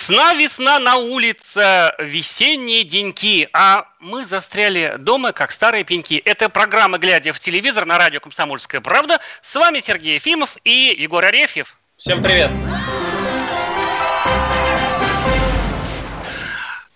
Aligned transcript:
Весна, 0.00 0.32
весна 0.32 0.78
на 0.78 0.96
улице, 0.96 1.92
весенние 1.98 2.84
деньки, 2.84 3.50
а 3.52 3.84
мы 4.00 4.24
застряли 4.24 4.96
дома, 4.98 5.32
как 5.32 5.52
старые 5.52 5.84
пеньки. 5.84 6.16
Это 6.24 6.48
программа 6.48 6.96
«Глядя 6.96 7.34
в 7.34 7.38
телевизор» 7.38 7.84
на 7.84 7.98
радио 7.98 8.18
«Комсомольская 8.18 8.80
правда». 8.80 9.20
С 9.42 9.54
вами 9.54 9.80
Сергей 9.80 10.14
Ефимов 10.14 10.56
и 10.64 10.96
Егор 10.98 11.22
Арефьев. 11.22 11.78
Всем 11.98 12.22
привет. 12.22 12.50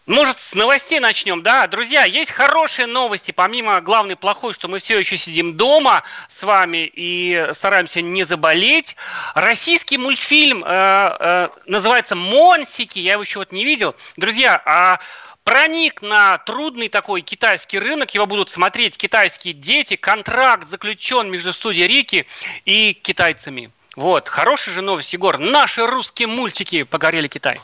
Может, 0.07 0.39
с 0.39 0.55
новостей 0.55 1.01
начнем, 1.01 1.43
да? 1.43 1.67
Друзья, 1.67 2.05
есть 2.05 2.31
хорошие 2.31 2.87
новости, 2.87 3.33
помимо 3.33 3.81
главной 3.81 4.17
плохой, 4.17 4.53
что 4.53 4.69
мы 4.69 4.79
все 4.79 4.99
еще 4.99 5.17
сидим 5.17 5.57
дома 5.57 6.03
с 6.29 6.43
вами 6.43 6.91
и 6.95 7.49
стараемся 7.55 8.03
не 8.03 8.23
заболеть. 8.23 8.97
Российский 9.35 9.97
мультфильм 9.97 10.63
э, 10.63 10.69
э, 10.69 11.49
называется 11.65 12.17
«Монсики», 12.17 12.99
я 12.99 13.13
его 13.13 13.23
еще 13.23 13.39
вот 13.39 13.51
не 13.51 13.65
видел. 13.65 13.95
Друзья, 14.19 14.61
а 14.67 15.01
проник 15.43 16.03
на 16.03 16.37
трудный 16.37 16.91
такой 16.91 17.23
китайский 17.23 17.79
рынок, 17.79 18.13
его 18.13 18.27
будут 18.27 18.51
смотреть 18.51 18.99
китайские 18.99 19.55
дети, 19.55 19.97
контракт 19.97 20.69
заключен 20.69 21.31
между 21.31 21.55
студией 21.55 21.87
Рики 21.87 22.27
и 22.67 22.93
китайцами. 22.93 23.71
Вот, 23.97 24.29
хорошая 24.29 24.75
же 24.75 24.83
новость, 24.83 25.15
Егор. 25.15 25.39
Наши 25.39 25.87
русские 25.87 26.29
мультики 26.29 26.83
погорели 26.83 27.29
Китай. 27.29 27.59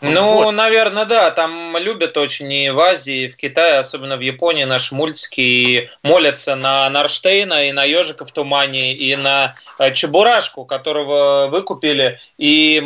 Ну, 0.00 0.34
вот. 0.34 0.50
наверное, 0.52 1.04
да. 1.04 1.30
Там 1.30 1.76
любят 1.78 2.16
очень 2.16 2.52
и 2.52 2.70
в 2.70 2.80
Азии, 2.80 3.24
и 3.24 3.28
в 3.28 3.36
Китае, 3.36 3.78
особенно 3.78 4.16
в 4.16 4.20
Японии, 4.20 4.64
наши 4.64 4.94
мультики 4.94 5.40
и 5.40 5.90
молятся 6.02 6.56
на 6.56 6.88
Нарштейна, 6.90 7.68
и 7.68 7.72
на 7.72 7.84
ежика 7.84 8.24
в 8.24 8.32
тумане, 8.32 8.94
и 8.94 9.16
на 9.16 9.54
э, 9.78 9.92
Чебурашку, 9.92 10.64
которого 10.64 11.48
выкупили. 11.48 12.20
И, 12.38 12.82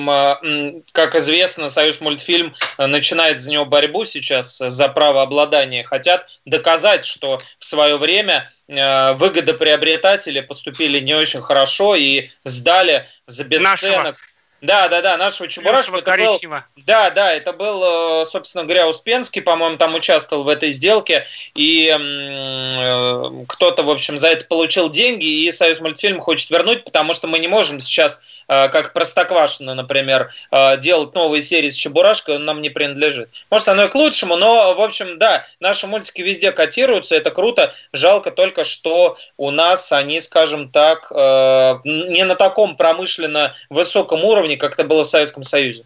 как 0.93 1.15
известно, 1.15 1.69
Союз 1.69 2.01
мультфильм 2.01 2.55
начинает 2.79 3.41
за 3.41 3.51
него 3.51 3.65
борьбу 3.65 4.05
сейчас 4.05 4.59
за 4.59 4.89
право 4.89 5.23
обладания. 5.23 5.85
Хотят 5.85 6.27
доказать, 6.47 7.05
что 7.05 7.41
в 7.59 7.65
свое 7.65 7.97
время 7.97 8.51
э, 8.69 9.13
выгодоприобретатели 9.15 10.41
поступили 10.41 10.99
не 11.01 11.15
очень 11.15 11.41
хорошо 11.41 11.95
и 11.95 12.29
сдали 12.45 13.09
за 13.27 13.45
бесценок. 13.45 13.83
Нашего 13.83 14.17
да, 14.63 14.89
да, 14.89 15.03
да, 15.03 15.17
нашего 15.17 15.49
Чебурашку. 15.49 15.97
Это 15.97 16.17
был, 16.17 16.39
да, 16.77 17.11
да, 17.11 17.33
это 17.33 17.53
был, 17.53 18.23
э, 18.23 18.25
собственно 18.27 18.63
говоря, 18.63 18.89
Успенский, 18.89 19.43
по-моему, 19.43 19.77
там 19.77 19.93
участвовал 19.97 20.45
в 20.45 20.49
этой 20.49 20.71
сделке, 20.71 21.27
и 21.57 21.91
э, 21.93 23.45
кто-то, 23.49 23.83
в 23.83 23.91
общем, 23.91 24.19
за 24.19 24.29
это 24.29 24.45
получил 24.45 24.89
деньги, 24.89 25.25
и 25.25 25.51
Союз 25.51 25.81
мультфильм 25.81 26.21
хочет 26.21 26.49
вернуть, 26.51 26.85
потому 26.85 27.13
что 27.13 27.27
мы 27.27 27.41
не 27.41 27.49
можем 27.49 27.81
сейчас, 27.81 28.21
э, 28.47 28.69
как 28.69 28.93
Простоквашино, 28.93 29.75
например, 29.75 30.31
э, 30.53 30.77
делать 30.79 31.13
новые 31.17 31.43
серии 31.43 31.69
с 31.69 31.75
Чебурашкой, 31.75 32.37
он 32.37 32.45
нам 32.45 32.63
не 32.63 32.71
принадлежит. 32.71 33.31
Может, 33.51 33.67
оно 33.67 33.87
и 33.87 33.89
к 33.89 33.97
лучшему, 33.97 34.37
но, 34.37 34.75
в 34.75 34.81
общем, 34.81 35.19
да, 35.19 35.45
наши 35.59 35.89
мультики 35.89 36.21
везде 36.21 36.53
котируются, 36.53 37.17
это 37.17 37.33
круто, 37.33 37.75
жалко 37.93 38.31
только, 38.31 38.63
что 38.63 39.17
у 39.37 39.51
нас 39.51 39.91
они, 39.91 40.21
скажем 40.21 40.71
так, 40.71 41.11
э, 41.11 41.79
не 41.85 42.25
на 42.25 42.37
таком 42.37 42.77
промышленно 42.77 43.57
высоком 43.69 44.25
уровне, 44.25 44.52
как 44.57 44.75
это 44.75 44.85
было 44.85 45.05
в 45.05 45.09
Советском 45.09 45.43
Союзе. 45.43 45.85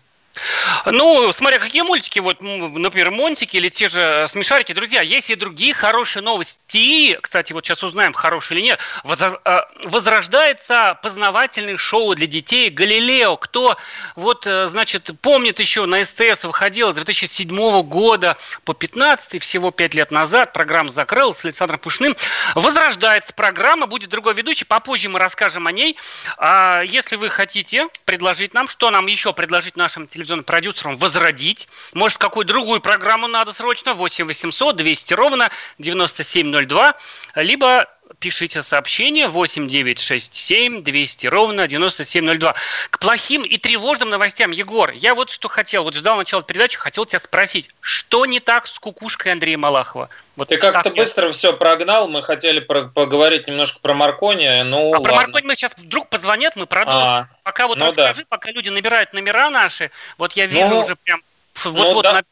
Ну, 0.86 1.32
смотря 1.32 1.58
какие 1.58 1.82
мультики, 1.82 2.18
вот, 2.18 2.40
например, 2.40 3.10
Монтики 3.10 3.56
или 3.56 3.68
те 3.68 3.88
же 3.88 4.00
э, 4.00 4.28
Смешарики. 4.28 4.72
Друзья, 4.72 5.00
есть 5.00 5.30
и 5.30 5.34
другие 5.34 5.74
хорошие 5.74 6.22
новости. 6.22 7.18
Кстати, 7.20 7.52
вот 7.52 7.64
сейчас 7.64 7.82
узнаем, 7.82 8.12
хорошие 8.12 8.58
или 8.58 8.66
нет. 8.66 8.80
Э, 9.04 9.60
возрождается 9.84 10.98
познавательное 11.02 11.76
шоу 11.76 12.14
для 12.14 12.26
детей 12.26 12.70
«Галилео». 12.70 13.36
Кто, 13.36 13.76
вот, 14.14 14.46
э, 14.46 14.66
значит, 14.66 15.10
помнит 15.22 15.58
еще, 15.58 15.86
на 15.86 16.04
СТС 16.04 16.44
выходила 16.44 16.92
с 16.92 16.96
2007 16.96 17.82
года 17.82 18.36
по 18.64 18.74
15 18.74 19.42
всего 19.42 19.70
5 19.70 19.94
лет 19.94 20.10
назад. 20.10 20.52
Программа 20.52 20.90
закрылась 20.90 21.38
с 21.38 21.44
Александром 21.44 21.78
Пушным. 21.80 22.16
Возрождается 22.54 23.32
программа, 23.34 23.86
будет 23.86 24.10
другой 24.10 24.34
ведущий. 24.34 24.64
Попозже 24.64 25.08
мы 25.08 25.18
расскажем 25.18 25.66
о 25.66 25.72
ней. 25.72 25.96
А 26.36 26.82
если 26.82 27.16
вы 27.16 27.28
хотите 27.28 27.88
предложить 28.04 28.54
нам, 28.54 28.68
что 28.68 28.90
нам 28.90 29.06
еще 29.06 29.32
предложить 29.32 29.76
нашим 29.76 30.06
телевизионным 30.06 30.25
телевизионным 30.26 30.44
продюсером 30.44 30.96
возродить. 30.96 31.68
Может, 31.94 32.18
какую 32.18 32.44
другую 32.44 32.80
программу 32.80 33.28
надо 33.28 33.52
срочно? 33.52 33.94
8 33.94 34.26
800 34.26 34.76
200 34.76 35.14
ровно 35.14 35.50
9702. 35.78 36.96
Либо 37.36 37.86
пишите 38.18 38.62
сообщение 38.62 39.28
8967 39.28 40.82
200 40.82 41.26
ровно 41.26 41.66
9702. 41.66 42.54
К 42.90 42.98
плохим 42.98 43.42
и 43.42 43.56
тревожным 43.58 44.10
новостям, 44.10 44.50
Егор, 44.50 44.90
я 44.90 45.14
вот 45.14 45.30
что 45.30 45.48
хотел, 45.48 45.84
вот 45.84 45.94
ждал 45.94 46.16
начала 46.16 46.42
передачи, 46.42 46.78
хотел 46.78 47.06
тебя 47.06 47.18
спросить, 47.18 47.68
что 47.80 48.26
не 48.26 48.40
так 48.40 48.66
с 48.66 48.78
кукушкой 48.78 49.32
Андрея 49.32 49.58
Малахова? 49.58 50.08
Вот 50.36 50.48
Ты 50.48 50.58
как-то 50.58 50.90
быстро 50.90 51.26
я... 51.26 51.32
все 51.32 51.52
прогнал, 51.52 52.08
мы 52.08 52.22
хотели 52.22 52.60
про 52.60 52.82
поговорить 52.82 53.46
немножко 53.46 53.80
про 53.80 53.94
Маркони, 53.94 54.62
ну 54.62 54.88
А 54.88 54.98
ладно. 54.98 55.04
про 55.08 55.14
Маркони 55.14 55.46
мы 55.46 55.56
сейчас 55.56 55.72
вдруг 55.76 56.08
позвонят, 56.08 56.56
мы 56.56 56.66
продолжим. 56.66 57.02
А, 57.02 57.28
пока 57.42 57.66
вот 57.66 57.78
ну 57.78 57.86
расскажи, 57.86 58.22
да. 58.22 58.26
пока 58.28 58.50
люди 58.50 58.68
набирают 58.68 59.12
номера 59.12 59.50
наши, 59.50 59.90
вот 60.18 60.32
я 60.34 60.46
вижу 60.46 60.74
ну, 60.74 60.80
уже 60.80 60.96
прям 60.96 61.22
вот, 61.64 61.94
ну, 61.94 62.02
да. 62.02 62.22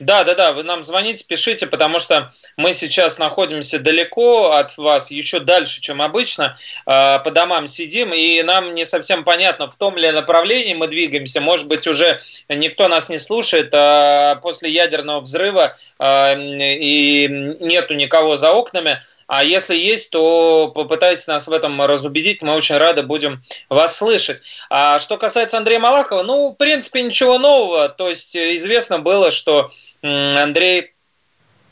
Да, 0.00 0.24
да, 0.24 0.34
да, 0.34 0.52
вы 0.52 0.62
нам 0.62 0.82
звоните, 0.82 1.26
пишите, 1.28 1.66
потому 1.66 1.98
что 1.98 2.30
мы 2.56 2.72
сейчас 2.72 3.18
находимся 3.18 3.78
далеко 3.78 4.52
от 4.52 4.78
вас, 4.78 5.10
еще 5.10 5.40
дальше, 5.40 5.82
чем 5.82 6.00
обычно, 6.00 6.56
а, 6.86 7.18
по 7.18 7.30
домам 7.30 7.66
сидим, 7.66 8.14
и 8.14 8.42
нам 8.42 8.74
не 8.74 8.86
совсем 8.86 9.24
понятно, 9.24 9.66
в 9.66 9.76
том 9.76 9.98
ли 9.98 10.10
направлении 10.10 10.72
мы 10.72 10.88
двигаемся. 10.88 11.42
Может 11.42 11.68
быть, 11.68 11.86
уже 11.86 12.18
никто 12.48 12.88
нас 12.88 13.10
не 13.10 13.18
слушает 13.18 13.68
а 13.74 14.36
после 14.36 14.70
ядерного 14.70 15.20
взрыва 15.20 15.76
а, 15.98 16.34
и 16.34 17.28
нету 17.60 17.92
никого 17.92 18.38
за 18.38 18.52
окнами. 18.52 19.02
А 19.32 19.44
если 19.44 19.76
есть, 19.76 20.10
то 20.10 20.72
попытайтесь 20.74 21.28
нас 21.28 21.46
в 21.46 21.52
этом 21.52 21.80
разубедить. 21.80 22.42
Мы 22.42 22.52
очень 22.52 22.76
рады 22.78 23.04
будем 23.04 23.40
вас 23.68 23.96
слышать. 23.96 24.42
А 24.68 24.98
что 24.98 25.18
касается 25.18 25.56
Андрея 25.56 25.78
Малахова, 25.78 26.24
ну, 26.24 26.50
в 26.50 26.54
принципе, 26.56 27.02
ничего 27.02 27.38
нового. 27.38 27.88
То 27.88 28.08
есть 28.08 28.36
известно 28.36 28.98
было, 28.98 29.30
что 29.30 29.70
Андрей 30.02 30.94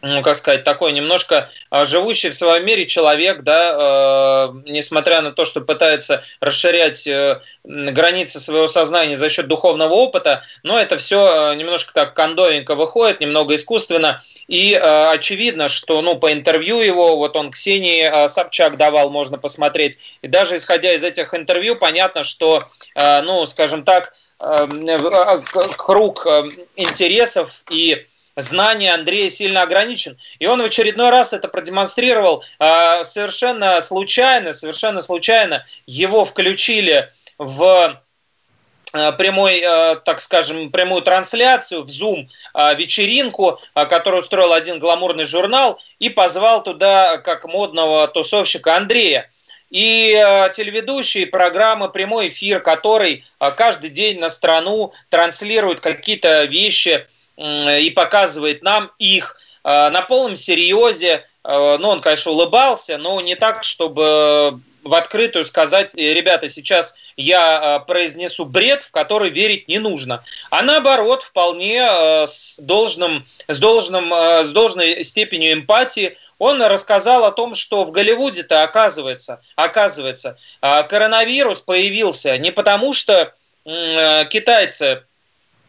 ну, 0.00 0.22
как 0.22 0.36
сказать, 0.36 0.64
такой 0.64 0.92
немножко 0.92 1.48
а, 1.70 1.84
живущий 1.84 2.30
в 2.30 2.34
своем 2.34 2.64
мире 2.64 2.86
человек, 2.86 3.42
да, 3.42 4.52
э, 4.54 4.70
несмотря 4.70 5.22
на 5.22 5.32
то, 5.32 5.44
что 5.44 5.60
пытается 5.60 6.22
расширять 6.40 7.06
э, 7.06 7.40
границы 7.64 8.38
своего 8.38 8.68
сознания 8.68 9.16
за 9.16 9.28
счет 9.28 9.48
духовного 9.48 9.94
опыта, 9.94 10.42
но 10.62 10.78
это 10.78 10.96
все 10.98 11.52
э, 11.52 11.54
немножко 11.56 11.92
так 11.92 12.14
кондовенько 12.14 12.76
выходит, 12.76 13.20
немного 13.20 13.56
искусственно, 13.56 14.20
и 14.46 14.72
э, 14.72 15.10
очевидно, 15.10 15.68
что, 15.68 16.00
ну, 16.00 16.16
по 16.16 16.32
интервью 16.32 16.80
его, 16.80 17.16
вот 17.16 17.34
он 17.34 17.50
Ксении 17.50 18.02
э, 18.02 18.28
Собчак 18.28 18.76
давал, 18.76 19.10
можно 19.10 19.36
посмотреть, 19.36 19.98
и 20.22 20.28
даже 20.28 20.56
исходя 20.56 20.92
из 20.92 21.02
этих 21.02 21.34
интервью, 21.34 21.74
понятно, 21.74 22.22
что, 22.22 22.62
э, 22.94 23.22
ну, 23.22 23.46
скажем 23.46 23.82
так, 23.82 24.14
э, 24.38 24.68
круг 25.76 26.24
э, 26.26 26.44
интересов 26.76 27.64
и 27.70 28.06
знания 28.38 28.94
Андрея 28.94 29.30
сильно 29.30 29.62
ограничен. 29.62 30.16
И 30.38 30.46
он 30.46 30.62
в 30.62 30.64
очередной 30.64 31.10
раз 31.10 31.32
это 31.32 31.48
продемонстрировал 31.48 32.44
а, 32.58 33.04
совершенно 33.04 33.82
случайно, 33.82 34.52
совершенно 34.52 35.00
случайно 35.00 35.64
его 35.86 36.24
включили 36.24 37.10
в 37.36 38.00
а, 38.92 39.12
прямой, 39.12 39.62
а, 39.62 39.96
так 39.96 40.20
скажем, 40.20 40.70
прямую 40.70 41.02
трансляцию 41.02 41.84
в 41.84 41.88
Zoom 41.88 42.28
вечеринку, 42.76 43.60
которую 43.74 44.22
устроил 44.22 44.52
один 44.52 44.78
гламурный 44.78 45.26
журнал, 45.26 45.80
и 45.98 46.08
позвал 46.08 46.62
туда 46.62 47.18
как 47.18 47.44
модного 47.44 48.08
тусовщика 48.08 48.76
Андрея. 48.76 49.30
И 49.70 50.12
телеведущий 50.54 51.26
программы 51.26 51.90
«Прямой 51.90 52.30
эфир», 52.30 52.60
который 52.60 53.22
каждый 53.56 53.90
день 53.90 54.18
на 54.18 54.30
страну 54.30 54.94
транслирует 55.10 55.80
какие-то 55.80 56.44
вещи, 56.44 57.06
и 57.38 57.90
показывает 57.90 58.62
нам 58.62 58.90
их 58.98 59.36
э, 59.64 59.90
на 59.90 60.02
полном 60.02 60.34
серьезе. 60.34 61.24
Э, 61.44 61.76
ну, 61.78 61.88
он, 61.88 62.00
конечно, 62.00 62.32
улыбался, 62.32 62.98
но 62.98 63.20
не 63.20 63.36
так, 63.36 63.62
чтобы 63.62 64.60
в 64.82 64.94
открытую 64.94 65.44
сказать, 65.44 65.92
«Э, 65.94 66.14
ребята, 66.14 66.48
сейчас 66.48 66.96
я 67.16 67.80
произнесу 67.86 68.44
бред, 68.44 68.82
в 68.82 68.90
который 68.90 69.30
верить 69.30 69.68
не 69.68 69.78
нужно. 69.78 70.24
А 70.50 70.62
наоборот, 70.62 71.22
вполне 71.22 71.82
с, 72.26 72.58
должным, 72.60 73.26
с, 73.46 73.58
должным, 73.58 74.12
с 74.12 74.50
должной 74.50 75.02
степенью 75.04 75.52
эмпатии 75.52 76.16
он 76.38 76.62
рассказал 76.62 77.24
о 77.24 77.32
том, 77.32 77.54
что 77.54 77.84
в 77.84 77.90
Голливуде-то 77.90 78.62
оказывается, 78.62 79.40
оказывается, 79.56 80.38
коронавирус 80.60 81.60
появился 81.60 82.38
не 82.38 82.52
потому, 82.52 82.92
что 82.92 83.34
китайцы 83.64 85.02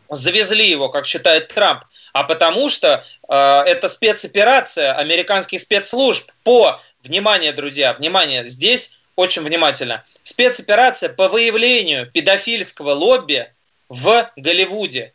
завезли 0.10 0.70
его, 0.70 0.90
как 0.90 1.06
считает 1.06 1.48
Трамп, 1.50 1.84
а 2.14 2.24
потому 2.24 2.70
что 2.70 3.04
э, 3.28 3.64
это 3.66 3.88
спецоперация 3.88 4.94
американских 4.94 5.62
спецслужб 5.62 6.32
по, 6.44 6.82
внимание, 7.04 7.54
друзья, 7.54 7.94
внимание, 7.94 8.48
здесь 8.48 9.00
очень 9.16 9.44
внимательно, 9.44 10.04
спецоперация 10.24 11.10
по 11.10 11.28
выявлению 11.28 12.10
педофильского 12.10 12.92
лобби 12.92 13.52
в 13.90 14.32
Голливуде. 14.36 15.14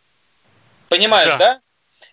Понимаешь, 0.89 1.33
да? 1.33 1.39
да? 1.39 1.61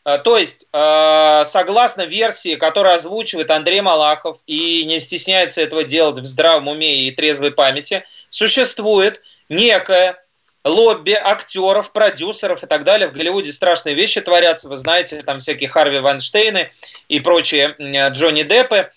Э, 0.03 0.17
то 0.17 0.37
есть, 0.37 0.65
э, 0.71 1.43
согласно 1.45 2.03
версии, 2.03 2.55
которую 2.55 2.95
озвучивает 2.95 3.51
Андрей 3.51 3.81
Малахов 3.81 4.39
и 4.47 4.83
не 4.85 4.99
стесняется 4.99 5.61
этого 5.61 5.83
делать 5.83 6.19
в 6.19 6.25
здравом 6.25 6.67
уме 6.67 7.03
и 7.03 7.11
трезвой 7.11 7.51
памяти, 7.51 8.03
существует 8.29 9.21
некое 9.49 10.21
лобби 10.63 11.13
актеров, 11.13 11.91
продюсеров 11.91 12.63
и 12.63 12.67
так 12.67 12.83
далее. 12.83 13.07
В 13.07 13.13
Голливуде 13.13 13.51
страшные 13.51 13.95
вещи 13.95 14.21
творятся, 14.21 14.69
вы 14.69 14.75
знаете, 14.75 15.21
там 15.23 15.39
всякие 15.39 15.69
Харви 15.69 15.99
Вайнштейны 15.99 16.69
и 17.07 17.19
прочие 17.19 17.75
Джонни 18.09 18.43
Деппы. 18.43 18.89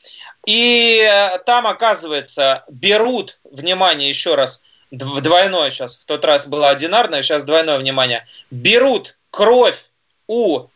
И 0.46 1.00
э, 1.00 1.38
там, 1.46 1.66
оказывается, 1.66 2.64
берут, 2.68 3.38
внимание 3.44 4.10
еще 4.10 4.34
раз, 4.34 4.62
двойное 4.90 5.70
сейчас, 5.70 5.96
в 5.96 6.04
тот 6.04 6.24
раз 6.24 6.46
было 6.46 6.68
одинарное, 6.68 7.22
сейчас 7.22 7.44
двойное 7.44 7.78
внимание, 7.78 8.26
берут 8.50 9.16
кровь 9.30 9.86
у 10.26 10.66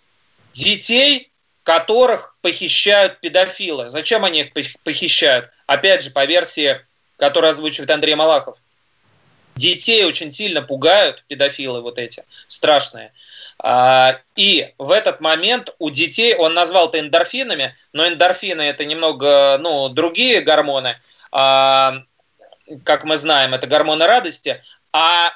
детей, 0.55 1.31
которых 1.65 2.37
похищают 2.41 3.21
педофилы. 3.21 3.91
Зачем 3.91 4.25
они 4.25 4.41
их 4.41 4.73
похищают? 4.85 5.51
Опять 5.67 6.03
же, 6.03 6.11
по 6.11 6.25
версии, 6.25 6.81
которую 7.19 7.51
озвучивает 7.51 7.91
Андрей 7.91 8.15
Малахов. 8.15 8.57
Детей 9.59 10.05
очень 10.05 10.31
сильно 10.31 10.63
пугают 10.63 11.25
педофилы 11.27 11.81
вот 11.83 11.99
эти, 11.99 12.25
страшные. 12.47 13.13
А, 13.59 14.21
и 14.37 14.73
в 14.79 14.93
этот 14.93 15.21
момент 15.21 15.75
у 15.79 15.91
детей, 15.91 16.35
он 16.37 16.55
назвал 16.55 16.89
это 16.89 17.01
эндорфинами, 17.01 17.77
но 17.93 18.07
эндорфины 18.07 18.63
это 18.63 18.85
немного, 18.85 19.59
ну, 19.61 19.89
другие 19.89 20.41
гормоны, 20.41 20.95
а, 21.33 22.05
как 22.85 23.03
мы 23.05 23.17
знаем, 23.17 23.53
это 23.53 23.67
гормоны 23.67 24.07
радости, 24.07 24.63
а 24.93 25.33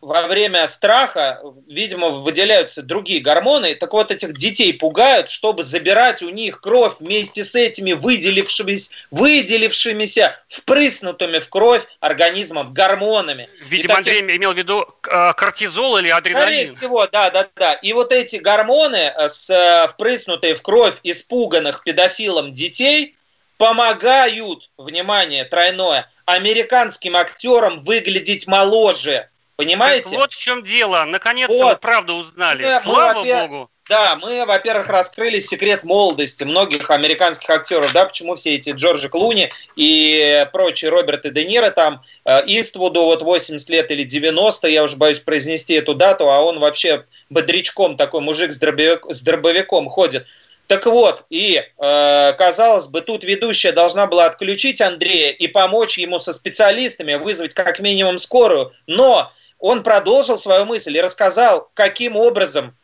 во 0.00 0.26
время 0.28 0.66
страха, 0.68 1.40
видимо, 1.66 2.10
выделяются 2.10 2.82
другие 2.82 3.20
гормоны. 3.20 3.74
Так 3.74 3.92
вот, 3.92 4.10
этих 4.10 4.32
детей 4.34 4.72
пугают, 4.72 5.28
чтобы 5.28 5.64
забирать 5.64 6.22
у 6.22 6.28
них 6.28 6.60
кровь 6.60 6.94
вместе 7.00 7.42
с 7.42 7.54
этими 7.56 7.92
выделившимися, 7.92 8.92
выделившимися 9.10 10.36
впрыснутыми 10.48 11.40
в 11.40 11.48
кровь 11.48 11.84
организмом 12.00 12.72
гормонами. 12.72 13.48
Видимо, 13.68 13.96
таким... 13.96 14.12
Андрей 14.12 14.36
имел 14.36 14.52
в 14.52 14.56
виду 14.56 14.86
э, 15.06 15.32
кортизол 15.32 15.98
или 15.98 16.08
адреналин. 16.08 16.68
Скорее 16.68 16.78
всего, 16.78 17.06
да, 17.08 17.30
да, 17.30 17.48
да. 17.56 17.72
И 17.74 17.92
вот 17.92 18.12
эти 18.12 18.36
гормоны, 18.36 19.12
э, 19.16 19.28
с, 19.28 19.50
э, 19.50 19.88
впрыснутые 19.88 20.54
в 20.54 20.62
кровь 20.62 20.98
испуганных 21.02 21.82
педофилом 21.82 22.54
детей, 22.54 23.16
помогают, 23.56 24.70
внимание, 24.78 25.44
тройное, 25.44 26.08
американским 26.24 27.16
актерам 27.16 27.80
выглядеть 27.80 28.46
моложе 28.46 29.28
Понимаете? 29.58 30.10
Так 30.10 30.18
вот 30.20 30.32
в 30.32 30.38
чем 30.38 30.62
дело. 30.62 31.04
Наконец-то 31.04 31.52
вот. 31.52 31.72
вы 31.72 31.76
правду 31.78 32.14
узнали. 32.14 32.64
Мы, 32.64 32.80
Слава 32.80 33.24
мы, 33.24 33.34
Богу. 33.34 33.70
Да, 33.88 34.14
мы, 34.14 34.46
во-первых, 34.46 34.88
раскрыли 34.88 35.40
секрет 35.40 35.82
молодости 35.82 36.44
многих 36.44 36.88
американских 36.90 37.50
актеров, 37.50 37.92
да, 37.92 38.04
почему 38.04 38.36
все 38.36 38.54
эти 38.54 38.70
Джорджи 38.70 39.08
Клуни 39.08 39.50
и 39.74 40.46
прочие 40.52 40.92
Роберты 40.92 41.30
Де 41.30 41.44
Ниро 41.44 41.70
там, 41.70 42.04
э, 42.24 42.38
Иствуду 42.46 43.02
вот 43.02 43.22
80 43.22 43.68
лет 43.70 43.90
или 43.90 44.04
90, 44.04 44.68
я 44.68 44.84
уже 44.84 44.96
боюсь 44.96 45.18
произнести 45.18 45.74
эту 45.74 45.94
дату, 45.94 46.30
а 46.30 46.40
он 46.40 46.60
вообще 46.60 47.06
бодрячком 47.28 47.96
такой 47.96 48.20
мужик 48.20 48.52
с, 48.52 48.58
дробовик, 48.58 49.06
с 49.08 49.22
дробовиком 49.22 49.88
ходит. 49.88 50.24
Так 50.68 50.86
вот, 50.86 51.24
и 51.30 51.64
э, 51.78 52.32
казалось 52.38 52.86
бы, 52.86 53.00
тут 53.00 53.24
ведущая 53.24 53.72
должна 53.72 54.06
была 54.06 54.26
отключить 54.26 54.80
Андрея 54.80 55.30
и 55.30 55.48
помочь 55.48 55.98
ему 55.98 56.20
со 56.20 56.32
специалистами, 56.32 57.14
вызвать 57.14 57.54
как 57.54 57.80
минимум 57.80 58.18
скорую, 58.18 58.72
но 58.86 59.32
он 59.58 59.82
продолжил 59.82 60.38
свою 60.38 60.64
мысль 60.64 60.96
и 60.96 61.00
рассказал, 61.00 61.70
каким 61.74 62.16
образом 62.16 62.74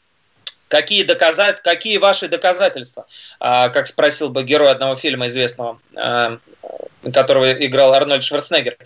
Какие, 0.69 1.05
доказать, 1.05 1.63
какие 1.63 1.99
ваши 1.99 2.27
доказательства? 2.27 3.07
А, 3.39 3.69
как 3.69 3.87
спросил 3.87 4.31
бы 4.31 4.43
герой 4.43 4.71
одного 4.71 4.97
фильма 4.97 5.29
известного, 5.29 5.79
а, 5.95 6.39
которого 7.13 7.53
играл 7.53 7.93
Арнольд 7.93 8.25
Шварценеггер. 8.25 8.79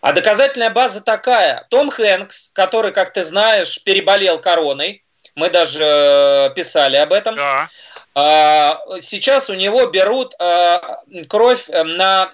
А 0.00 0.12
доказательная 0.12 0.70
база 0.70 1.00
такая. 1.00 1.66
Том 1.70 1.90
Хэнкс, 1.90 2.50
который, 2.52 2.92
как 2.92 3.12
ты 3.12 3.22
знаешь, 3.22 3.82
переболел 3.82 4.38
короной, 4.38 5.02
мы 5.34 5.50
даже 5.50 5.82
э, 5.82 6.50
писали 6.54 6.96
об 6.96 7.12
этом. 7.12 7.34
Да. 7.36 7.68
А, 8.16 8.80
сейчас 9.00 9.50
у 9.50 9.54
него 9.54 9.86
берут 9.86 10.34
а, 10.38 11.02
кровь 11.28 11.68
э, 11.68 11.82
на, 11.82 12.32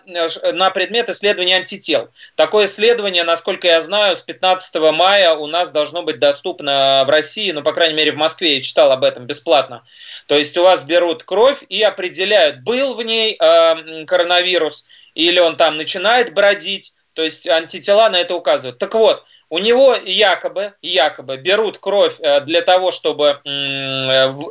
на 0.53 0.71
предмет 0.71 1.09
исследования 1.09 1.57
антител. 1.57 2.11
Такое 2.35 2.67
исследование, 2.67 3.25
насколько 3.25 3.67
я 3.67 3.81
знаю, 3.81 4.15
с 4.15 4.21
15 4.21 4.75
мая 4.93 5.33
у 5.33 5.47
нас 5.47 5.71
должно 5.71 6.03
быть 6.03 6.19
доступно 6.19 7.05
в 7.07 7.11
России, 7.11 7.51
ну, 7.53 7.63
по 7.63 7.73
крайней 7.73 7.95
мере, 7.95 8.13
в 8.13 8.17
Москве, 8.17 8.57
я 8.57 8.63
читал 8.63 8.93
об 8.93 9.05
этом 9.05 9.27
бесплатно. 9.27 9.83
То 10.27 10.37
есть 10.37 10.55
у 10.59 10.63
вас 10.65 10.83
берут 10.83 11.23
кровь 11.23 11.65
и 11.71 11.83
определяют, 11.83 12.61
был 12.63 12.95
в 12.95 13.03
ней 13.03 13.37
а, 13.41 14.05
коронавирус 14.07 14.87
или 15.15 15.41
он 15.41 15.57
там 15.57 15.79
начинает 15.79 16.35
бродить, 16.35 16.95
то 17.15 17.23
есть 17.23 17.49
антитела 17.49 18.11
на 18.11 18.17
это 18.17 18.35
указывают. 18.35 18.79
Так 18.79 18.95
вот, 18.95 19.25
у 19.51 19.59
него 19.59 19.97
якобы, 19.97 20.75
якобы 20.81 21.37
берут 21.37 21.79
кровь 21.79 22.21
э, 22.21 22.41
для 22.43 22.63
того, 22.63 22.93
чтобы 22.93 23.41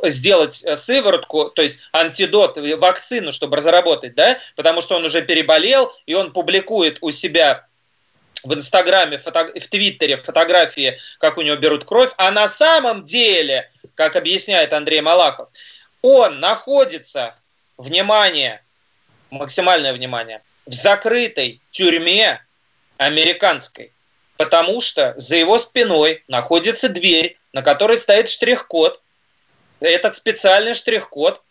сделать 0.04 0.62
э, 0.62 0.76
сыворотку, 0.76 1.46
то 1.46 1.62
есть 1.62 1.88
антидот, 1.92 2.58
э, 2.58 2.76
вакцину, 2.76 3.32
чтобы 3.32 3.56
разработать, 3.56 4.14
да, 4.14 4.38
потому 4.56 4.82
что 4.82 4.96
он 4.96 5.04
уже 5.06 5.22
переболел, 5.22 5.90
и 6.04 6.12
он 6.12 6.32
публикует 6.32 6.98
у 7.00 7.10
себя 7.10 7.66
в 8.44 8.54
Инстаграме, 8.54 9.18
в 9.18 9.68
Твиттере 9.68 10.16
фотографии, 10.18 10.98
как 11.18 11.38
у 11.38 11.42
него 11.42 11.56
берут 11.56 11.84
кровь, 11.84 12.12
а 12.18 12.30
на 12.30 12.46
самом 12.46 13.04
деле, 13.06 13.70
как 13.94 14.16
объясняет 14.16 14.72
Андрей 14.74 15.00
Малахов, 15.00 15.48
он 16.02 16.40
находится, 16.40 17.34
внимание, 17.78 18.62
максимальное 19.30 19.94
внимание, 19.94 20.42
в 20.66 20.74
закрытой 20.74 21.60
тюрьме 21.70 22.42
американской 22.98 23.92
потому 24.40 24.80
что 24.80 25.12
за 25.18 25.36
его 25.36 25.58
спиной 25.58 26.22
находится 26.26 26.88
дверь, 26.88 27.36
на 27.52 27.60
которой 27.60 27.98
стоит 27.98 28.30
штрих-код. 28.30 28.98
Этот 29.80 30.16
специальный 30.16 30.72
штрих-код 30.72 31.42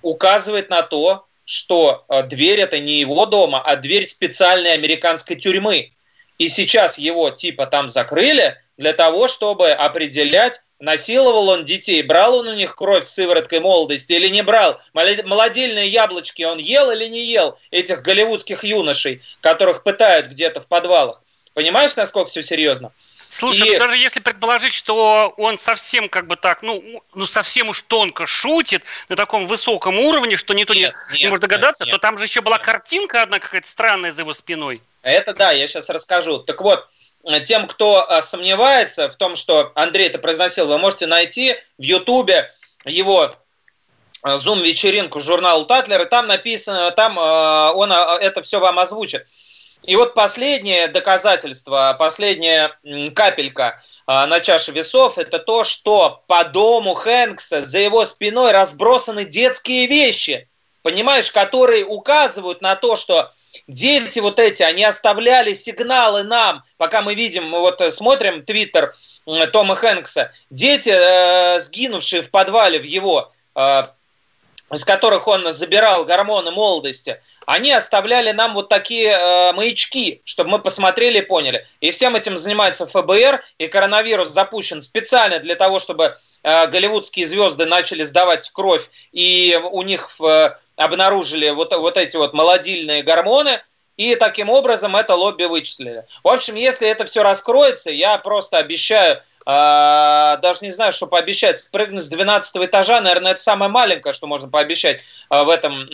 указывает 0.00 0.70
на 0.70 0.80
то, 0.80 1.26
что 1.44 2.06
э, 2.08 2.22
дверь 2.22 2.60
это 2.60 2.78
не 2.78 2.98
его 2.98 3.26
дома, 3.26 3.60
а 3.60 3.76
дверь 3.76 4.06
специальной 4.06 4.72
американской 4.72 5.36
тюрьмы. 5.36 5.92
И 6.38 6.48
сейчас 6.48 6.96
его 6.96 7.28
типа 7.28 7.66
там 7.66 7.88
закрыли 7.88 8.56
для 8.78 8.94
того, 8.94 9.28
чтобы 9.28 9.72
определять, 9.72 10.62
насиловал 10.78 11.50
он 11.50 11.66
детей, 11.66 12.00
брал 12.00 12.36
он 12.36 12.48
у 12.48 12.54
них 12.54 12.74
кровь 12.74 13.04
с 13.04 13.12
сывороткой 13.12 13.60
молодости 13.60 14.14
или 14.14 14.28
не 14.28 14.42
брал, 14.42 14.80
молодильные 14.94 15.88
яблочки 15.88 16.42
он 16.44 16.56
ел 16.56 16.90
или 16.90 17.04
не 17.04 17.26
ел, 17.26 17.58
этих 17.70 18.00
голливудских 18.00 18.64
юношей, 18.64 19.20
которых 19.42 19.82
пытают 19.82 20.28
где-то 20.28 20.62
в 20.62 20.68
подвалах. 20.68 21.20
Понимаешь, 21.60 21.94
насколько 21.94 22.30
все 22.30 22.42
серьезно? 22.42 22.90
Слушай, 23.28 23.68
и... 23.68 23.72
ну, 23.72 23.80
даже 23.80 23.98
если 23.98 24.18
предположить, 24.18 24.72
что 24.72 25.34
он 25.36 25.58
совсем 25.58 26.08
как 26.08 26.26
бы 26.26 26.36
так, 26.36 26.62
ну, 26.62 27.02
ну 27.12 27.26
совсем 27.26 27.68
уж 27.68 27.82
тонко 27.82 28.26
шутит 28.26 28.82
на 29.10 29.16
таком 29.16 29.46
высоком 29.46 29.98
уровне, 29.98 30.38
что 30.38 30.54
никто 30.54 30.72
нет, 30.72 30.94
не, 31.10 31.12
нет, 31.12 31.22
не 31.22 31.28
может 31.28 31.42
догадаться, 31.42 31.84
нет, 31.84 31.92
нет, 31.92 32.00
то 32.00 32.06
там 32.06 32.16
же 32.16 32.24
еще 32.24 32.40
была 32.40 32.56
картинка 32.56 33.20
одна 33.20 33.40
какая-то 33.40 33.68
странная 33.68 34.10
за 34.10 34.22
его 34.22 34.32
спиной. 34.32 34.80
Это 35.02 35.34
да, 35.34 35.52
я 35.52 35.68
сейчас 35.68 35.90
расскажу. 35.90 36.38
Так 36.38 36.62
вот, 36.62 36.88
тем, 37.44 37.68
кто 37.68 38.10
а, 38.10 38.22
сомневается 38.22 39.10
в 39.10 39.16
том, 39.16 39.36
что 39.36 39.70
Андрей 39.74 40.06
это 40.06 40.18
произносил, 40.18 40.66
вы 40.66 40.78
можете 40.78 41.06
найти 41.06 41.56
в 41.76 41.82
Ютубе 41.82 42.50
его 42.86 43.34
зум-вечеринку 44.24 45.20
журнала 45.20 45.66
Татлер, 45.66 46.00
и 46.00 46.06
там 46.06 46.26
написано, 46.26 46.90
там 46.92 47.18
а, 47.20 47.72
он 47.74 47.92
а, 47.92 48.16
это 48.18 48.40
все 48.40 48.60
вам 48.60 48.78
озвучит. 48.78 49.26
И 49.82 49.96
вот 49.96 50.14
последнее 50.14 50.88
доказательство, 50.88 51.96
последняя 51.98 52.78
капелька 53.14 53.80
а, 54.06 54.26
на 54.26 54.40
чаше 54.40 54.72
весов, 54.72 55.16
это 55.18 55.38
то, 55.38 55.64
что 55.64 56.22
по 56.26 56.44
дому 56.44 56.94
Хэнкса 56.94 57.62
за 57.62 57.78
его 57.78 58.04
спиной 58.04 58.52
разбросаны 58.52 59.24
детские 59.24 59.86
вещи, 59.86 60.48
понимаешь, 60.82 61.30
которые 61.30 61.84
указывают 61.84 62.60
на 62.60 62.76
то, 62.76 62.94
что 62.94 63.30
дети 63.66 64.18
вот 64.18 64.38
эти, 64.38 64.62
они 64.62 64.84
оставляли 64.84 65.54
сигналы 65.54 66.24
нам, 66.24 66.62
пока 66.76 67.00
мы 67.00 67.14
видим, 67.14 67.48
мы 67.48 67.60
вот 67.60 67.82
смотрим 67.92 68.44
твиттер 68.44 68.94
Тома 69.52 69.76
Хэнкса, 69.76 70.32
дети, 70.50 70.90
э, 70.92 71.60
сгинувшие 71.60 72.22
в 72.22 72.30
подвале 72.30 72.78
в 72.78 72.84
его, 72.84 73.32
э, 73.54 73.82
из 74.72 74.84
которых 74.84 75.26
он 75.26 75.50
забирал 75.50 76.04
гормоны 76.04 76.50
молодости, 76.50 77.20
они 77.46 77.72
оставляли 77.72 78.30
нам 78.32 78.54
вот 78.54 78.68
такие 78.68 79.10
э, 79.10 79.52
маячки, 79.52 80.22
чтобы 80.24 80.50
мы 80.50 80.58
посмотрели 80.60 81.18
и 81.18 81.22
поняли. 81.22 81.66
И 81.80 81.90
всем 81.90 82.14
этим 82.14 82.36
занимается 82.36 82.86
ФБР, 82.86 83.42
и 83.58 83.66
коронавирус 83.66 84.30
запущен 84.30 84.82
специально 84.82 85.40
для 85.40 85.56
того, 85.56 85.78
чтобы 85.78 86.14
э, 86.42 86.66
голливудские 86.68 87.26
звезды 87.26 87.66
начали 87.66 88.02
сдавать 88.02 88.48
кровь, 88.50 88.88
и 89.12 89.60
у 89.72 89.82
них 89.82 90.10
в, 90.18 90.58
обнаружили 90.76 91.50
вот, 91.50 91.74
вот 91.76 91.96
эти 91.96 92.16
вот 92.16 92.32
молодильные 92.32 93.02
гормоны, 93.02 93.60
и 93.96 94.14
таким 94.14 94.48
образом 94.48 94.96
это 94.96 95.14
лобби 95.14 95.44
вычислили. 95.44 96.06
В 96.24 96.28
общем, 96.28 96.54
если 96.54 96.88
это 96.88 97.04
все 97.04 97.22
раскроется, 97.22 97.90
я 97.90 98.16
просто 98.18 98.56
обещаю 98.58 99.20
даже 99.46 100.58
не 100.62 100.70
знаю, 100.70 100.92
что 100.92 101.06
пообещать. 101.06 101.60
Спрыгнуть 101.60 102.02
с 102.02 102.08
12 102.08 102.56
этажа, 102.56 103.00
наверное, 103.00 103.32
это 103.32 103.42
самое 103.42 103.70
маленькое, 103.70 104.12
что 104.12 104.26
можно 104.26 104.48
пообещать 104.48 105.00
а, 105.28 105.44
в 105.44 105.48
этом. 105.48 105.86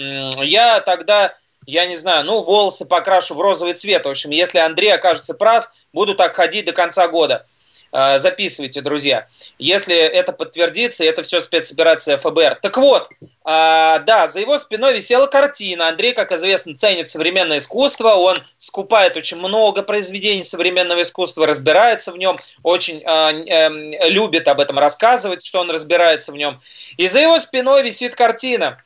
Я 0.43 0.81
тогда, 0.81 1.35
я 1.67 1.87
не 1.87 1.97
знаю, 1.97 2.25
ну, 2.25 2.43
волосы 2.43 2.87
покрашу 2.87 3.35
в 3.35 3.41
розовый 3.41 3.75
цвет. 3.75 4.05
В 4.05 4.09
общем, 4.09 4.31
если 4.31 4.59
Андрей 4.59 4.93
окажется 4.93 5.35
прав, 5.35 5.71
буду 5.93 6.15
так 6.15 6.35
ходить 6.35 6.67
до 6.67 6.73
конца 6.73 7.09
года. 7.09 7.47
А, 7.93 8.19
записывайте, 8.19 8.81
друзья. 8.81 9.27
Если 9.59 9.97
это 9.97 10.33
подтвердится, 10.33 11.05
это 11.05 11.23
все 11.23 11.41
спецоперация 11.41 12.19
ФБР. 12.19 12.59
Так 12.61 12.77
вот, 12.77 13.09
а, 13.45 14.01
да, 14.01 14.29
за 14.29 14.41
его 14.41 14.59
спиной 14.59 14.95
висела 14.95 15.27
картина. 15.27 15.89
Андрей, 15.89 16.13
как 16.13 16.33
известно, 16.33 16.77
ценит 16.77 17.09
современное 17.09 17.59
искусство. 17.59 18.11
Он 18.11 18.39
скупает 18.59 19.17
очень 19.17 19.39
много 19.39 19.83
произведений 19.83 20.43
современного 20.43 21.03
искусства, 21.03 21.47
разбирается 21.47 22.13
в 22.13 22.19
нем, 22.19 22.39
очень 22.63 23.03
э, 23.03 24.09
любит 24.09 24.49
об 24.49 24.61
этом 24.61 24.79
рассказывать, 24.79 25.45
что 25.45 25.61
он 25.61 25.71
разбирается 25.71 26.33
в 26.33 26.37
нем. 26.37 26.61
И 26.97 27.09
за 27.09 27.21
его 27.21 27.39
спиной 27.41 27.83
висит 27.83 28.15
картина. 28.15 28.83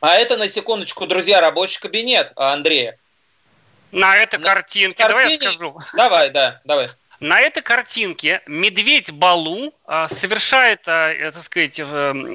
А 0.00 0.14
это, 0.14 0.36
на 0.36 0.48
секундочку, 0.48 1.06
друзья, 1.06 1.40
рабочий 1.40 1.80
кабинет 1.80 2.32
Андрея. 2.36 2.96
На 3.92 4.16
этой 4.16 4.40
картинке, 4.40 5.04
картине... 5.04 5.18
давай 5.18 5.32
я 5.32 5.52
скажу. 5.52 5.78
Давай, 5.94 6.30
да, 6.30 6.60
давай. 6.64 6.88
На 7.20 7.38
этой 7.40 7.62
картинке 7.62 8.40
медведь 8.46 9.12
Балу 9.12 9.74
а, 9.86 10.08
совершает, 10.08 10.80
а, 10.86 11.12
э, 11.12 11.30
так 11.30 11.42
сказать, 11.42 11.78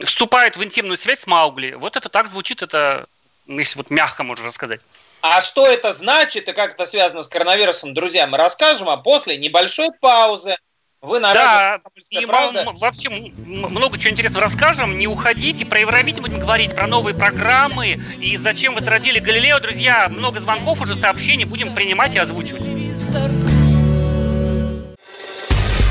вступает 0.06 0.58
в 0.58 0.64
интимную 0.64 0.96
связь 0.96 1.22
с 1.22 1.28
Маугли. 1.28 1.74
Вот 1.74 1.98
это 1.98 2.08
так 2.08 2.28
звучит, 2.28 2.62
это, 2.62 3.04
если 3.48 3.78
вот 3.78 3.90
мягко 3.90 4.24
можно 4.24 4.46
рассказать. 4.46 4.82
А 5.22 5.42
что 5.42 5.66
это 5.66 5.92
значит 5.92 6.48
и 6.50 6.54
как 6.54 6.76
это 6.76 6.86
связано 6.86 7.24
с 7.24 7.28
коронавирусом, 7.28 7.96
друзья, 7.96 8.28
мы 8.28 8.38
расскажем, 8.38 8.88
а 8.90 8.98
после 8.98 9.38
небольшой 9.38 9.90
паузы 10.00 10.56
вы 11.02 11.20
на 11.20 11.34
да, 11.34 11.82
и 12.12 12.26
правда? 12.28 12.72
вообще 12.78 13.10
много 13.10 13.98
чего 13.98 14.12
интересного 14.12 14.46
расскажем. 14.46 15.00
Не 15.00 15.08
уходите, 15.08 15.66
про 15.66 15.80
Евровидение 15.80 16.22
будем 16.22 16.40
говорить, 16.40 16.76
про 16.76 16.86
новые 16.86 17.16
программы 17.16 18.00
и 18.20 18.38
зачем 18.38 18.76
вы 18.76 18.82
родили 18.82 19.18
Галилео. 19.18 19.60
Друзья, 19.60 20.10
много 20.10 20.40
звонков 20.40 20.80
уже, 20.82 20.96
сообщений 20.96 21.46
будем 21.46 21.74
принимать 21.74 22.14
и 22.14 22.20
озвучивать. 22.20 22.62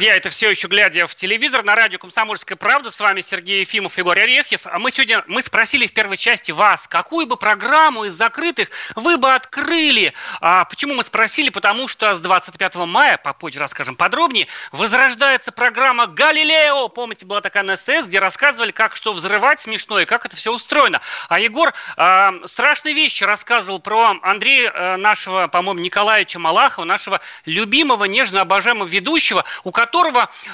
Друзья, 0.00 0.16
это 0.16 0.30
все 0.30 0.48
еще 0.48 0.66
глядя 0.66 1.06
в 1.06 1.14
телевизор 1.14 1.62
на 1.62 1.74
радио 1.74 1.98
«Комсомольская 1.98 2.56
правда». 2.56 2.90
С 2.90 2.98
вами 3.00 3.20
Сергей 3.20 3.60
Ефимов, 3.60 3.98
Егор 3.98 4.18
Арефьев. 4.18 4.62
А 4.64 4.78
мы 4.78 4.90
сегодня, 4.90 5.22
мы 5.26 5.42
спросили 5.42 5.86
в 5.86 5.92
первой 5.92 6.16
части 6.16 6.52
вас, 6.52 6.88
какую 6.88 7.26
бы 7.26 7.36
программу 7.36 8.06
из 8.06 8.14
закрытых 8.14 8.70
вы 8.96 9.18
бы 9.18 9.30
открыли. 9.34 10.14
А 10.40 10.64
почему 10.64 10.94
мы 10.94 11.04
спросили? 11.04 11.50
Потому 11.50 11.86
что 11.86 12.14
с 12.14 12.20
25 12.20 12.76
мая, 12.76 13.18
попозже 13.18 13.58
расскажем 13.58 13.94
подробнее, 13.94 14.46
возрождается 14.72 15.52
программа 15.52 16.06
«Галилео». 16.06 16.88
Помните, 16.88 17.26
была 17.26 17.42
такая 17.42 17.62
на 17.62 17.76
СТС, 17.76 18.06
где 18.06 18.20
рассказывали, 18.20 18.70
как 18.70 18.96
что 18.96 19.12
взрывать 19.12 19.60
смешно 19.60 20.00
и 20.00 20.06
как 20.06 20.24
это 20.24 20.34
все 20.34 20.50
устроено. 20.50 21.02
А 21.28 21.38
Егор 21.38 21.74
а, 21.98 22.32
страшные 22.46 22.94
вещи 22.94 23.24
рассказывал 23.24 23.80
про 23.80 24.18
Андрея 24.22 24.72
а, 24.74 24.96
нашего, 24.96 25.46
по-моему, 25.48 25.80
Николаевича 25.80 26.38
Малахова, 26.38 26.86
нашего 26.86 27.20
любимого, 27.44 28.06
нежно 28.06 28.40
обожаемого 28.40 28.88
ведущего, 28.88 29.44
у 29.62 29.70
которого, 29.70 29.89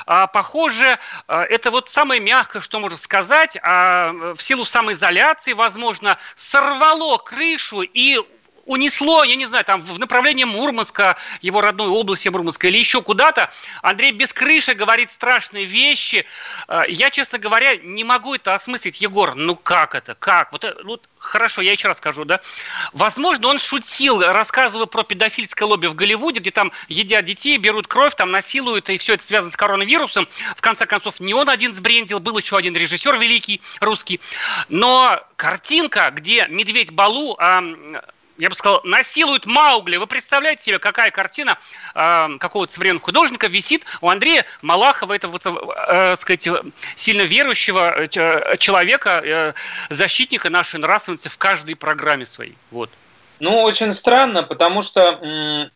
а, 0.07 0.27
похоже, 0.27 0.99
а, 1.29 1.45
это 1.45 1.71
вот 1.71 1.89
самое 1.89 2.21
мягкое, 2.21 2.61
что 2.61 2.79
можно 2.81 2.99
сказать, 2.99 3.57
а, 3.63 4.13
в 4.35 4.41
силу 4.41 4.65
самоизоляции, 4.65 5.53
возможно, 5.53 6.19
сорвало 6.35 7.19
крышу 7.19 7.83
и 7.83 8.19
унесло, 8.67 9.25
я 9.25 9.37
не 9.37 9.47
знаю, 9.47 9.65
там 9.65 9.81
в 9.81 9.99
направлении 9.99 10.45
Мурманска, 10.45 11.17
его 11.41 11.61
родной 11.61 11.89
области 11.89 12.29
Мурманска 12.29 12.69
или 12.69 12.79
еще 12.79 13.01
куда-то. 13.01 13.51
Андрей 13.83 14.13
без 14.13 14.33
крыши 14.33 14.75
говорит 14.75 15.11
страшные 15.11 15.65
вещи. 15.65 16.27
Э, 16.69 16.83
я, 16.89 17.11
честно 17.11 17.39
говоря, 17.39 17.77
не 17.77 18.05
могу 18.05 18.35
это 18.35 18.55
осмыслить. 18.55 19.01
Егор, 19.01 19.35
ну 19.35 19.57
как 19.57 19.95
это? 19.95 20.15
Как? 20.15 20.53
Вот, 20.53 20.65
вот 20.85 21.09
хорошо, 21.19 21.63
я 21.63 21.73
еще 21.73 21.89
раз 21.89 21.99
скажу, 21.99 22.25
да. 22.25 22.41
Возможно, 22.93 23.49
он 23.49 23.59
шутил, 23.59 24.21
рассказывая 24.21 24.87
про 24.87 25.03
педофильское 25.03 25.67
лобби 25.67 25.87
в 25.87 25.95
Голливуде, 25.95 26.41
где 26.41 26.51
там 26.51 26.73
едят 26.89 27.25
детей, 27.25 27.57
берут 27.59 27.87
кровь, 27.87 28.15
там 28.15 28.31
насилуют, 28.31 28.91
и 28.91 28.99
все 28.99 29.15
это 29.15 29.25
связано 29.25 29.53
с 29.53 29.57
коронавирусом. 29.57 30.29
В 30.57 30.61
конце 30.61 30.87
концов, 30.87 31.21
не 31.21 31.35
он 31.35 31.49
один 31.49 31.73
сбрендил, 31.75 32.21
был 32.21 32.37
еще 32.37 32.57
один 32.57 32.75
режиссер 32.75 33.17
великий, 33.19 33.61
русский. 33.81 34.21
Но 34.69 35.21
картинка, 35.37 36.11
где 36.11 36.47
медведь 36.49 36.91
Балу 36.91 37.37
я 38.39 38.49
бы 38.49 38.55
сказал, 38.55 38.81
насилуют 38.85 39.47
Маугли. 39.47 39.97
Вы 39.97 40.07
представляете 40.07 40.63
себе, 40.65 40.79
какая 40.79 41.11
картина 41.11 41.59
э, 41.95 42.29
какого-то 42.39 42.73
современного 42.73 43.05
художника 43.05 43.47
висит 43.47 43.85
у 44.01 44.09
Андрея 44.09 44.45
Малахова, 44.63 45.13
этого, 45.15 45.39
э, 45.89 46.17
сказать, 46.17 46.49
сильно 46.95 47.23
верующего 47.23 48.07
э, 48.07 48.57
человека, 48.59 49.23
э, 49.25 49.53
защитника 49.91 50.51
нашей 50.51 50.81
нравственности 50.81 51.29
в 51.29 51.39
каждой 51.39 51.77
программе 51.77 52.27
своей. 52.27 52.57
Вот. 52.71 52.91
Ну, 53.41 53.63
очень 53.63 53.93
странно, 53.93 54.43
потому 54.43 54.83
что 54.83 55.71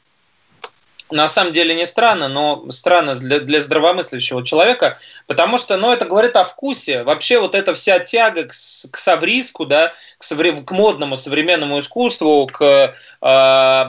на 1.10 1.28
самом 1.28 1.52
деле 1.52 1.74
не 1.74 1.86
странно, 1.86 2.28
но 2.28 2.64
странно 2.70 3.14
для, 3.14 3.40
для 3.40 3.60
здравомыслящего 3.60 4.44
человека, 4.44 4.98
потому 5.26 5.58
что, 5.58 5.76
ну, 5.76 5.92
это 5.92 6.04
говорит 6.04 6.36
о 6.36 6.44
вкусе. 6.44 7.02
Вообще 7.02 7.40
вот 7.40 7.54
эта 7.54 7.74
вся 7.74 7.98
тяга 7.98 8.44
к, 8.44 8.48
к 8.48 8.96
совриску, 8.96 9.66
да, 9.66 9.92
к, 10.18 10.22
совре, 10.22 10.52
к 10.52 10.70
модному 10.70 11.16
современному 11.16 11.80
искусству, 11.80 12.46
к 12.46 12.62
э, 12.62 13.84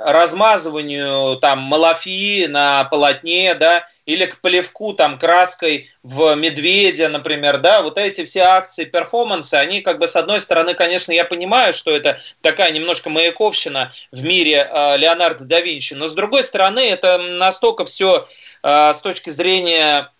размазыванию 0.00 1.36
там 1.36 1.60
малафии 1.60 2.46
на 2.46 2.84
полотне, 2.84 3.54
да, 3.54 3.86
или 4.04 4.26
к 4.26 4.40
плевку 4.40 4.92
там 4.94 5.18
краской 5.18 5.90
в 6.06 6.36
медведя, 6.36 7.08
например, 7.08 7.58
да, 7.58 7.82
вот 7.82 7.98
эти 7.98 8.24
все 8.24 8.42
акции, 8.42 8.84
перформансы, 8.84 9.54
они 9.54 9.80
как 9.80 9.98
бы 9.98 10.06
с 10.06 10.14
одной 10.14 10.38
стороны, 10.38 10.74
конечно, 10.74 11.10
я 11.10 11.24
понимаю, 11.24 11.72
что 11.72 11.90
это 11.90 12.20
такая 12.42 12.70
немножко 12.70 13.10
маяковщина 13.10 13.92
в 14.12 14.22
мире 14.22 14.70
э, 14.70 14.96
Леонардо 14.98 15.44
да 15.44 15.60
Винчи, 15.60 15.94
но 15.94 16.06
с 16.06 16.14
другой 16.14 16.44
стороны, 16.44 16.78
это 16.78 17.18
настолько 17.18 17.84
все 17.84 18.24
э, 18.62 18.92
с 18.94 19.00
точки 19.00 19.30
зрения 19.30 20.12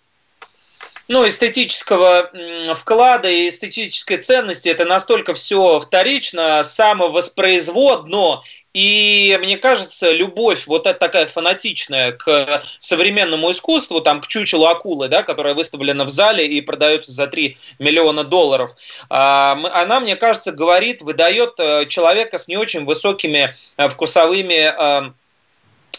ну, 1.06 1.24
эстетического 1.24 2.32
вклада 2.74 3.28
и 3.28 3.48
эстетической 3.48 4.16
ценности 4.16 4.68
это 4.68 4.86
настолько 4.86 5.34
все 5.34 5.78
вторично, 5.78 6.64
самовоспроизводно, 6.64 8.42
и 8.76 9.38
мне 9.40 9.56
кажется, 9.56 10.12
любовь 10.12 10.66
вот 10.66 10.86
эта 10.86 10.98
такая 10.98 11.24
фанатичная 11.24 12.12
к 12.12 12.62
современному 12.78 13.50
искусству, 13.50 14.02
там 14.02 14.20
к 14.20 14.26
чучелу 14.26 14.66
акулы, 14.66 15.08
да, 15.08 15.22
которая 15.22 15.54
выставлена 15.54 16.04
в 16.04 16.10
зале 16.10 16.46
и 16.46 16.60
продается 16.60 17.10
за 17.10 17.26
3 17.26 17.56
миллиона 17.78 18.22
долларов, 18.22 18.72
а, 19.08 19.58
она, 19.72 20.00
мне 20.00 20.14
кажется, 20.14 20.52
говорит, 20.52 21.00
выдает 21.00 21.54
э, 21.58 21.86
человека 21.86 22.36
с 22.36 22.48
не 22.48 22.58
очень 22.58 22.84
высокими 22.84 23.54
э, 23.78 23.88
вкусовыми 23.88 25.08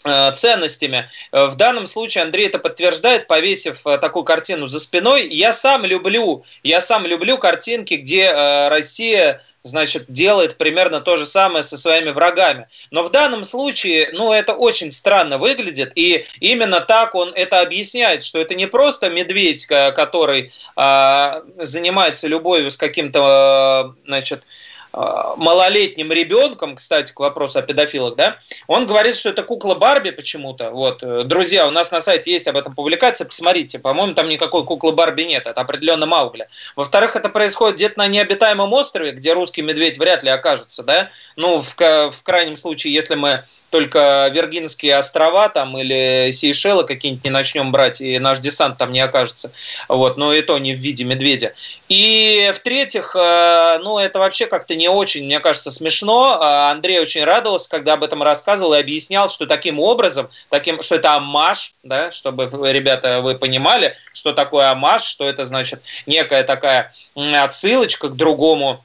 э, 0.04 0.32
ценностями. 0.34 1.10
В 1.32 1.56
данном 1.56 1.88
случае 1.88 2.22
Андрей 2.22 2.46
это 2.46 2.60
подтверждает, 2.60 3.26
повесив 3.26 3.82
такую 4.00 4.22
картину 4.22 4.68
за 4.68 4.78
спиной. 4.78 5.26
Я 5.26 5.52
сам 5.52 5.84
люблю, 5.84 6.44
я 6.62 6.80
сам 6.80 7.04
люблю 7.04 7.36
картинки, 7.36 7.94
где 7.94 8.68
Россия 8.70 9.42
значит, 9.62 10.04
делает 10.08 10.56
примерно 10.56 11.00
то 11.00 11.16
же 11.16 11.26
самое 11.26 11.62
со 11.62 11.76
своими 11.76 12.10
врагами. 12.10 12.68
Но 12.90 13.02
в 13.02 13.10
данном 13.10 13.44
случае, 13.44 14.10
ну, 14.12 14.32
это 14.32 14.54
очень 14.54 14.90
странно 14.92 15.38
выглядит, 15.38 15.92
и 15.94 16.26
именно 16.40 16.80
так 16.80 17.14
он 17.14 17.32
это 17.34 17.60
объясняет, 17.60 18.22
что 18.22 18.40
это 18.40 18.54
не 18.54 18.66
просто 18.66 19.10
медведь, 19.10 19.66
который 19.66 20.52
э, 20.76 21.42
занимается 21.58 22.28
любовью 22.28 22.70
с 22.70 22.76
каким-то, 22.76 23.94
значит, 24.06 24.42
а, 24.42 24.77
малолетним 24.92 26.10
ребенком, 26.12 26.76
кстати, 26.76 27.12
к 27.12 27.20
вопросу 27.20 27.58
о 27.58 27.62
педофилах, 27.62 28.16
да, 28.16 28.38
он 28.66 28.86
говорит, 28.86 29.16
что 29.16 29.28
это 29.30 29.42
кукла 29.42 29.74
Барби 29.74 30.10
почему-то. 30.10 30.70
Вот, 30.70 31.02
э, 31.02 31.22
друзья, 31.24 31.66
у 31.66 31.70
нас 31.70 31.90
на 31.90 32.00
сайте 32.00 32.32
есть 32.32 32.48
об 32.48 32.56
этом 32.56 32.74
публикация, 32.74 33.26
посмотрите, 33.26 33.78
по-моему, 33.78 34.14
там 34.14 34.28
никакой 34.28 34.64
куклы 34.64 34.92
Барби 34.92 35.22
нет, 35.22 35.46
это 35.46 35.60
определенно 35.60 36.06
Маугли. 36.06 36.48
Во-вторых, 36.74 37.16
это 37.16 37.28
происходит 37.28 37.76
где-то 37.76 37.98
на 37.98 38.08
необитаемом 38.08 38.72
острове, 38.72 39.12
где 39.12 39.34
русский 39.34 39.62
медведь 39.62 39.98
вряд 39.98 40.22
ли 40.22 40.30
окажется, 40.30 40.82
да, 40.82 41.10
ну, 41.36 41.60
в, 41.60 41.76
в 41.76 42.22
крайнем 42.22 42.56
случае, 42.56 42.94
если 42.94 43.14
мы 43.14 43.44
только 43.70 44.30
Виргинские 44.32 44.96
острова 44.96 45.48
там 45.48 45.76
или 45.76 46.30
Сейшелы 46.32 46.84
какие-нибудь 46.84 47.24
не 47.24 47.30
начнем 47.30 47.70
брать, 47.70 48.00
и 48.00 48.18
наш 48.18 48.38
десант 48.38 48.78
там 48.78 48.92
не 48.92 49.00
окажется. 49.00 49.52
Вот, 49.88 50.16
но 50.16 50.32
и 50.32 50.40
то 50.42 50.58
не 50.58 50.74
в 50.74 50.78
виде 50.78 51.04
медведя. 51.04 51.52
И 51.88 52.50
в-третьих, 52.54 53.14
э, 53.14 53.78
ну, 53.82 53.98
это 53.98 54.18
вообще 54.18 54.46
как-то 54.46 54.74
не 54.78 54.88
очень, 54.88 55.24
мне 55.24 55.40
кажется, 55.40 55.70
смешно. 55.70 56.38
А 56.40 56.70
Андрей 56.70 57.00
очень 57.00 57.24
радовался, 57.24 57.68
когда 57.68 57.94
об 57.94 58.04
этом 58.04 58.22
рассказывал 58.22 58.74
и 58.74 58.80
объяснял, 58.80 59.28
что 59.28 59.46
таким 59.46 59.80
образом, 59.80 60.30
таким, 60.48 60.82
что 60.82 60.94
это 60.94 61.14
амаш, 61.14 61.74
да, 61.82 62.10
чтобы, 62.10 62.48
ребята, 62.72 63.20
вы 63.20 63.34
понимали, 63.34 63.96
что 64.12 64.32
такое 64.32 64.70
амаш, 64.70 65.04
что 65.04 65.28
это 65.28 65.44
значит 65.44 65.82
некая 66.06 66.44
такая 66.44 66.92
отсылочка 67.14 68.08
к 68.08 68.16
другому 68.16 68.84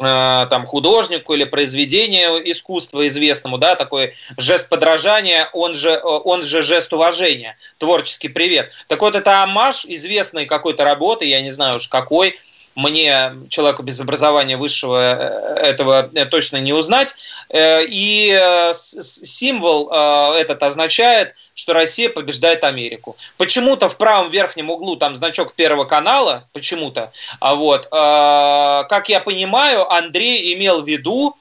Э, 0.00 0.46
там 0.48 0.66
художнику 0.66 1.34
или 1.34 1.44
произведению 1.44 2.50
искусства 2.50 3.06
известному, 3.06 3.58
да, 3.58 3.74
такой 3.74 4.14
жест 4.36 4.68
подражания, 4.68 5.48
он 5.52 5.74
же, 5.74 6.00
он 6.02 6.42
же 6.42 6.62
жест 6.62 6.92
уважения, 6.92 7.56
творческий 7.78 8.28
привет. 8.28 8.72
Так 8.86 9.00
вот, 9.00 9.14
это 9.14 9.42
амаш 9.42 9.84
известной 9.86 10.46
какой-то 10.46 10.84
работы, 10.84 11.24
я 11.24 11.40
не 11.42 11.50
знаю 11.50 11.76
уж 11.76 11.88
какой, 11.88 12.38
мне, 12.78 13.32
человеку 13.50 13.82
без 13.82 14.00
образования 14.00 14.56
высшего, 14.56 15.00
э, 15.00 15.66
этого 15.66 16.08
э, 16.14 16.26
точно 16.26 16.58
не 16.58 16.72
узнать. 16.72 17.16
Э, 17.48 17.84
и 17.84 18.40
символ 18.72 19.90
этот 20.34 20.62
означает, 20.62 21.34
что 21.54 21.72
Россия 21.72 22.08
побеждает 22.08 22.62
Америку. 22.62 23.16
Почему-то 23.36 23.88
в 23.88 23.96
правом 23.96 24.30
верхнем 24.30 24.70
углу 24.70 24.94
там 24.96 25.16
значок 25.16 25.54
Первого 25.54 25.86
канала, 25.86 26.44
почему-то. 26.52 27.12
А 27.40 27.54
вот, 27.54 27.88
как 27.90 29.08
я 29.08 29.20
понимаю, 29.20 29.90
Андрей 29.90 30.54
имел 30.54 30.82
в 30.82 30.88
виду, 30.88 31.36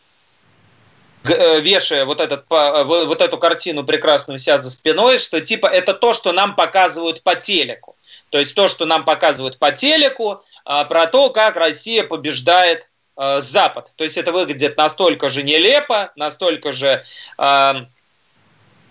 вешая 1.24 2.06
вот, 2.06 2.22
этот, 2.22 2.46
вот 2.50 3.22
эту 3.22 3.38
картину 3.38 3.84
прекрасную 3.84 4.39
вся 4.39 4.58
за 4.58 4.72
спиной, 4.72 5.20
что 5.20 5.41
типа 5.41 5.67
это 5.67 5.94
то, 5.94 6.13
что 6.13 6.32
нам 6.32 6.56
показывают 6.56 7.22
по 7.22 7.36
телеку. 7.36 7.97
То 8.29 8.39
есть 8.39 8.55
то, 8.55 8.67
что 8.67 8.86
нам 8.86 9.05
показывают 9.05 9.57
по 9.57 9.72
телеку, 9.72 10.43
а, 10.65 10.84
про 10.86 11.07
то, 11.07 11.29
как 11.29 11.55
Россия 11.55 12.03
побеждает 12.03 12.89
а, 13.15 13.41
Запад. 13.41 13.91
То 13.96 14.03
есть 14.03 14.17
это 14.17 14.31
выглядит 14.31 14.77
настолько 14.77 15.29
же 15.29 15.43
нелепо, 15.43 16.12
настолько 16.15 16.72
же 16.72 17.03
э, 17.38 17.74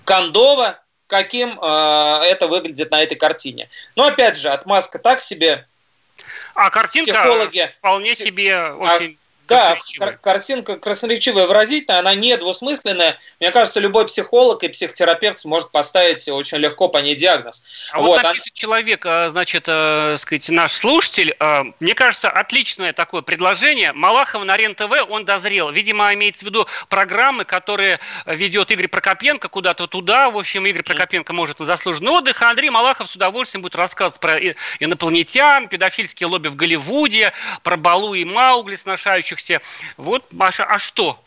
кондово, 0.05 0.81
каким 1.07 1.59
э, 1.61 2.21
это 2.25 2.49
выглядит 2.49 2.91
на 2.91 3.03
этой 3.03 3.17
картине. 3.17 3.69
Но 3.95 4.07
опять 4.07 4.37
же, 4.37 4.49
отмазка 4.49 4.99
так 4.99 5.21
себе. 5.21 5.67
А 6.55 6.71
картинка 6.71 7.13
Психологи, 7.13 7.71
вполне 7.79 8.15
себе 8.15 8.71
очень 8.73 9.19
да, 9.49 9.79
картинка 10.21 10.77
красноречивая, 10.77 11.47
выразительная, 11.47 12.01
она 12.01 12.15
не 12.15 12.37
двусмысленная. 12.37 13.19
Мне 13.41 13.51
кажется, 13.51 13.81
любой 13.81 14.07
психолог 14.07 14.63
и 14.63 14.69
психотерапевт 14.69 15.45
может 15.45 15.71
поставить 15.71 16.29
очень 16.29 16.59
легко 16.59 16.89
по 16.89 16.99
ней 16.99 17.15
диагноз. 17.15 17.65
А 17.93 18.01
вот, 18.01 18.09
вот 18.09 18.23
напишет 18.23 18.53
он... 18.53 18.55
человек, 18.55 19.07
а, 19.07 19.29
значит, 19.29 19.65
э, 19.69 20.17
сказать, 20.19 20.49
наш 20.51 20.73
слушатель, 20.73 21.35
э, 21.39 21.63
мне 21.81 21.95
кажется, 21.95 22.29
отличное 22.29 22.93
такое 22.93 23.23
предложение. 23.23 23.93
Малахов 23.93 24.45
на 24.45 24.57
РЕН-ТВ, 24.57 25.09
он 25.09 25.25
дозрел. 25.25 25.71
Видимо, 25.71 26.13
имеется 26.15 26.45
в 26.45 26.49
виду 26.49 26.67
программы, 26.89 27.45
которые 27.45 28.01
ведет 28.27 28.71
Игорь 28.71 28.89
Прокопенко 28.89 29.49
куда-то 29.49 29.87
туда. 29.87 30.31
В 30.31 30.39
общем, 30.39 30.67
Игорь 30.67 30.83
Прокопенко 30.83 31.33
может 31.33 31.59
на 31.59 31.67
заслуженный 31.67 32.11
отдых, 32.11 32.43
а 32.43 32.51
Андрей 32.51 32.71
Малахов 32.71 33.09
с 33.09 33.15
удовольствием 33.15 33.63
будет 33.63 33.77
рассказывать 33.77 34.21
про 34.21 34.39
инопланетян, 34.81 35.69
педофильские 35.69 36.27
лобби 36.29 36.49
в 36.49 36.57
Голливуде, 36.57 37.33
про 37.63 37.77
Балу 37.77 38.15
и 38.15 38.25
Маугли, 38.25 38.77
сношающих 38.77 39.36
учащихся. 39.37 39.61
Вот, 39.97 40.25
Маша, 40.33 40.65
а 40.65 40.79
что? 40.79 41.19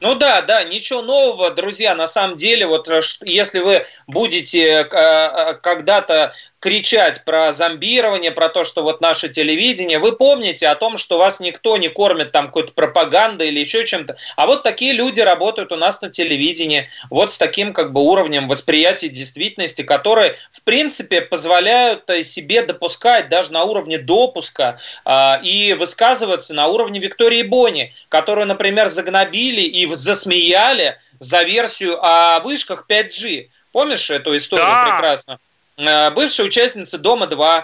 Ну 0.00 0.14
да, 0.14 0.40
да, 0.40 0.64
ничего 0.64 1.02
нового, 1.02 1.50
друзья, 1.50 1.94
на 1.94 2.06
самом 2.06 2.36
деле, 2.36 2.66
вот 2.66 2.90
э, 2.90 3.02
если 3.24 3.58
вы 3.58 3.84
будете 4.06 4.62
э, 4.62 4.88
э, 4.90 5.54
когда-то 5.62 6.32
кричать 6.60 7.24
про 7.24 7.52
зомбирование, 7.52 8.30
про 8.30 8.50
то, 8.50 8.64
что 8.64 8.82
вот 8.82 9.00
наше 9.00 9.30
телевидение, 9.30 9.98
вы 9.98 10.12
помните 10.12 10.68
о 10.68 10.74
том, 10.74 10.98
что 10.98 11.18
вас 11.18 11.40
никто 11.40 11.78
не 11.78 11.88
кормит 11.88 12.32
там 12.32 12.46
какой-то 12.46 12.72
пропагандой 12.72 13.48
или 13.48 13.60
еще 13.60 13.86
чем-то. 13.86 14.16
А 14.36 14.46
вот 14.46 14.62
такие 14.62 14.92
люди 14.92 15.20
работают 15.20 15.72
у 15.72 15.76
нас 15.76 16.02
на 16.02 16.10
телевидении, 16.10 16.88
вот 17.08 17.32
с 17.32 17.38
таким 17.38 17.72
как 17.72 17.92
бы 17.92 18.02
уровнем 18.02 18.46
восприятия 18.46 19.08
действительности, 19.08 19.82
которые, 19.82 20.36
в 20.52 20.62
принципе, 20.62 21.22
позволяют 21.22 22.08
э, 22.10 22.22
себе 22.22 22.62
допускать 22.62 23.30
даже 23.30 23.52
на 23.52 23.64
уровне 23.64 23.96
допуска 23.96 24.78
э, 25.06 25.42
и 25.42 25.72
высказываться 25.72 26.52
на 26.54 26.66
уровне 26.66 27.00
Виктории 27.00 27.42
Бони, 27.42 27.92
которую, 28.10 28.46
например, 28.46 28.88
загнобили 28.88 29.62
и 29.62 29.92
засмеяли 29.94 30.98
за 31.18 31.42
версию 31.42 31.98
о 32.04 32.40
вышках 32.40 32.84
5G. 32.86 33.48
Помнишь 33.72 34.10
эту 34.10 34.36
историю 34.36 34.66
да. 34.66 34.92
прекрасно? 34.92 35.38
Э, 35.80 36.10
бывшая 36.10 36.44
участница 36.44 36.98
«Дома-2», 36.98 37.62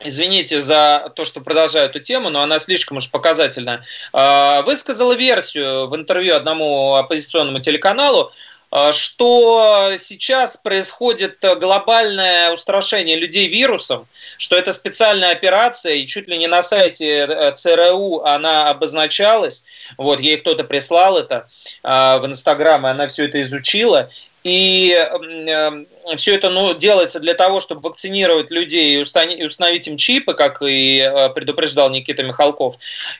извините 0.00 0.60
за 0.60 1.10
то, 1.16 1.24
что 1.24 1.40
продолжаю 1.40 1.86
эту 1.86 2.00
тему, 2.00 2.28
но 2.28 2.42
она 2.42 2.58
слишком 2.58 2.98
уж 2.98 3.10
показательная, 3.10 3.82
э, 4.12 4.62
высказала 4.62 5.14
версию 5.14 5.88
в 5.88 5.96
интервью 5.96 6.36
одному 6.36 6.96
оппозиционному 6.96 7.60
телеканалу, 7.60 8.30
э, 8.72 8.92
что 8.92 9.92
сейчас 9.96 10.58
происходит 10.58 11.38
глобальное 11.40 12.52
устрашение 12.52 13.16
людей 13.16 13.48
вирусом, 13.48 14.06
что 14.36 14.56
это 14.56 14.74
специальная 14.74 15.32
операция, 15.32 15.94
и 15.94 16.06
чуть 16.06 16.28
ли 16.28 16.36
не 16.36 16.46
на 16.46 16.62
сайте 16.62 17.52
ЦРУ 17.54 18.20
она 18.20 18.68
обозначалась. 18.68 19.64
Вот, 19.96 20.20
ей 20.20 20.36
кто-то 20.36 20.64
прислал 20.64 21.16
это 21.16 21.48
в 21.82 22.22
Инстаграм, 22.26 22.86
и 22.86 22.90
она 22.90 23.08
все 23.08 23.24
это 23.24 23.40
изучила. 23.40 24.10
И 24.42 24.94
все 26.16 26.34
это 26.34 26.50
ну, 26.50 26.74
делается 26.74 27.20
для 27.20 27.34
того, 27.34 27.60
чтобы 27.60 27.80
вакцинировать 27.80 28.50
людей 28.50 28.98
и 28.98 29.02
установить 29.02 29.88
им 29.88 29.96
чипы, 29.96 30.34
как 30.34 30.62
и 30.62 30.98
э, 30.98 31.30
предупреждал 31.30 31.90
Никита 31.90 32.22
Михалков. 32.22 32.76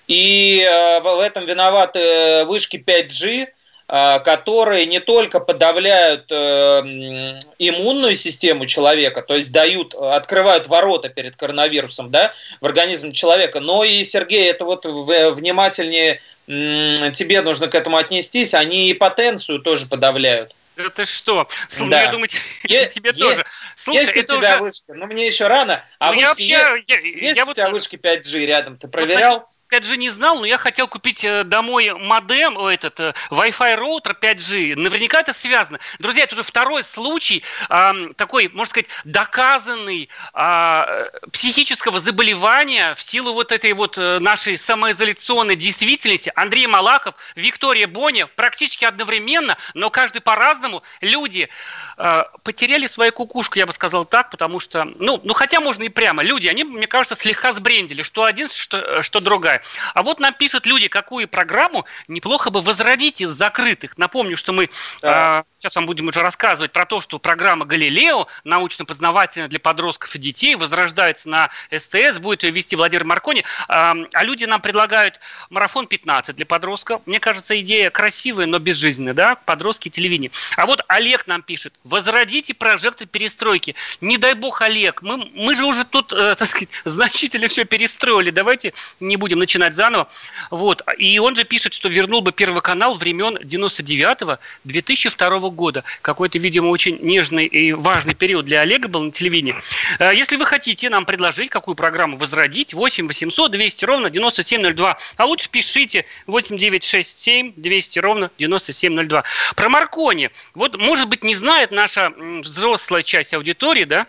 И 0.06 0.60
э, 0.60 1.00
в 1.00 1.20
этом 1.20 1.46
виноваты 1.46 2.44
вышки 2.44 2.76
5G, 2.76 3.48
которые 3.86 4.86
не 4.86 4.98
только 4.98 5.40
подавляют 5.40 6.32
иммунную 6.32 8.14
систему 8.14 8.64
человека, 8.64 9.20
то 9.20 9.36
есть 9.36 9.52
дают, 9.52 9.94
открывают 9.94 10.68
ворота 10.68 11.10
перед 11.10 11.36
коронавирусом 11.36 12.10
да, 12.10 12.32
в 12.62 12.64
организм 12.64 13.12
человека, 13.12 13.60
но 13.60 13.84
и, 13.84 14.02
Сергей, 14.02 14.48
это 14.48 14.64
вот 14.64 14.86
внимательнее 14.86 16.22
тебе 16.46 17.42
нужно 17.42 17.68
к 17.68 17.74
этому 17.74 17.98
отнестись, 17.98 18.54
они 18.54 18.88
и 18.88 18.94
потенцию 18.94 19.58
тоже 19.58 19.84
подавляют. 19.84 20.54
Это 20.76 21.04
что? 21.04 21.48
Слушай, 21.68 21.90
да. 21.90 22.02
я 22.02 22.12
думаю, 22.12 22.28
е- 22.64 22.88
тебе 22.88 23.10
е- 23.10 23.12
тоже. 23.12 23.46
Слушай, 23.76 24.00
есть 24.00 24.16
это 24.16 24.34
у 24.34 24.38
тебя 24.38 24.54
уже... 24.54 24.62
вышка, 24.62 24.94
но 24.94 25.06
мне 25.06 25.26
еще 25.26 25.46
рано. 25.46 25.84
А 25.98 26.12
вышки 26.12 26.24
вообще, 26.24 26.44
есть, 26.44 26.88
я, 26.88 26.98
есть 26.98 27.36
я 27.36 27.44
у 27.44 27.52
тебя 27.52 27.66
вот... 27.66 27.74
вышки 27.74 27.96
5G 27.96 28.46
рядом? 28.46 28.78
Ты 28.78 28.88
проверял? 28.88 29.40
Вот, 29.40 29.46
5G 29.74 29.96
не 29.96 30.10
знал, 30.10 30.38
но 30.38 30.46
я 30.46 30.56
хотел 30.56 30.86
купить 30.86 31.24
э, 31.24 31.42
домой 31.44 31.92
модем, 31.92 32.58
этот 32.58 33.00
э, 33.00 33.14
Wi-Fi 33.30 33.74
роутер 33.74 34.16
5G. 34.20 34.76
Наверняка 34.76 35.20
это 35.20 35.32
связано. 35.32 35.80
Друзья, 35.98 36.24
это 36.24 36.34
уже 36.34 36.44
второй 36.44 36.84
случай 36.84 37.42
э, 37.68 37.92
такой, 38.16 38.48
можно 38.48 38.70
сказать, 38.70 38.86
доказанный 39.04 40.08
э, 40.32 41.08
психического 41.32 41.98
заболевания 41.98 42.94
в 42.94 43.02
силу 43.02 43.32
вот 43.32 43.50
этой 43.50 43.72
вот 43.72 43.98
э, 43.98 44.18
нашей 44.20 44.56
самоизоляционной 44.56 45.56
действительности. 45.56 46.32
Андрей 46.36 46.66
Малахов, 46.66 47.14
Виктория 47.34 47.88
Боня 47.88 48.26
практически 48.26 48.84
одновременно, 48.84 49.56
но 49.74 49.90
каждый 49.90 50.20
по-разному. 50.20 50.82
Люди 51.00 51.48
э, 51.96 52.24
потеряли 52.44 52.86
свою 52.86 53.12
кукушку, 53.12 53.58
я 53.58 53.66
бы 53.66 53.72
сказал 53.72 54.04
так, 54.04 54.30
потому 54.30 54.60
что, 54.60 54.84
ну, 54.84 55.20
ну 55.24 55.34
хотя 55.34 55.60
можно 55.60 55.82
и 55.82 55.88
прямо. 55.88 56.22
Люди, 56.22 56.46
они, 56.46 56.62
мне 56.62 56.86
кажется, 56.86 57.16
слегка 57.16 57.52
сбрендили, 57.52 58.02
что 58.02 58.24
один, 58.24 58.48
что, 58.48 59.02
что 59.02 59.20
другая. 59.20 59.63
А 59.94 60.02
вот 60.02 60.20
нам 60.20 60.34
пишут 60.34 60.66
люди, 60.66 60.88
какую 60.88 61.28
программу 61.28 61.84
неплохо 62.08 62.50
бы 62.50 62.60
возродить 62.60 63.20
из 63.20 63.30
закрытых. 63.30 63.98
Напомню, 63.98 64.36
что 64.36 64.52
мы 64.52 64.70
да. 65.02 65.44
Сейчас 65.64 65.76
вам 65.76 65.86
будем 65.86 66.08
уже 66.08 66.20
рассказывать 66.20 66.72
про 66.72 66.84
то, 66.84 67.00
что 67.00 67.18
программа 67.18 67.64
«Галилео», 67.64 68.26
научно-познавательная 68.44 69.48
для 69.48 69.58
подростков 69.58 70.14
и 70.14 70.18
детей, 70.18 70.56
возрождается 70.56 71.30
на 71.30 71.48
СТС, 71.74 72.18
будет 72.18 72.42
ее 72.42 72.50
вести 72.50 72.76
Владимир 72.76 73.04
Маркони. 73.04 73.44
А 73.66 73.94
люди 74.20 74.44
нам 74.44 74.60
предлагают 74.60 75.20
марафон 75.48 75.86
15 75.86 76.36
для 76.36 76.44
подростков. 76.44 77.00
Мне 77.06 77.18
кажется, 77.18 77.58
идея 77.60 77.88
красивая, 77.88 78.44
но 78.44 78.58
безжизненная, 78.58 79.14
да, 79.14 79.36
подростки 79.36 79.88
телевидение. 79.88 80.30
А 80.56 80.66
вот 80.66 80.84
Олег 80.88 81.26
нам 81.26 81.40
пишет, 81.40 81.72
возродите 81.82 82.52
прожекты 82.52 83.06
перестройки. 83.06 83.74
Не 84.02 84.18
дай 84.18 84.34
бог, 84.34 84.60
Олег, 84.60 85.00
мы, 85.00 85.30
мы 85.34 85.54
же 85.54 85.64
уже 85.64 85.84
тут, 85.84 86.12
э, 86.12 86.34
так 86.34 86.46
сказать, 86.46 86.68
значительно 86.84 87.48
все 87.48 87.64
перестроили, 87.64 88.28
давайте 88.28 88.74
не 89.00 89.16
будем 89.16 89.38
начинать 89.38 89.74
заново. 89.74 90.10
Вот. 90.50 90.82
И 90.98 91.18
он 91.18 91.36
же 91.36 91.44
пишет, 91.44 91.72
что 91.72 91.88
вернул 91.88 92.20
бы 92.20 92.32
Первый 92.32 92.60
канал 92.60 92.96
времен 92.96 93.38
99-2002 93.38 95.53
года. 95.54 95.84
Какой-то, 96.02 96.38
видимо, 96.38 96.68
очень 96.68 96.98
нежный 97.00 97.46
и 97.46 97.72
важный 97.72 98.14
период 98.14 98.44
для 98.44 98.60
Олега 98.60 98.88
был 98.88 99.02
на 99.02 99.10
телевидении. 99.10 99.56
Э, 99.98 100.12
если 100.14 100.36
вы 100.36 100.46
хотите 100.46 100.90
нам 100.90 101.06
предложить, 101.06 101.50
какую 101.50 101.74
программу 101.74 102.16
возродить, 102.16 102.74
8 102.74 103.06
800 103.06 103.50
200 103.50 103.84
ровно 103.84 104.10
9702. 104.10 104.98
А 105.16 105.24
лучше 105.24 105.48
пишите 105.50 106.04
8 106.26 106.58
967 106.58 107.54
200 107.56 107.98
ровно 107.98 108.30
9702. 108.38 109.24
Про 109.56 109.68
Маркони. 109.68 110.30
Вот, 110.54 110.76
может 110.76 111.08
быть, 111.08 111.24
не 111.24 111.34
знает 111.34 111.70
наша 111.70 112.12
взрослая 112.42 113.02
часть 113.02 113.34
аудитории, 113.34 113.84
да, 113.84 114.06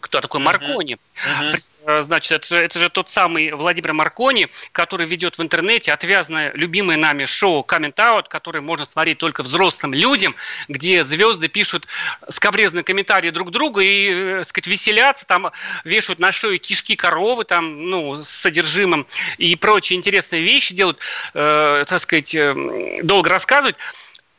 кто 0.00 0.20
такой 0.20 0.40
Маркони. 0.40 0.98
Uh-huh. 1.42 2.02
Значит, 2.02 2.32
это 2.32 2.46
же, 2.46 2.56
это 2.56 2.78
же 2.78 2.88
тот 2.88 3.08
самый 3.08 3.52
Владимир 3.52 3.92
Маркони, 3.92 4.48
который 4.72 5.06
ведет 5.06 5.38
в 5.38 5.42
интернете 5.42 5.92
отвязное, 5.92 6.52
любимое 6.54 6.96
нами 6.96 7.26
шоу 7.26 7.64
Coming 7.66 7.94
Out, 7.94 8.26
которое 8.28 8.60
можно 8.60 8.84
смотреть 8.84 9.18
только 9.18 9.42
взрослым 9.42 9.94
людям, 9.94 10.34
где 10.68 11.02
звезды 11.04 11.48
пишут 11.48 11.86
скобрезные 12.28 12.82
комментарии 12.82 13.30
друг 13.30 13.50
другу 13.50 13.80
и, 13.80 14.10
э, 14.10 14.36
так 14.38 14.48
сказать, 14.48 14.66
веселятся, 14.66 15.26
там 15.26 15.52
вешают 15.84 16.18
на 16.18 16.32
шею 16.32 16.58
кишки 16.58 16.96
коровы, 16.96 17.44
там, 17.44 17.90
ну, 17.90 18.22
с 18.22 18.28
содержимым 18.28 19.06
и 19.38 19.56
прочие 19.56 19.96
интересные 19.96 20.42
вещи 20.42 20.74
делают, 20.74 20.98
э, 21.34 21.84
так 21.86 22.00
сказать, 22.00 22.34
э, 22.34 23.00
долго 23.02 23.28
рассказывать. 23.28 23.76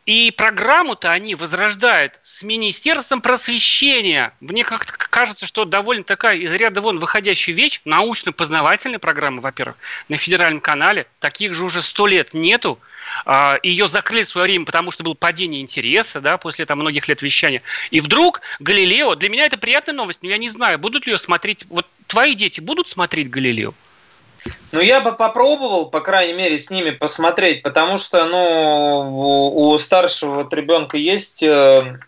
И 0.08 0.32
программу-то 0.32 1.12
они 1.12 1.36
возрождают 1.36 2.20
с 2.24 2.42
Министерством 2.42 3.22
просвещения. 3.22 4.34
Мне 4.40 4.64
как-то 4.64 4.94
кажется, 4.94 5.46
что 5.46 5.64
довольно 5.64 6.04
такая 6.04 6.38
из 6.38 6.52
ряда 6.54 6.82
вон 6.82 6.98
выходящая 6.98 7.56
вещь, 7.56 7.82
научно-познавательная 7.86 8.98
программа, 8.98 9.42
во-первых, 9.42 9.78
на 10.10 10.18
федеральном 10.18 10.60
канале. 10.60 11.06
Таких 11.20 11.54
же 11.54 11.64
уже 11.64 11.84
сто 11.84 12.08
лет 12.08 12.34
нету. 12.34 12.80
А, 13.26 13.60
Ее 13.62 13.88
закрыли 13.88 14.24
в 14.24 14.30
свое 14.30 14.46
время, 14.46 14.66
потому 14.66 14.90
что 14.90 15.04
было 15.04 15.14
падение 15.14 15.62
интереса, 15.62 16.20
да, 16.20 16.38
после 16.38 16.66
там 16.66 16.80
многих 16.80 17.08
лет 17.08 17.22
вещания. 17.22 17.62
И 17.92 18.00
вдруг 18.00 18.42
Галилео, 18.60 19.14
для 19.14 19.30
меня 19.30 19.46
это 19.46 19.58
приятная 19.58 19.94
новость, 19.94 20.24
но 20.24 20.30
я 20.30 20.38
не 20.38 20.50
знаю, 20.50 20.80
будут 20.80 21.06
ли 21.06 21.14
ее 21.14 21.20
смотреть, 21.20 21.66
вот 21.70 21.86
твои 22.08 22.34
дети 22.34 22.60
будут 22.60 22.90
смотреть 22.90 23.30
Галилео? 23.30 23.76
Ну, 24.72 24.80
я 24.80 25.02
бы 25.02 25.14
попробовал, 25.14 25.90
по 25.90 26.00
крайней 26.02 26.34
мере, 26.34 26.58
с 26.58 26.70
ними 26.70 26.92
посмотреть, 26.92 27.62
потому 27.62 27.98
что, 27.98 28.26
ну, 28.26 29.52
у 29.54 29.78
старшего 29.78 30.36
вот 30.36 30.54
ребенка 30.54 30.98
есть 30.98 31.44
э, 31.44 32.00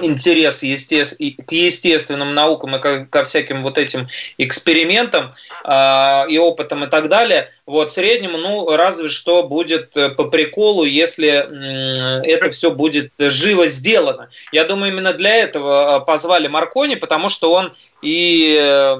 интерес 0.00 0.60
к 0.60 1.52
естественным 1.52 2.34
наукам 2.34 2.76
и 2.76 3.06
ко 3.06 3.24
всяким 3.24 3.62
вот 3.62 3.78
этим 3.78 4.08
экспериментам 4.38 5.32
а, 5.64 6.26
и 6.28 6.38
опытам 6.38 6.84
и 6.84 6.86
так 6.86 7.08
далее. 7.08 7.50
Вот 7.66 7.90
среднему, 7.90 8.38
ну, 8.38 8.76
разве 8.76 9.08
что 9.08 9.42
будет 9.42 9.96
э, 9.96 10.10
по 10.10 10.24
приколу, 10.24 10.84
если 10.84 12.26
это 12.26 12.50
все 12.50 12.70
будет 12.70 13.12
живо 13.18 13.66
сделано. 13.66 14.30
Я 14.52 14.64
думаю, 14.64 14.92
именно 14.92 15.12
для 15.12 15.34
этого 15.34 15.98
э, 15.98 16.04
позвали 16.06 16.46
Маркони, 16.48 16.94
потому 16.94 17.28
что 17.28 17.52
он 17.52 17.72
и 18.02 18.94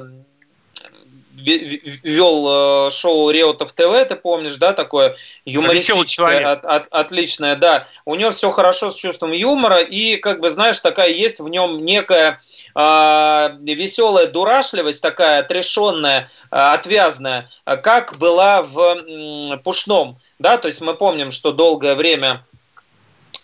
вел 1.41 2.89
э, 2.89 2.91
шоу 2.91 3.31
Реутов 3.31 3.73
ТВ, 3.73 4.07
ты 4.09 4.17
помнишь, 4.17 4.57
да, 4.57 4.73
такое 4.73 5.17
юмористическое, 5.45 6.53
от, 6.53 6.65
от, 6.65 6.89
отличное, 6.91 7.57
да. 7.57 7.87
У 8.05 8.15
него 8.15 8.31
все 8.31 8.51
хорошо 8.51 8.91
с 8.91 8.97
чувством 8.97 9.33
юмора, 9.33 9.79
и, 9.79 10.17
как 10.17 10.41
бы, 10.41 10.51
знаешь, 10.51 10.81
такая 10.81 11.11
есть 11.11 11.41
в 11.41 11.49
нем 11.49 11.81
некая 11.81 12.33
э, 12.33 12.37
а, 12.75 13.57
веселая 13.61 14.27
дурашливость, 14.27 15.03
такая 15.03 15.41
отрешенная, 15.41 16.29
э, 16.51 16.57
отвязная, 16.57 17.49
как 17.65 18.17
была 18.19 18.63
в 18.63 18.79
э, 18.79 19.57
Пушном, 19.59 20.19
да, 20.39 20.59
то 20.59 20.69
есть 20.69 20.81
мы 20.81 20.95
помним, 20.95 21.31
что 21.31 21.53
долгое 21.53 21.95
время 21.95 22.45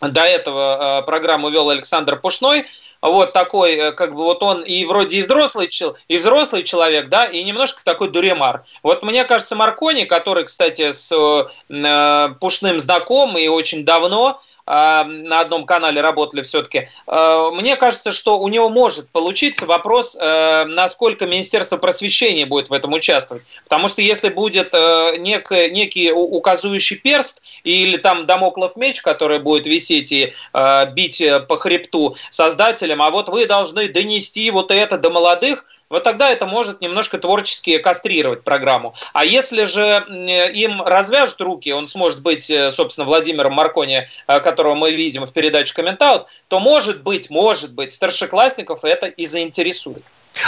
до 0.00 0.22
этого 0.22 1.02
программу 1.06 1.48
вел 1.48 1.70
Александр 1.70 2.20
Пушной, 2.20 2.66
вот 3.10 3.32
такой, 3.32 3.74
э, 3.74 3.92
как 3.92 4.14
бы 4.14 4.22
вот 4.22 4.42
он 4.42 4.62
и 4.62 4.84
вроде 4.86 5.18
и 5.18 5.22
взрослый, 5.22 5.68
и 6.08 6.16
взрослый 6.18 6.62
человек, 6.62 7.08
да, 7.08 7.26
и 7.26 7.44
немножко 7.44 7.84
такой 7.84 8.08
дуремар. 8.08 8.64
Вот 8.82 9.02
мне 9.02 9.24
кажется, 9.24 9.56
Маркони, 9.56 10.04
который, 10.04 10.44
кстати, 10.44 10.92
с 10.92 11.12
э, 11.12 12.28
Пушным 12.40 12.80
знаком 12.80 13.36
и 13.36 13.46
очень 13.48 13.84
давно, 13.84 14.40
на 14.66 15.40
одном 15.40 15.66
канале 15.66 16.00
работали 16.00 16.42
все-таки. 16.42 16.88
А, 17.06 17.50
мне 17.50 17.76
кажется, 17.76 18.12
что 18.12 18.38
у 18.38 18.48
него 18.48 18.70
может 18.70 19.10
получиться 19.10 19.66
вопрос, 19.66 20.16
э, 20.18 20.64
насколько 20.64 21.26
Министерство 21.26 21.76
просвещения 21.76 22.46
будет 22.46 22.70
в 22.70 22.72
этом 22.72 22.92
участвовать. 22.92 23.44
Потому 23.64 23.88
что 23.88 24.00
если 24.00 24.30
будет 24.30 24.70
э, 24.72 25.16
нек, 25.18 25.50
некий 25.50 26.12
указующий 26.12 26.96
перст 26.96 27.42
или 27.62 27.98
там 27.98 28.26
домоклов 28.26 28.76
меч, 28.76 29.02
который 29.02 29.38
будет 29.38 29.66
висеть 29.66 30.12
и 30.12 30.32
э, 30.52 30.90
бить 30.92 31.22
по 31.48 31.58
хребту 31.58 32.16
создателям, 32.30 33.02
а 33.02 33.10
вот 33.10 33.28
вы 33.28 33.46
должны 33.46 33.88
донести 33.88 34.50
вот 34.50 34.70
это 34.70 34.96
до 34.96 35.10
молодых, 35.10 35.66
вот 35.94 36.02
тогда 36.02 36.28
это 36.30 36.44
может 36.44 36.80
немножко 36.80 37.18
творчески 37.18 37.78
кастрировать 37.78 38.42
программу. 38.42 38.94
А 39.12 39.24
если 39.24 39.62
же 39.62 40.04
им 40.52 40.82
развяжут 40.82 41.40
руки, 41.40 41.72
он 41.72 41.86
сможет 41.86 42.20
быть, 42.20 42.50
э, 42.50 42.68
собственно, 42.70 43.06
Владимиром 43.06 43.52
Маркони, 43.52 44.08
э, 44.26 44.40
которого 44.40 44.74
мы 44.74 44.90
видим 44.90 45.24
в 45.24 45.32
передаче 45.32 45.72
«Комментаут», 45.72 46.26
то 46.48 46.58
может 46.58 47.04
быть, 47.04 47.30
может 47.30 47.74
быть, 47.74 47.92
старшеклассников 47.92 48.84
это 48.84 49.06
и 49.06 49.24
заинтересует. 49.26 50.02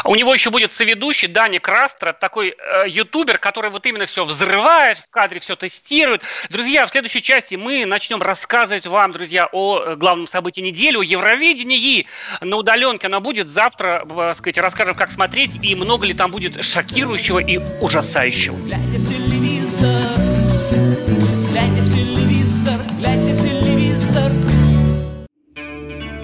У 0.04 0.14
него 0.14 0.34
еще 0.34 0.50
будет 0.50 0.72
соведущий 0.72 1.28
Дани 1.28 1.58
Крастро, 1.58 2.12
такой 2.12 2.56
э, 2.56 2.88
ютубер, 2.88 3.38
который 3.38 3.70
вот 3.70 3.86
именно 3.86 4.06
все 4.06 4.24
взрывает 4.24 4.98
в 4.98 5.10
кадре, 5.10 5.40
все 5.40 5.56
тестирует. 5.56 6.22
Друзья, 6.50 6.86
в 6.86 6.90
следующей 6.90 7.22
части 7.22 7.54
мы 7.54 7.84
начнем 7.86 8.22
рассказывать 8.22 8.86
вам, 8.86 9.12
друзья, 9.12 9.48
о 9.52 9.80
э, 9.80 9.96
главном 9.96 10.26
событии 10.26 10.60
недели, 10.60 10.96
о 10.96 11.02
Евровидении. 11.02 12.06
На 12.40 12.56
удаленке 12.56 13.06
она 13.06 13.20
будет 13.20 13.48
завтра, 13.48 14.06
э, 14.08 14.34
сказать, 14.34 14.58
расскажем, 14.58 14.94
как 14.94 15.10
смотреть 15.10 15.58
и 15.62 15.74
много 15.74 16.06
ли 16.06 16.14
там 16.14 16.30
будет 16.30 16.64
шокирующего 16.64 17.38
и 17.38 17.58
ужасающего. 17.80 18.56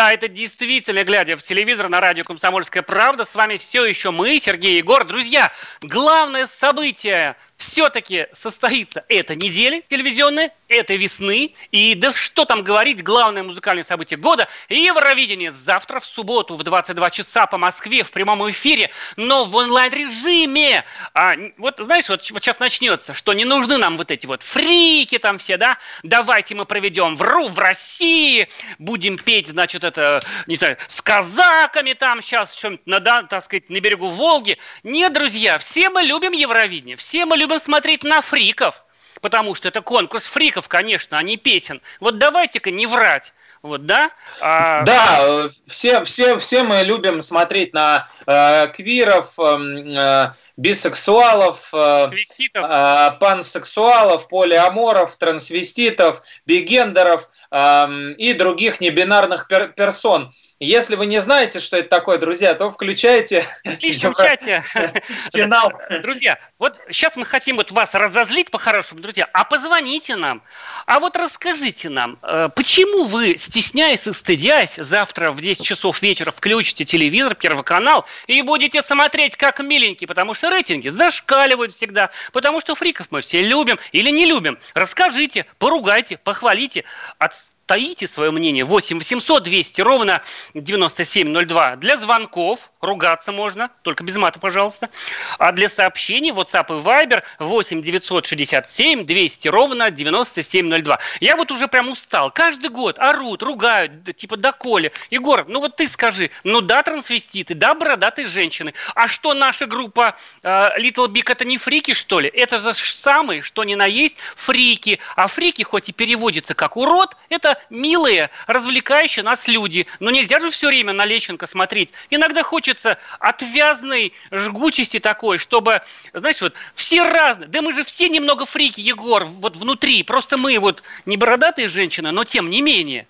Да, 0.00 0.14
это 0.14 0.28
действительно, 0.28 1.04
глядя 1.04 1.36
в 1.36 1.42
телевизор 1.42 1.90
на 1.90 2.00
радио 2.00 2.24
«Комсомольская 2.24 2.82
правда», 2.82 3.26
с 3.26 3.34
вами 3.34 3.58
все 3.58 3.84
еще 3.84 4.10
мы, 4.10 4.40
Сергей 4.40 4.78
Егор. 4.78 5.04
Друзья, 5.04 5.52
главное 5.82 6.46
событие 6.46 7.36
все-таки 7.60 8.26
состоится 8.32 9.04
эта 9.08 9.34
неделя 9.34 9.82
телевизионная, 9.82 10.52
этой 10.68 10.96
весны. 10.96 11.54
И 11.70 11.94
да 11.94 12.12
что 12.12 12.44
там 12.44 12.62
говорить, 12.62 13.02
главное 13.02 13.42
музыкальное 13.42 13.84
событие 13.84 14.18
года– 14.18 14.48
Евровидение 14.68 15.52
завтра 15.52 16.00
в 16.00 16.06
субботу 16.06 16.56
в 16.56 16.62
22 16.62 17.10
часа 17.10 17.46
по 17.46 17.58
Москве 17.58 18.04
в 18.04 18.10
прямом 18.10 18.48
эфире, 18.50 18.90
но 19.16 19.44
в 19.44 19.54
онлайн-режиме. 19.54 20.84
А, 21.14 21.34
вот 21.58 21.78
знаешь, 21.78 22.08
вот, 22.08 22.28
вот 22.30 22.42
сейчас 22.42 22.60
начнется, 22.60 23.14
что 23.14 23.32
не 23.32 23.44
нужны 23.44 23.76
нам 23.76 23.96
вот 23.96 24.10
эти 24.10 24.26
вот 24.26 24.42
фрики 24.42 25.18
там 25.18 25.38
все, 25.38 25.56
да? 25.56 25.78
Давайте 26.02 26.54
мы 26.54 26.64
проведем 26.64 27.16
в 27.16 27.22
РУ 27.22 27.48
в 27.48 27.58
России, 27.58 28.48
будем 28.78 29.18
петь, 29.18 29.48
значит, 29.48 29.84
это, 29.84 30.20
не 30.46 30.56
знаю, 30.56 30.76
с 30.88 31.02
казаками 31.02 31.92
там 31.92 32.22
сейчас, 32.22 32.52
чем 32.52 32.80
на, 32.86 33.00
так 33.00 33.44
сказать, 33.44 33.68
на 33.68 33.80
берегу 33.80 34.08
Волги. 34.08 34.58
Нет, 34.82 35.12
друзья, 35.12 35.58
все 35.58 35.90
мы 35.90 36.02
любим 36.02 36.32
Евровидение, 36.32 36.96
все 36.96 37.26
мы 37.26 37.36
любим 37.36 37.49
смотреть 37.58 38.04
на 38.04 38.20
фриков 38.20 38.84
потому 39.20 39.54
что 39.54 39.68
это 39.68 39.82
конкурс 39.82 40.24
фриков, 40.24 40.68
конечно, 40.68 41.18
а 41.18 41.22
не 41.22 41.36
песен. 41.36 41.80
Вот 42.00 42.18
давайте-ка 42.18 42.70
не 42.70 42.86
врать. 42.86 43.32
Вот, 43.62 43.84
да? 43.84 44.10
А... 44.40 44.82
Да, 44.84 45.50
все, 45.66 46.02
все, 46.04 46.38
все 46.38 46.62
мы 46.62 46.82
любим 46.82 47.20
смотреть 47.20 47.74
на 47.74 48.08
э, 48.26 48.68
квиров, 48.68 49.38
эм, 49.38 49.86
э, 49.86 50.32
бисексуалов, 50.60 51.70
э, 51.72 52.10
э, 52.54 53.10
пансексуалов, 53.18 54.28
полиаморов, 54.28 55.16
трансвеститов, 55.16 56.22
бигендеров 56.44 57.30
э, 57.50 58.12
и 58.18 58.34
других 58.34 58.80
небинарных 58.80 59.48
пер 59.48 59.68
персон. 59.68 60.30
Если 60.62 60.94
вы 60.94 61.06
не 61.06 61.22
знаете, 61.22 61.58
что 61.58 61.78
это 61.78 61.88
такое, 61.88 62.18
друзья, 62.18 62.54
то 62.54 62.68
включайте 62.70 63.46
в 63.64 63.78
чате 63.78 64.62
финал. 65.32 65.72
Друзья, 66.02 66.38
вот 66.58 66.76
сейчас 66.90 67.16
мы 67.16 67.24
хотим 67.24 67.56
вот 67.56 67.70
вас 67.70 67.94
разозлить 67.94 68.50
по-хорошему, 68.50 69.00
друзья, 69.00 69.26
а 69.32 69.44
позвоните 69.44 70.16
нам, 70.16 70.42
а 70.84 71.00
вот 71.00 71.16
расскажите 71.16 71.88
нам, 71.88 72.18
э, 72.22 72.50
почему 72.54 73.04
вы, 73.04 73.38
стесняясь 73.38 74.06
и 74.06 74.12
стыдясь, 74.12 74.74
завтра 74.76 75.30
в 75.30 75.40
10 75.40 75.64
часов 75.64 76.02
вечера 76.02 76.30
включите 76.30 76.84
телевизор, 76.84 77.34
Первый 77.34 77.64
канал, 77.64 78.04
и 78.26 78.42
будете 78.42 78.82
смотреть 78.82 79.36
как 79.36 79.60
миленький, 79.60 80.06
потому 80.06 80.34
что 80.34 80.49
рейтинги 80.50 80.88
зашкаливают 80.88 81.72
всегда, 81.72 82.10
потому 82.32 82.60
что 82.60 82.74
фриков 82.74 83.06
мы 83.10 83.20
все 83.20 83.42
любим 83.42 83.78
или 83.92 84.10
не 84.10 84.26
любим. 84.26 84.58
Расскажите, 84.74 85.46
поругайте, 85.58 86.18
похвалите, 86.18 86.84
от 87.18 87.34
таите 87.70 88.08
свое 88.08 88.32
мнение. 88.32 88.64
8 88.64 88.98
800 88.98 89.44
200 89.44 89.80
ровно 89.82 90.22
9702. 90.54 91.76
Для 91.76 91.96
звонков 91.98 92.72
ругаться 92.80 93.30
можно, 93.30 93.70
только 93.82 94.02
без 94.02 94.16
мата, 94.16 94.40
пожалуйста. 94.40 94.90
А 95.38 95.52
для 95.52 95.68
сообщений 95.68 96.32
WhatsApp 96.32 96.66
и 96.68 96.82
Viber 96.82 97.22
8 97.38 97.80
967 97.80 99.06
200 99.06 99.48
ровно 99.48 99.92
9702. 99.92 100.98
Я 101.20 101.36
вот 101.36 101.52
уже 101.52 101.68
прям 101.68 101.90
устал. 101.90 102.32
Каждый 102.32 102.70
год 102.70 102.98
орут, 102.98 103.44
ругают, 103.44 104.16
типа 104.16 104.36
доколе. 104.36 104.90
Егор, 105.10 105.44
ну 105.46 105.60
вот 105.60 105.76
ты 105.76 105.86
скажи, 105.86 106.32
ну 106.42 106.62
да, 106.62 106.82
трансвеститы, 106.82 107.54
да, 107.54 107.76
бородатые 107.76 108.26
женщины. 108.26 108.74
А 108.96 109.06
что 109.06 109.32
наша 109.32 109.66
группа 109.66 110.16
э, 110.42 110.48
Little 110.80 111.06
Big 111.06 111.30
это 111.30 111.44
не 111.44 111.56
фрики, 111.56 111.94
что 111.94 112.18
ли? 112.18 112.28
Это 112.28 112.58
же 112.58 112.74
самые, 112.74 113.42
что 113.42 113.62
ни 113.62 113.76
на 113.76 113.86
есть, 113.86 114.16
фрики. 114.34 114.98
А 115.14 115.28
фрики, 115.28 115.62
хоть 115.62 115.88
и 115.88 115.92
переводится 115.92 116.54
как 116.54 116.76
урод, 116.76 117.16
это 117.28 117.59
милые, 117.68 118.30
развлекающие 118.46 119.22
нас 119.22 119.46
люди. 119.48 119.86
Но 119.98 120.10
нельзя 120.10 120.38
же 120.38 120.50
все 120.50 120.68
время 120.68 120.92
на 120.92 121.04
Лещенко 121.04 121.46
смотреть. 121.46 121.90
Иногда 122.10 122.42
хочется 122.42 122.98
отвязной 123.18 124.12
жгучести 124.30 124.98
такой, 125.00 125.38
чтобы, 125.38 125.82
знаешь, 126.12 126.40
вот 126.40 126.54
все 126.74 127.02
разные. 127.02 127.48
Да 127.48 127.62
мы 127.62 127.72
же 127.72 127.84
все 127.84 128.08
немного 128.08 128.46
фрики, 128.46 128.80
Егор, 128.80 129.24
вот 129.24 129.56
внутри. 129.56 130.02
Просто 130.02 130.36
мы 130.36 130.58
вот 130.58 130.82
не 131.06 131.16
бородатые 131.16 131.68
женщины, 131.68 132.10
но 132.10 132.24
тем 132.24 132.50
не 132.50 132.62
менее. 132.62 133.06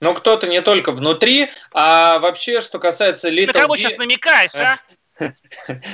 Ну, 0.00 0.14
кто-то 0.14 0.46
не 0.46 0.62
только 0.62 0.92
внутри, 0.92 1.50
а 1.72 2.18
вообще, 2.18 2.60
что 2.60 2.78
касается 2.78 3.28
Little 3.28 3.48
На 3.48 3.52
кого 3.52 3.76
сейчас 3.76 3.96
намекаешь, 3.98 4.54
а? 4.54 4.78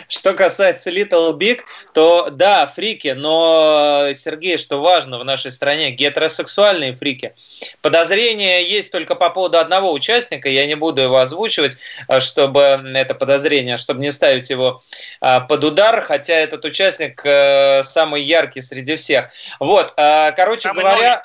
Что 0.08 0.34
касается 0.34 0.90
Little 0.90 1.36
Big, 1.36 1.60
то 1.92 2.30
да, 2.30 2.66
фрики, 2.66 3.08
но, 3.08 4.08
Сергей, 4.14 4.56
что 4.56 4.80
важно 4.80 5.18
в 5.18 5.24
нашей 5.24 5.50
стране, 5.50 5.90
гетеросексуальные 5.90 6.94
фрики. 6.94 7.34
Подозрение 7.82 8.64
есть 8.64 8.90
только 8.90 9.14
по 9.14 9.30
поводу 9.30 9.58
одного 9.58 9.92
участника, 9.92 10.48
я 10.48 10.66
не 10.66 10.74
буду 10.74 11.02
его 11.02 11.18
озвучивать, 11.18 11.78
а, 12.08 12.20
чтобы 12.20 12.60
это 12.94 13.14
подозрение, 13.14 13.76
чтобы 13.76 14.00
не 14.00 14.10
ставить 14.10 14.48
его 14.50 14.80
а, 15.20 15.40
под 15.40 15.64
удар, 15.64 16.00
хотя 16.00 16.34
этот 16.34 16.64
участник 16.64 17.20
э, 17.24 17.82
самый 17.82 18.22
яркий 18.22 18.60
среди 18.60 18.96
всех. 18.96 19.30
Вот, 19.58 19.92
а, 19.96 20.32
короче 20.32 20.72
говоря... 20.72 21.22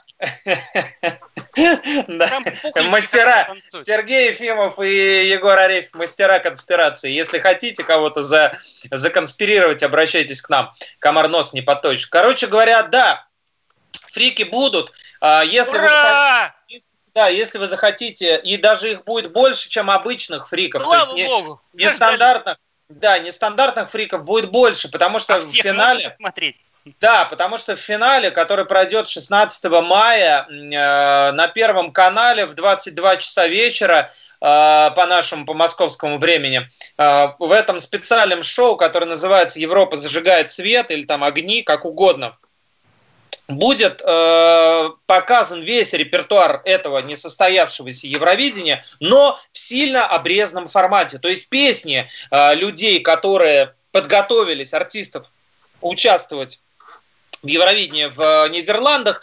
Мастера. 2.90 3.56
Сергей 3.84 4.30
Ефимов 4.30 4.80
и 4.80 5.28
Егор 5.28 5.58
Арефьев, 5.58 5.94
мастера 5.96 6.40
конспирации. 6.40 7.12
Если 7.12 7.40
хотите 7.40 7.84
кого-то 7.84 8.22
за, 8.22 8.58
законспирировать, 8.92 9.84
обращайтесь 9.84 10.42
к 10.42 10.50
нам. 10.50 10.74
Комар 11.00 11.28
нос 11.28 11.54
не 11.54 11.62
поточит. 11.62 12.08
Короче 12.10 12.48
говоря, 12.48 12.84
да, 12.84 13.28
фрики 14.12 14.44
будут. 14.44 14.94
А 15.20 15.44
если 15.44 15.78
Ура! 15.78 16.56
вы 16.70 16.80
да, 17.16 17.28
если 17.30 17.58
вы 17.60 17.68
захотите, 17.68 18.38
и 18.38 18.58
даже 18.58 18.92
их 18.92 19.06
будет 19.06 19.32
больше, 19.32 19.70
чем 19.70 19.90
обычных 19.90 20.50
фриков, 20.50 20.84
Слава 20.84 21.06
то 21.06 21.16
есть 21.16 21.30
Богу. 21.30 21.62
не, 21.72 21.86
нестандартных, 21.86 22.58
да, 22.90 23.20
нестандартных 23.20 23.90
фриков 23.90 24.26
будет 24.26 24.52
больше, 24.52 24.92
потому 24.92 25.20
что 25.20 25.36
а 25.36 25.40
в 25.40 25.50
финале... 25.50 26.14
Смотреть. 26.18 26.58
Да, 27.00 27.26
потому 27.26 27.58
что 27.58 27.76
в 27.76 27.80
финале, 27.80 28.30
который 28.30 28.66
пройдет 28.66 29.08
16 29.08 29.64
мая 29.82 30.46
э, 30.48 31.32
на 31.32 31.48
Первом 31.48 31.92
канале 31.92 32.46
в 32.46 32.54
22 32.54 33.18
часа 33.18 33.48
вечера, 33.48 34.12
э, 34.40 34.92
по 34.96 35.06
нашему, 35.08 35.48
по 35.48 35.56
московскому 35.56 36.20
времени, 36.20 36.70
э, 37.00 37.28
в 37.40 37.52
этом 37.52 37.80
специальном 37.80 38.44
шоу, 38.44 38.76
которое 38.76 39.08
называется 39.08 39.60
«Европа 39.60 39.98
зажигает 39.98 40.52
свет» 40.52 40.92
или 40.92 41.02
там 41.02 41.24
«Огни», 41.24 41.64
как 41.64 41.86
угодно, 41.86 42.38
будет 43.48 44.04
э, 44.06 44.90
показан 45.08 45.64
весь 45.64 45.92
репертуар 45.94 46.62
этого 46.66 47.00
несостоявшегося 47.00 48.06
Евровидения, 48.06 48.84
но 49.00 49.40
в 49.52 49.58
сильно 49.58 50.06
обрезанном 50.06 50.68
формате. 50.68 51.18
То 51.18 51.30
есть 51.30 51.50
песни 51.50 52.08
э, 52.30 52.54
людей, 52.54 53.00
которые 53.00 53.74
подготовились, 53.92 54.76
артистов, 54.76 55.32
участвовать 55.82 56.60
в 57.46 57.48
Евровидении 57.48 58.06
в 58.06 58.20
э, 58.20 58.50
Нидерландах 58.50 59.22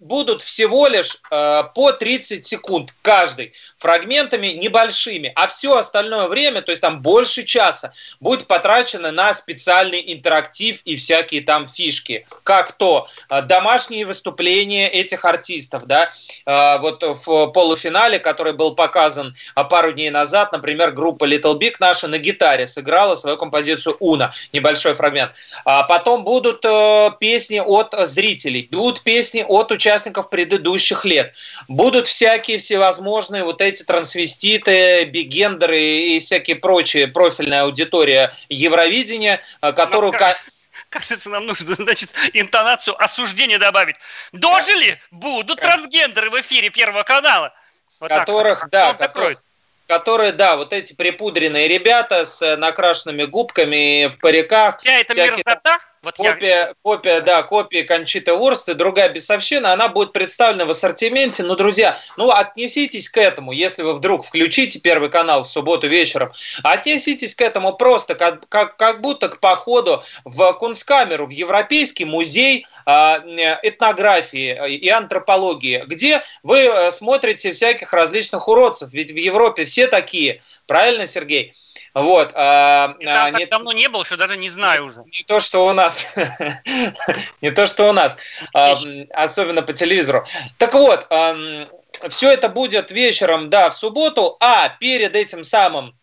будут 0.00 0.42
всего 0.42 0.86
лишь 0.86 1.20
э, 1.30 1.62
по 1.74 1.92
30 1.92 2.46
секунд 2.46 2.94
каждый, 3.02 3.52
фрагментами 3.78 4.48
небольшими, 4.48 5.32
а 5.34 5.46
все 5.46 5.76
остальное 5.76 6.28
время, 6.28 6.62
то 6.62 6.70
есть 6.70 6.82
там 6.82 7.02
больше 7.02 7.44
часа, 7.44 7.92
будет 8.20 8.46
потрачено 8.46 9.12
на 9.12 9.34
специальный 9.34 10.02
интерактив 10.12 10.80
и 10.84 10.96
всякие 10.96 11.40
там 11.42 11.66
фишки, 11.66 12.26
как 12.44 12.72
то 12.72 13.08
э, 13.28 13.42
домашние 13.42 14.06
выступления 14.06 14.88
этих 14.88 15.24
артистов, 15.24 15.86
да, 15.86 16.12
э, 16.46 16.78
вот 16.78 17.02
в 17.02 17.46
полуфинале, 17.48 18.18
который 18.18 18.52
был 18.52 18.74
показан 18.74 19.34
э, 19.56 19.64
пару 19.64 19.92
дней 19.92 20.10
назад, 20.10 20.52
например, 20.52 20.92
группа 20.92 21.24
Little 21.24 21.58
Big 21.58 21.74
наша 21.80 22.08
на 22.08 22.18
гитаре 22.18 22.66
сыграла 22.66 23.16
свою 23.16 23.36
композицию 23.36 23.96
«Уна», 23.98 24.32
небольшой 24.52 24.94
фрагмент. 24.94 25.32
А 25.64 25.82
потом 25.82 26.24
будут 26.24 26.64
э, 26.64 27.10
песни 27.18 27.58
от 27.58 27.94
зрителей, 28.06 28.68
будут 28.70 29.02
песни 29.02 29.27
от 29.36 29.72
участников 29.72 29.98
участников 29.98 30.30
предыдущих 30.30 31.04
лет. 31.04 31.34
Будут 31.68 32.06
всякие 32.06 32.58
всевозможные 32.58 33.44
вот 33.44 33.60
эти 33.60 33.82
трансвеститы, 33.82 35.04
бигендеры 35.04 35.80
и 35.80 36.20
всякие 36.20 36.56
прочие 36.56 37.08
профильная 37.08 37.62
аудитория 37.62 38.32
Евровидения, 38.48 39.40
э, 39.62 39.72
которую... 39.72 40.12
Кажется, 40.90 41.28
нам 41.28 41.44
нужно, 41.44 41.74
значит, 41.74 42.10
интонацию 42.32 42.96
осуждения 43.02 43.58
добавить. 43.58 43.96
Дожили? 44.32 44.98
Будут 45.10 45.60
трансгендеры 45.60 46.30
в 46.30 46.40
эфире 46.40 46.70
Первого 46.70 47.02
канала. 47.02 47.52
Вот 48.00 48.08
которых, 48.08 48.60
так. 48.70 48.96
да, 48.96 49.06
которых, 49.06 49.42
которые, 49.86 50.32
да, 50.32 50.56
вот 50.56 50.72
эти 50.72 50.94
припудренные 50.94 51.68
ребята 51.68 52.24
с 52.24 52.56
накрашенными 52.56 53.24
губками 53.24 54.06
в 54.06 54.18
париках. 54.18 54.80
Вся 54.80 55.00
эта 55.00 55.12
всякие... 55.12 55.42
мерзота? 55.44 55.78
Вот 56.02 56.16
копия, 56.16 56.48
я... 56.48 56.74
копия, 56.82 57.20
да, 57.20 57.42
копия 57.42 57.82
Кончиты 57.82 58.32
Урст 58.32 58.68
и 58.68 58.74
другая 58.74 59.08
бесовщина, 59.08 59.72
она 59.72 59.88
будет 59.88 60.12
представлена 60.12 60.64
в 60.64 60.70
ассортименте. 60.70 61.42
Ну, 61.42 61.56
друзья, 61.56 61.98
ну, 62.16 62.30
отнеситесь 62.30 63.08
к 63.08 63.16
этому, 63.16 63.52
если 63.52 63.82
вы 63.82 63.94
вдруг 63.94 64.24
включите 64.24 64.78
Первый 64.78 65.10
канал 65.10 65.44
в 65.44 65.48
субботу 65.48 65.88
вечером, 65.88 66.32
отнеситесь 66.62 67.34
к 67.34 67.40
этому 67.40 67.72
просто 67.72 68.14
как, 68.14 68.48
как, 68.48 68.76
как 68.76 69.00
будто 69.00 69.28
к 69.28 69.40
походу 69.40 70.02
в 70.24 70.52
Кунсткамеру, 70.54 71.26
в 71.26 71.30
Европейский 71.30 72.04
музей 72.04 72.66
э, 72.86 72.90
этнографии 73.62 74.76
и 74.76 74.88
антропологии, 74.88 75.84
где 75.86 76.22
вы 76.42 76.58
э, 76.58 76.90
смотрите 76.90 77.52
всяких 77.52 77.92
различных 77.92 78.46
уродцев. 78.48 78.92
Ведь 78.92 79.10
в 79.10 79.16
Европе 79.16 79.64
все 79.64 79.88
такие, 79.88 80.42
правильно, 80.66 81.06
Сергей? 81.06 81.54
Вот. 82.02 82.32
А, 82.34 82.94
а, 83.04 83.30
не, 83.30 83.46
давно 83.46 83.72
не 83.72 83.88
был, 83.88 84.04
что 84.04 84.16
даже 84.16 84.36
не 84.36 84.50
знаю 84.50 84.86
уже. 84.86 85.04
Не 85.06 85.24
то, 85.24 85.40
что 85.40 85.66
у 85.66 85.72
нас. 85.72 86.14
не 87.40 87.50
то, 87.50 87.66
что 87.66 87.88
у 87.88 87.92
нас. 87.92 88.16
А, 88.54 88.76
особенно 89.12 89.62
по 89.62 89.72
телевизору. 89.72 90.24
Так 90.58 90.74
вот, 90.74 91.06
а, 91.10 91.36
все 92.08 92.30
это 92.30 92.48
будет 92.48 92.90
вечером, 92.90 93.50
да, 93.50 93.70
в 93.70 93.76
субботу, 93.76 94.36
а 94.40 94.68
перед 94.68 95.16
этим 95.16 95.44
самым 95.44 95.98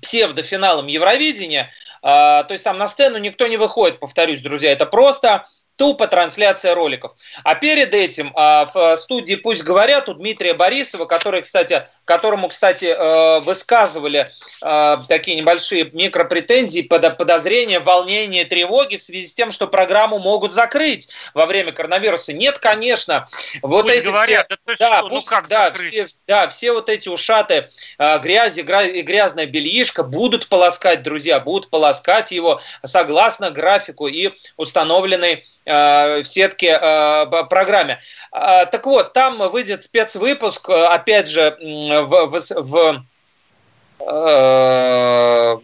псевдофиналом 0.00 0.86
Евровидения, 0.86 1.70
а, 2.02 2.44
то 2.44 2.52
есть 2.52 2.64
там 2.64 2.78
на 2.78 2.88
сцену 2.88 3.18
никто 3.18 3.46
не 3.46 3.56
выходит, 3.56 4.00
повторюсь, 4.00 4.40
друзья, 4.40 4.72
это 4.72 4.86
просто 4.86 5.44
тупо 5.80 6.06
трансляция 6.06 6.74
роликов. 6.74 7.12
А 7.42 7.54
перед 7.54 7.94
этим 7.94 8.32
а, 8.34 8.66
в 8.66 8.96
студии 8.96 9.34
«Пусть 9.36 9.62
говорят» 9.62 10.10
у 10.10 10.14
Дмитрия 10.14 10.52
Борисова, 10.52 11.06
который, 11.06 11.40
кстати, 11.40 11.86
которому, 12.04 12.48
кстати, 12.48 12.84
э, 12.84 13.40
высказывали 13.40 14.30
э, 14.62 14.96
такие 15.08 15.38
небольшие 15.38 15.88
микропретензии, 15.90 16.82
подозрения, 16.82 17.80
волнения, 17.80 18.44
тревоги 18.44 18.98
в 18.98 19.02
связи 19.02 19.26
с 19.26 19.32
тем, 19.32 19.50
что 19.50 19.68
программу 19.68 20.18
могут 20.18 20.52
закрыть 20.52 21.08
во 21.32 21.46
время 21.46 21.72
коронавируса. 21.72 22.34
Нет, 22.34 22.58
конечно. 22.58 23.24
Вот 23.62 23.86
пусть 23.86 23.94
эти 24.00 24.06
говорят, 24.06 24.48
все, 24.50 24.76
да, 24.78 24.90
да, 24.90 25.02
ну 25.02 25.08
пусть, 25.08 25.22
ну 25.22 25.30
как 25.30 25.48
да, 25.48 25.72
все, 25.72 26.08
да, 26.28 26.48
все 26.50 26.72
вот 26.72 26.90
эти 26.90 27.08
ушаты 27.08 27.70
э, 27.96 28.18
грязи 28.18 28.60
и 28.60 29.00
грязная 29.00 29.46
бельишко 29.46 30.02
будут 30.02 30.48
полоскать, 30.48 31.02
друзья, 31.02 31.40
будут 31.40 31.70
полоскать 31.70 32.32
его 32.32 32.60
согласно 32.84 33.50
графику 33.50 34.08
и 34.08 34.32
установленной 34.58 35.46
в 35.70 36.24
сетке 36.24 36.78
э, 36.80 37.44
программе. 37.48 38.00
А, 38.32 38.66
так 38.66 38.86
вот, 38.86 39.12
там 39.12 39.38
выйдет 39.50 39.82
спецвыпуск, 39.82 40.68
э, 40.68 40.86
опять 40.86 41.28
же, 41.28 41.56
в, 41.60 42.26
в, 42.26 43.04
в 43.98 45.62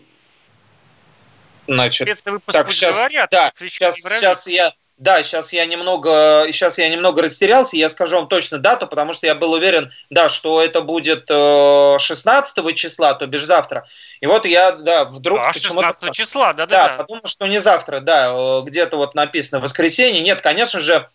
значит, 1.66 2.22
так, 2.46 2.72
сейчас, 2.72 2.96
говорят, 2.96 3.30
да, 3.30 3.52
сейчас, 3.58 3.96
сейчас 3.96 4.46
я 4.46 4.74
да, 4.98 5.22
сейчас 5.22 5.52
я 5.52 5.66
немного, 5.66 6.46
сейчас 6.52 6.78
я 6.78 6.88
немного 6.88 7.22
растерялся, 7.22 7.76
я 7.76 7.88
скажу 7.88 8.16
вам 8.16 8.28
точно 8.28 8.58
дату, 8.58 8.86
потому 8.86 9.12
что 9.12 9.26
я 9.26 9.34
был 9.34 9.52
уверен, 9.52 9.92
да, 10.10 10.28
что 10.28 10.62
это 10.62 10.80
будет 10.80 11.28
16 11.28 12.74
числа, 12.74 13.14
то 13.14 13.26
бишь 13.26 13.44
завтра. 13.44 13.86
И 14.20 14.26
вот 14.26 14.46
я, 14.46 14.72
да, 14.72 15.04
вдруг 15.04 15.40
а, 15.40 15.52
почему-то... 15.52 15.88
16 15.88 16.14
числа, 16.14 16.52
да-да-да. 16.54 16.88
Да, 16.88 16.96
подумал, 17.02 17.26
что 17.26 17.46
не 17.46 17.58
завтра, 17.58 18.00
да, 18.00 18.62
где-то 18.62 18.96
вот 18.96 19.14
написано 19.14 19.60
воскресенье. 19.60 20.22
Нет, 20.22 20.40
конечно 20.40 20.80
же, 20.80 21.08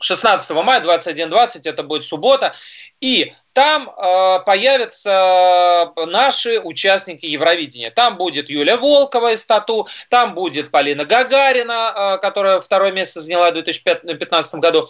16 0.00 0.50
мая 0.50 0.80
21.20, 0.80 1.60
это 1.64 1.82
будет 1.82 2.04
суббота. 2.04 2.54
И 3.00 3.32
там 3.52 3.90
э, 3.90 4.38
появятся 4.46 5.92
наши 6.06 6.60
участники 6.60 7.26
Евровидения. 7.26 7.90
Там 7.90 8.16
будет 8.16 8.50
Юля 8.50 8.76
Волкова 8.76 9.32
из 9.32 9.44
«Тату», 9.44 9.88
там 10.10 10.34
будет 10.34 10.70
Полина 10.70 11.04
Гагарина, 11.04 11.92
э, 11.96 12.18
которая 12.18 12.60
второе 12.60 12.92
место 12.92 13.20
заняла 13.20 13.50
в 13.50 13.54
2015 13.54 14.54
году. 14.60 14.88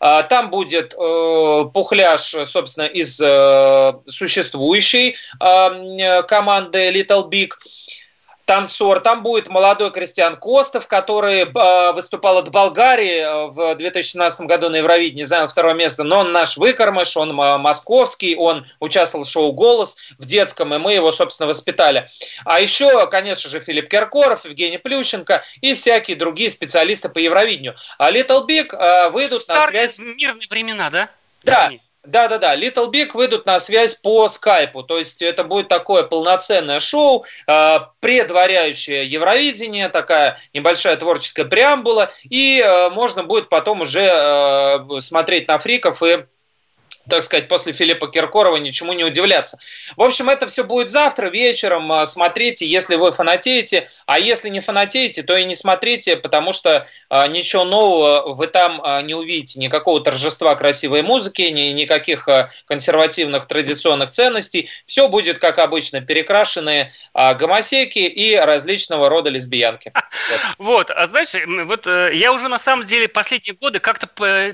Э, 0.00 0.24
там 0.28 0.50
будет 0.50 0.92
э, 0.92 1.64
Пухляш, 1.72 2.34
собственно, 2.44 2.84
из 2.84 3.18
э, 3.18 3.92
существующей 4.06 5.16
э, 5.40 6.22
команды 6.24 6.90
Little 6.90 7.30
Big 7.30 7.52
танцор. 8.44 9.00
Там 9.00 9.22
будет 9.22 9.48
молодой 9.48 9.90
Кристиан 9.90 10.36
Костов, 10.36 10.86
который 10.86 11.42
э, 11.42 11.92
выступал 11.92 12.38
от 12.38 12.50
Болгарии 12.50 13.20
э, 13.20 13.46
в 13.50 13.74
2017 13.74 14.42
году 14.42 14.68
на 14.68 14.76
Евровидении, 14.76 15.24
занял 15.24 15.48
второе 15.48 15.74
место, 15.74 16.04
но 16.04 16.20
он 16.20 16.32
наш 16.32 16.56
выкормыш, 16.56 17.16
он 17.16 17.34
московский, 17.34 18.36
он 18.36 18.66
участвовал 18.80 19.24
в 19.24 19.28
шоу 19.28 19.52
«Голос» 19.52 19.96
в 20.18 20.26
детском, 20.26 20.74
и 20.74 20.78
мы 20.78 20.94
его, 20.94 21.10
собственно, 21.10 21.46
воспитали. 21.46 22.08
А 22.44 22.60
еще, 22.60 23.06
конечно 23.08 23.48
же, 23.50 23.60
Филипп 23.60 23.88
Киркоров, 23.88 24.44
Евгений 24.44 24.78
Плющенко 24.78 25.44
и 25.60 25.74
всякие 25.74 26.16
другие 26.16 26.50
специалисты 26.50 27.08
по 27.08 27.18
Евровидению. 27.18 27.76
А 27.98 28.10
Little 28.10 28.46
Big 28.46 28.74
э, 28.74 29.10
выйдут 29.10 29.42
Старые 29.42 29.86
на 29.86 29.92
связь... 29.92 29.98
мирные 30.16 30.48
времена, 30.48 30.90
да? 30.90 31.10
Да, 31.44 31.72
да, 32.04 32.26
да, 32.26 32.38
да. 32.38 32.56
Little 32.56 32.90
Big 32.90 33.10
выйдут 33.14 33.46
на 33.46 33.60
связь 33.60 33.94
по 33.94 34.26
скайпу. 34.26 34.82
То 34.82 34.98
есть 34.98 35.22
это 35.22 35.44
будет 35.44 35.68
такое 35.68 36.02
полноценное 36.02 36.80
шоу, 36.80 37.24
э, 37.46 37.78
предваряющее 38.00 39.06
Евровидение, 39.06 39.88
такая 39.88 40.36
небольшая 40.52 40.96
творческая 40.96 41.44
преамбула. 41.44 42.10
И 42.24 42.60
э, 42.60 42.90
можно 42.90 43.22
будет 43.22 43.48
потом 43.48 43.82
уже 43.82 44.10
э, 44.12 45.00
смотреть 45.00 45.46
на 45.46 45.58
фриков 45.58 46.02
и 46.02 46.26
так 47.08 47.22
сказать, 47.22 47.48
после 47.48 47.72
Филиппа 47.72 48.08
Киркорова 48.08 48.56
ничему 48.56 48.92
не 48.92 49.04
удивляться. 49.04 49.58
В 49.96 50.02
общем, 50.02 50.30
это 50.30 50.46
все 50.46 50.64
будет 50.64 50.88
завтра 50.88 51.28
вечером. 51.28 51.90
А, 51.90 52.06
смотрите, 52.06 52.66
если 52.66 52.94
вы 52.94 53.12
фанатеете, 53.12 53.88
а 54.06 54.18
если 54.18 54.48
не 54.48 54.60
фанатеете, 54.60 55.22
то 55.22 55.36
и 55.36 55.44
не 55.44 55.54
смотрите, 55.54 56.16
потому 56.16 56.52
что 56.52 56.86
а, 57.08 57.26
ничего 57.26 57.64
нового 57.64 58.34
вы 58.34 58.46
там 58.46 58.80
а, 58.84 59.02
не 59.02 59.14
увидите. 59.14 59.58
Никакого 59.58 60.00
торжества 60.00 60.54
красивой 60.54 61.02
музыки, 61.02 61.42
ни, 61.42 61.72
никаких 61.72 62.28
консервативных 62.66 63.46
традиционных 63.46 64.10
ценностей. 64.10 64.70
Все 64.86 65.08
будет, 65.08 65.38
как 65.38 65.58
обычно, 65.58 66.00
перекрашенные 66.00 66.92
гомосеки 67.14 67.98
и 67.98 68.36
различного 68.36 69.08
рода 69.08 69.30
лесбиянки. 69.30 69.92
Вот, 70.58 70.90
а 70.90 71.06
знаешь, 71.06 71.30
вот 71.66 71.86
э, 71.86 72.10
я 72.14 72.32
уже 72.32 72.48
на 72.48 72.58
самом 72.58 72.86
деле 72.86 73.08
последние 73.08 73.54
годы 73.54 73.78
как-то 73.80 74.06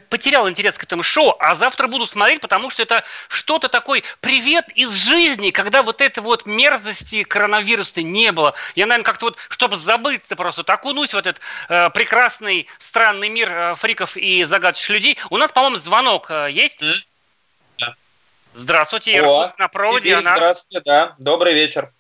потерял 0.09 0.49
интерес 0.49 0.79
к 0.79 0.85
этому 0.85 1.03
шоу, 1.03 1.37
а 1.39 1.55
завтра 1.55 1.87
буду 1.87 2.07
смотреть 2.07 2.38
говорить, 2.39 2.41
потому 2.41 2.71
что 2.71 2.83
это 2.83 3.05
что-то 3.29 3.69
такой 3.69 4.05
привет 4.21 4.69
из 4.75 4.91
жизни, 4.91 5.51
когда 5.51 5.83
вот 5.83 6.01
этой 6.01 6.21
вот 6.21 6.47
мерзости 6.47 7.25
коронавируса 7.25 8.03
не 8.03 8.33
было. 8.33 8.55
Я, 8.75 8.87
наверное, 8.87 9.05
как-то 9.05 9.27
вот, 9.27 9.37
чтобы 9.49 9.77
забыться 9.77 10.37
просто, 10.37 10.61
вот 10.63 10.71
окунусь 10.71 11.15
в 11.15 11.17
этот 11.17 11.41
э, 11.69 11.91
прекрасный, 11.91 12.67
странный 12.79 13.29
мир 13.29 13.51
э, 13.51 13.75
фриков 13.75 14.17
и 14.17 14.45
загадочных 14.45 14.91
людей. 14.91 15.19
У 15.31 15.37
нас, 15.37 15.53
по-моему, 15.53 15.77
звонок 15.77 16.31
э, 16.31 16.49
есть? 16.51 16.83
Да. 17.79 17.95
Здравствуйте, 18.55 19.17
Иркутск 19.17 19.59
на 19.59 19.69
проводе. 19.69 20.17
Она... 20.17 20.35
Здравствуйте, 20.35 20.83
да. 20.85 21.15
Добрый 21.19 21.55
вечер. 21.55 21.91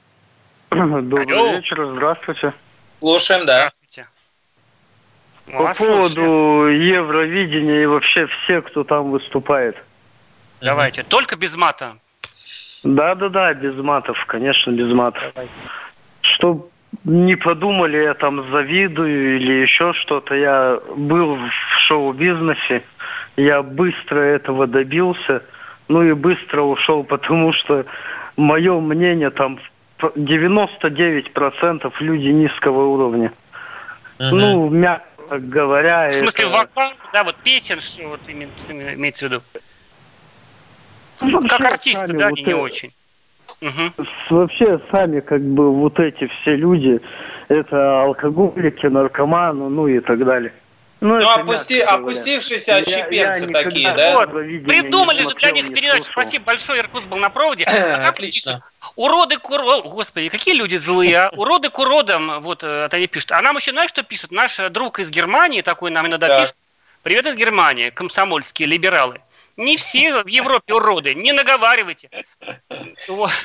Добрый 0.70 1.36
Алло. 1.36 1.56
вечер, 1.56 1.86
здравствуйте. 1.92 2.54
Слушаем, 3.00 3.46
да. 3.46 3.70
Здравствуйте. 3.70 4.06
По 5.52 5.72
поводу 5.74 6.66
Евровидения 6.68 7.82
и 7.82 7.86
вообще 7.86 8.26
все, 8.26 8.62
кто 8.62 8.84
там 8.84 9.10
выступает. 9.10 9.76
Давайте, 10.60 11.02
только 11.02 11.36
без 11.36 11.54
мата. 11.56 11.96
Да-да-да, 12.82 13.54
без 13.54 13.74
матов, 13.76 14.24
конечно, 14.26 14.70
без 14.70 14.92
матов. 14.92 15.22
Давай. 15.34 15.48
Чтоб 16.22 16.70
не 17.04 17.36
подумали, 17.36 17.98
я 17.98 18.14
там 18.14 18.50
завидую 18.50 19.36
или 19.36 19.52
еще 19.62 19.92
что-то. 19.94 20.34
Я 20.34 20.80
был 20.96 21.36
в 21.36 21.50
шоу-бизнесе, 21.86 22.82
я 23.36 23.62
быстро 23.62 24.18
этого 24.20 24.66
добился, 24.66 25.42
ну 25.88 26.02
и 26.02 26.12
быстро 26.12 26.62
ушел, 26.62 27.04
потому 27.04 27.52
что 27.52 27.86
мое 28.36 28.80
мнение 28.80 29.30
там 29.30 29.58
99% 29.98 31.92
люди 32.00 32.28
низкого 32.28 32.86
уровня. 32.86 33.32
Угу. 34.18 34.36
Ну, 34.36 34.70
говоря... 35.30 36.08
В 36.10 36.14
смысле, 36.14 36.46
это... 36.46 36.54
вокал, 36.56 36.90
да, 37.12 37.24
вот 37.24 37.36
песен, 37.36 37.80
что 37.80 38.08
вот 38.08 38.20
имеется 38.28 39.28
в 39.28 39.30
виду? 39.30 39.42
Ну, 41.20 41.48
как 41.48 41.64
артисты, 41.64 42.12
да, 42.12 42.28
вот 42.30 42.38
не, 42.38 42.44
не 42.44 42.54
очень. 42.54 42.92
Угу. 43.60 44.06
Вообще 44.30 44.80
сами 44.90 45.20
как 45.20 45.40
бы 45.40 45.72
вот 45.72 45.98
эти 45.98 46.26
все 46.26 46.56
люди, 46.56 47.00
это 47.48 48.02
алкоголики, 48.02 48.86
наркоманы, 48.86 49.68
ну 49.68 49.88
и 49.88 50.00
так 50.00 50.24
далее. 50.24 50.52
Ну, 51.00 51.20
ну 51.20 51.28
опусти, 51.28 51.80
опустившиеся 51.80 52.76
отщепенцы 52.76 53.48
такие, 53.48 53.92
да? 53.92 54.14
Вот. 54.14 54.30
Придумали 54.30 55.24
же 55.24 55.34
для 55.34 55.50
них 55.50 55.68
передачу. 55.74 56.04
Спасибо 56.04 56.46
большое, 56.46 56.80
Иркутск 56.80 57.06
был 57.08 57.18
на 57.18 57.28
проводе. 57.28 57.64
Отлично. 58.08 58.62
Уроды 58.94 59.36
к. 59.36 59.48
Господи, 59.48 60.28
какие 60.30 60.54
люди 60.54 60.76
злые, 60.76 61.16
а? 61.18 61.28
Уроды 61.30 61.68
к 61.68 61.78
уродам, 61.78 62.40
вот 62.40 62.64
э, 62.64 62.84
это 62.86 62.96
они 62.96 63.08
пишут. 63.08 63.32
А 63.32 63.42
нам 63.42 63.56
еще, 63.56 63.72
знаешь, 63.72 63.90
что 63.90 64.02
пишут? 64.02 64.32
Наш 64.32 64.56
друг 64.70 64.98
из 64.98 65.10
Германии 65.10 65.60
такой 65.60 65.90
нам 65.90 66.06
иногда 66.06 66.28
да. 66.28 66.40
пишет. 66.40 66.56
Привет 67.02 67.26
из 67.26 67.36
Германии, 67.36 67.90
комсомольские 67.90 68.66
либералы. 68.66 69.20
Не 69.56 69.78
все 69.78 70.22
в 70.22 70.26
Европе 70.26 70.74
уроды, 70.74 71.14
не 71.14 71.32
наговаривайте. 71.32 72.10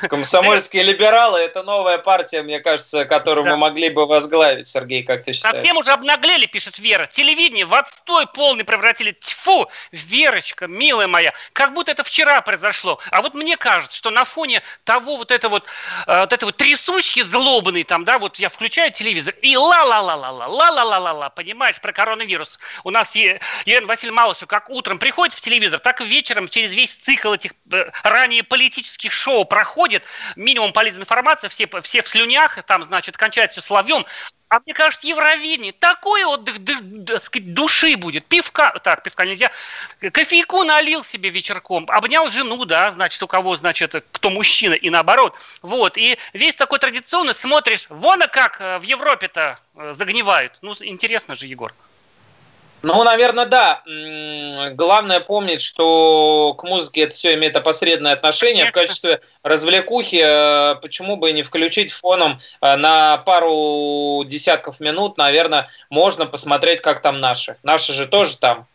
Комсомольские 0.02 0.82
либералы– 0.82 1.40
это 1.40 1.62
новая 1.62 1.96
партия, 1.96 2.42
мне 2.42 2.60
кажется, 2.60 3.06
которую 3.06 3.44
да. 3.44 3.52
мы 3.52 3.56
могли 3.56 3.88
бы 3.88 4.06
возглавить, 4.06 4.68
Сергей, 4.68 5.04
как 5.04 5.24
ты 5.24 5.32
считаешь? 5.32 5.56
Совсем 5.56 5.78
уже 5.78 5.92
обнаглели, 5.92 6.44
пишет 6.44 6.78
Вера. 6.78 7.06
Телевидение 7.06 7.64
в 7.64 7.74
отстой 7.74 8.26
полный 8.26 8.64
превратили. 8.64 9.12
Тьфу, 9.12 9.70
Верочка, 9.90 10.66
милая 10.66 11.06
моя, 11.06 11.32
как 11.54 11.72
будто 11.72 11.92
это 11.92 12.04
вчера 12.04 12.42
произошло. 12.42 12.98
А 13.10 13.22
вот 13.22 13.32
мне 13.32 13.56
кажется, 13.56 13.96
что 13.96 14.10
на 14.10 14.24
фоне 14.24 14.62
того 14.84 15.16
вот 15.16 15.30
это 15.30 15.48
вот, 15.48 15.64
э, 16.06 16.20
вот 16.20 16.32
этой 16.32 16.44
вот 16.44 16.56
трясучки 16.58 17.22
злобной 17.22 17.84
там, 17.84 18.04
да, 18.04 18.18
вот 18.18 18.38
я 18.38 18.50
включаю 18.50 18.92
телевизор 18.92 19.34
и 19.40 19.56
ла-ла-ла-ла-ла, 19.56 20.46
ла-ла-ла-ла-ла, 20.46 21.30
понимаешь, 21.30 21.80
про 21.80 21.92
коронавирус. 21.92 22.58
У 22.84 22.90
нас 22.90 23.14
Елена 23.14 23.86
Васильевна 23.86 24.22
Малышева 24.22 24.46
как 24.46 24.68
утром 24.68 24.98
приходит 24.98 25.34
в 25.34 25.40
телевизор, 25.40 25.78
так 25.78 26.01
вечером 26.04 26.48
через 26.48 26.72
весь 26.74 26.94
цикл 26.94 27.32
этих 27.32 27.52
э, 27.70 27.90
ранее 28.02 28.42
политических 28.42 29.12
шоу 29.12 29.44
проходит, 29.44 30.02
минимум 30.36 30.72
полезной 30.72 31.02
информации, 31.02 31.48
все, 31.48 31.68
все 31.82 32.02
в 32.02 32.08
слюнях, 32.08 32.62
там, 32.64 32.82
значит, 32.82 33.16
кончается 33.16 33.60
все 33.60 33.68
соловьем, 33.68 34.06
а 34.52 34.60
мне 34.66 34.74
кажется, 34.74 35.06
Евровидение, 35.06 35.72
такой 35.72 36.24
отдых 36.24 36.56
так 37.06 37.22
сказать, 37.22 37.54
души 37.54 37.96
будет. 37.96 38.26
Пивка, 38.26 38.78
так, 38.84 39.02
пивка 39.02 39.24
нельзя, 39.24 39.50
кофейку 40.12 40.62
налил 40.62 41.02
себе 41.02 41.30
вечерком, 41.30 41.86
обнял 41.88 42.26
жену, 42.26 42.66
да, 42.66 42.90
значит, 42.90 43.22
у 43.22 43.26
кого, 43.26 43.56
значит, 43.56 44.04
кто 44.12 44.28
мужчина 44.28 44.74
и 44.74 44.90
наоборот. 44.90 45.38
Вот, 45.62 45.96
и 45.96 46.18
весь 46.34 46.54
такой 46.54 46.80
традиционный 46.80 47.34
смотришь, 47.34 47.86
вон 47.88 48.22
а 48.22 48.28
как 48.28 48.60
э, 48.60 48.78
в 48.78 48.82
Европе-то 48.82 49.58
э, 49.74 49.92
загнивают. 49.94 50.58
Ну, 50.60 50.74
интересно 50.80 51.34
же, 51.34 51.46
Егор. 51.46 51.72
Ну, 52.82 53.04
наверное, 53.04 53.46
да. 53.46 53.82
Главное 54.72 55.20
помнить, 55.20 55.62
что 55.62 56.54
к 56.58 56.64
музыке 56.64 57.02
это 57.02 57.14
все 57.14 57.34
имеет 57.34 57.56
опосредованное 57.56 58.12
отношение. 58.12 58.66
В 58.66 58.72
качестве 58.72 59.20
развлекухи 59.42 60.20
э, 60.22 60.74
почему 60.82 61.16
бы 61.16 61.32
не 61.32 61.42
включить 61.42 61.92
фоном 61.92 62.40
э, 62.60 62.76
на 62.76 63.18
пару 63.18 64.24
десятков 64.24 64.80
минут, 64.80 65.16
наверное, 65.16 65.68
можно 65.90 66.26
посмотреть, 66.26 66.80
как 66.80 67.00
там 67.00 67.20
наши. 67.20 67.56
Наши 67.62 67.92
же 67.92 68.06
тоже 68.06 68.36
там. 68.36 68.66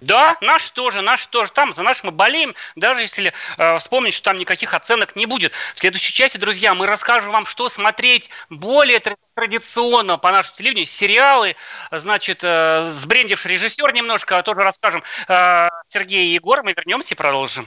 Да, 0.00 0.36
наш 0.42 0.68
тоже, 0.70 1.00
наш 1.00 1.26
тоже. 1.26 1.50
Там 1.52 1.72
за 1.72 1.82
наш 1.82 2.04
мы 2.04 2.10
болеем, 2.10 2.54
даже 2.74 3.00
если 3.00 3.32
э, 3.56 3.78
вспомнить, 3.78 4.12
что 4.12 4.24
там 4.26 4.38
никаких 4.38 4.74
оценок 4.74 5.16
не 5.16 5.24
будет. 5.24 5.52
В 5.74 5.80
следующей 5.80 6.12
части, 6.12 6.36
друзья, 6.36 6.74
мы 6.74 6.86
расскажем 6.86 7.32
вам, 7.32 7.46
что 7.46 7.70
смотреть 7.70 8.28
более 8.50 9.00
традиционно 9.34 10.18
по 10.18 10.30
нашему 10.32 10.54
телевидению. 10.56 10.86
Сериалы, 10.86 11.56
значит, 11.90 12.40
э, 12.42 12.82
сбрендивший 12.92 13.52
режиссер 13.52 13.94
немножко, 13.94 14.36
а 14.36 14.42
тоже 14.42 14.60
расскажем. 14.60 15.02
Э, 15.28 15.68
Сергей 15.88 16.28
и 16.28 16.34
Егор, 16.34 16.62
мы 16.62 16.74
вернемся 16.76 17.14
и 17.14 17.16
продолжим. 17.16 17.66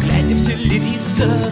Глядя 0.00 0.34
в 0.34 0.46
телевизор, 0.46 1.43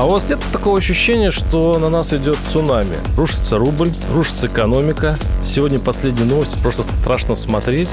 А 0.00 0.06
у 0.06 0.08
вас 0.08 0.26
нет 0.30 0.38
такого 0.50 0.78
ощущения, 0.78 1.30
что 1.30 1.78
на 1.78 1.90
нас 1.90 2.14
идет 2.14 2.38
цунами? 2.50 2.96
Рушится 3.18 3.58
рубль, 3.58 3.92
рушится 4.14 4.46
экономика. 4.46 5.18
Сегодня 5.44 5.78
последние 5.78 6.24
новости, 6.24 6.58
просто 6.62 6.84
страшно 6.84 7.34
смотреть. 7.34 7.90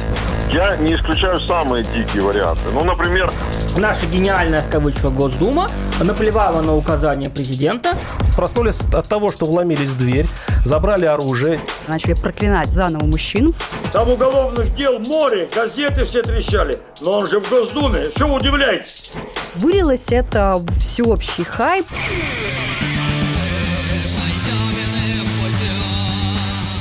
Я 0.49 0.77
не 0.77 0.95
исключаю 0.95 1.37
самые 1.37 1.83
дикие 1.83 2.23
варианты. 2.23 2.61
Ну, 2.73 2.85
например... 2.85 3.29
Наша 3.75 4.05
гениальная, 4.05 4.61
в 4.61 4.69
кавычках, 4.69 5.11
Госдума 5.11 5.67
наплевала 5.99 6.61
на 6.61 6.77
указания 6.77 7.29
президента. 7.29 7.97
Проснулись 8.37 8.79
от 8.93 9.05
того, 9.09 9.29
что 9.29 9.45
вломились 9.45 9.89
в 9.89 9.97
дверь, 9.97 10.27
забрали 10.67 11.05
оружие. 11.05 11.59
Начали 11.87 12.13
проклинать 12.13 12.67
заново 12.67 13.05
мужчин. 13.05 13.53
Там 13.91 14.09
уголовных 14.09 14.75
дел 14.75 14.99
море, 14.99 15.47
газеты 15.53 16.05
все 16.05 16.21
трещали. 16.21 16.77
Но 17.01 17.19
он 17.19 17.27
же 17.27 17.39
в 17.39 17.49
Госдуме, 17.49 18.11
что 18.15 18.27
вы 18.27 18.35
удивляетесь? 18.35 19.11
Вылилось 19.55 20.07
это 20.09 20.55
всеобщий 20.77 21.43
хайп. 21.43 21.85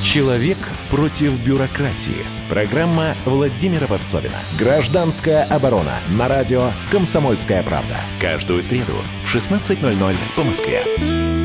Человек 0.03 0.57
против 0.89 1.33
бюрократии. 1.45 2.25
Программа 2.49 3.13
Владимира 3.25 3.87
Варсовина. 3.87 4.37
Гражданская 4.57 5.43
оборона. 5.43 5.95
На 6.17 6.27
радио 6.27 6.71
«Комсомольская 6.91 7.61
правда». 7.61 7.95
Каждую 8.21 8.63
среду 8.63 8.93
в 9.23 9.35
16.00 9.35 10.15
по 10.35 10.43
Москве. 10.43 11.36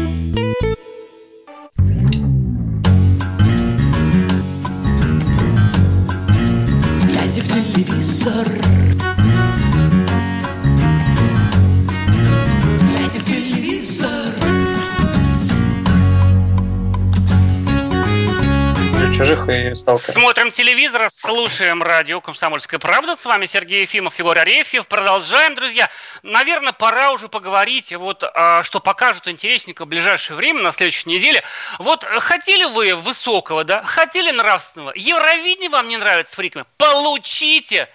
Чужих 19.22 19.48
и 19.48 19.74
сталкиваемся. 19.74 20.12
Смотрим 20.12 20.50
телевизор, 20.50 21.08
слушаем 21.10 21.82
радио 21.82 22.20
«Комсомольская 22.20 22.80
правда». 22.80 23.14
С 23.14 23.24
вами 23.24 23.46
Сергей 23.46 23.82
Ефимов, 23.82 24.18
Егор 24.18 24.36
Арефьев. 24.36 24.86
Продолжаем, 24.88 25.54
друзья. 25.54 25.90
Наверное, 26.22 26.72
пора 26.72 27.12
уже 27.12 27.28
поговорить, 27.28 27.92
вот, 27.94 28.24
а, 28.24 28.62
что 28.62 28.80
покажут 28.80 29.28
интересненько 29.28 29.84
в 29.84 29.88
ближайшее 29.88 30.36
время, 30.36 30.62
на 30.62 30.72
следующей 30.72 31.08
неделе. 31.08 31.42
Вот 31.78 32.04
хотели 32.04 32.64
вы 32.64 32.96
высокого, 32.96 33.64
да? 33.64 33.82
Хотели 33.84 34.30
нравственного? 34.32 34.92
Евровидение 34.96 35.70
вам 35.70 35.88
не 35.88 35.96
нравится, 35.96 36.34
фриками? 36.34 36.64
Получите! 36.76 37.88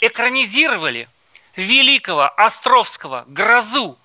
Экранизировали 0.00 1.08
великого 1.56 2.30
Островского 2.36 3.24
«Грозу» 3.26 3.98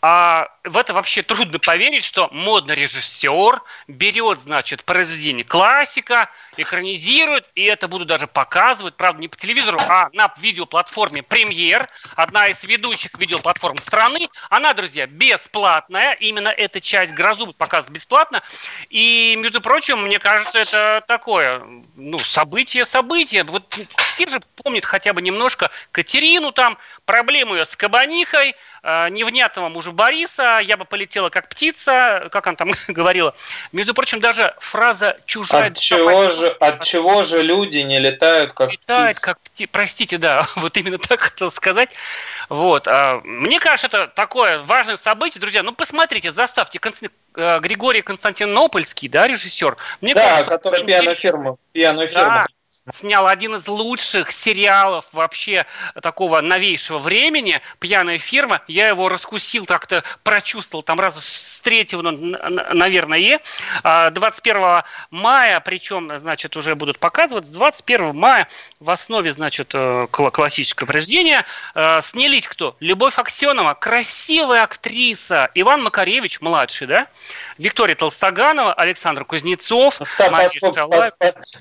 А 0.00 0.48
в 0.62 0.76
это 0.76 0.94
вообще 0.94 1.22
трудно 1.22 1.58
поверить, 1.58 2.04
что 2.04 2.28
модный 2.30 2.76
режиссер 2.76 3.60
берет, 3.88 4.38
значит, 4.38 4.84
произведение 4.84 5.44
классика, 5.44 6.30
экранизирует, 6.56 7.48
и 7.56 7.64
это 7.64 7.88
будут 7.88 8.06
даже 8.06 8.28
показывать, 8.28 8.94
правда, 8.94 9.20
не 9.20 9.26
по 9.26 9.36
телевизору, 9.36 9.78
а 9.88 10.08
на 10.12 10.32
видеоплатформе 10.38 11.24
«Премьер», 11.24 11.88
одна 12.14 12.46
из 12.46 12.62
ведущих 12.62 13.18
видеоплатформ 13.18 13.78
страны. 13.78 14.28
Она, 14.50 14.72
друзья, 14.72 15.08
бесплатная, 15.08 16.12
именно 16.12 16.48
эта 16.48 16.80
часть 16.80 17.12
«Грозу» 17.12 17.46
будет 17.46 17.56
показывать 17.56 17.94
бесплатно. 17.94 18.42
И, 18.90 19.34
между 19.38 19.60
прочим, 19.60 20.04
мне 20.04 20.20
кажется, 20.20 20.60
это 20.60 21.02
такое, 21.08 21.60
ну, 21.96 22.20
событие, 22.20 22.84
событие. 22.84 23.42
Вот 23.42 23.76
все 23.96 24.28
же 24.28 24.40
помнят 24.62 24.84
хотя 24.84 25.12
бы 25.12 25.22
немножко 25.22 25.70
Катерину 25.90 26.52
там, 26.52 26.78
проблему 27.04 27.56
ее 27.56 27.64
с 27.64 27.76
Кабанихой, 27.76 28.54
э, 28.82 29.08
невнятного 29.10 29.68
мужа 29.68 29.92
Бориса, 29.92 30.60
я 30.62 30.76
бы 30.76 30.84
полетела 30.84 31.30
как 31.30 31.48
птица, 31.48 32.28
как 32.30 32.46
он 32.46 32.56
там 32.56 32.70
говорила. 32.88 33.34
Между 33.72 33.94
прочим, 33.94 34.20
даже 34.20 34.54
фраза 34.58 35.18
«чужая...» 35.26 35.68
От 35.68 35.78
чего, 35.78 36.30
же, 36.30 36.48
от 36.48 36.84
чего 36.84 37.22
же 37.22 37.42
люди 37.42 37.78
не 37.78 37.98
летают 37.98 38.52
как 38.52 38.72
летают 38.72 39.16
птицы? 39.16 39.26
как 39.26 39.40
птицы. 39.40 39.70
Простите, 39.72 40.18
да, 40.18 40.46
вот 40.56 40.76
именно 40.76 40.98
так 40.98 41.20
хотел 41.20 41.50
сказать. 41.50 41.90
Вот. 42.48 42.88
А, 42.88 43.20
мне 43.24 43.60
кажется, 43.60 43.86
это 43.86 44.06
такое 44.08 44.60
важное 44.60 44.96
событие. 44.96 45.40
Друзья, 45.40 45.62
ну 45.62 45.72
посмотрите, 45.72 46.30
заставьте 46.30 46.78
Константин 46.78 47.16
э, 47.36 47.58
Григорий 47.60 48.02
Константинопольский, 48.02 49.08
да, 49.08 49.26
режиссер. 49.26 49.76
Мне 50.00 50.14
да, 50.14 50.22
кажется, 50.22 50.50
который 50.50 50.84
пьяную 50.84 51.16
фирму, 51.16 51.58
пьяную 51.72 52.08
фирму 52.08 52.30
да, 52.30 52.46
снял 52.92 53.26
один 53.26 53.54
из 53.56 53.66
лучших 53.68 54.32
сериалов 54.32 55.04
вообще 55.12 55.66
такого 56.02 56.40
новейшего 56.40 56.98
времени 56.98 57.60
«Пьяная 57.78 58.18
фирма». 58.18 58.62
Я 58.66 58.88
его 58.88 59.08
раскусил, 59.08 59.66
как-то 59.66 60.04
прочувствовал 60.22 60.82
там 60.82 61.00
раз 61.00 61.18
с 61.24 61.60
третьего, 61.60 62.02
наверное, 62.02 63.40
21 63.82 64.62
а, 64.62 64.84
мая, 65.10 65.60
причем, 65.60 66.16
значит, 66.18 66.56
уже 66.56 66.74
будут 66.74 66.98
показывать, 66.98 67.50
21 67.50 68.16
мая 68.16 68.48
в 68.80 68.90
основе, 68.90 69.32
значит, 69.32 69.70
э, 69.74 70.06
классическое 70.10 70.86
произведение 70.86 71.44
э, 71.74 72.00
снялись 72.02 72.46
кто? 72.46 72.76
Любовь 72.80 73.18
Аксенова, 73.18 73.74
красивая 73.74 74.62
актриса, 74.62 75.50
Иван 75.54 75.82
Макаревич, 75.82 76.40
младший, 76.40 76.86
да? 76.86 77.06
Виктория 77.58 77.96
Толстоганова, 77.96 78.72
Александр 78.72 79.24
Кузнецов, 79.24 79.98
поскольку, 79.98 80.74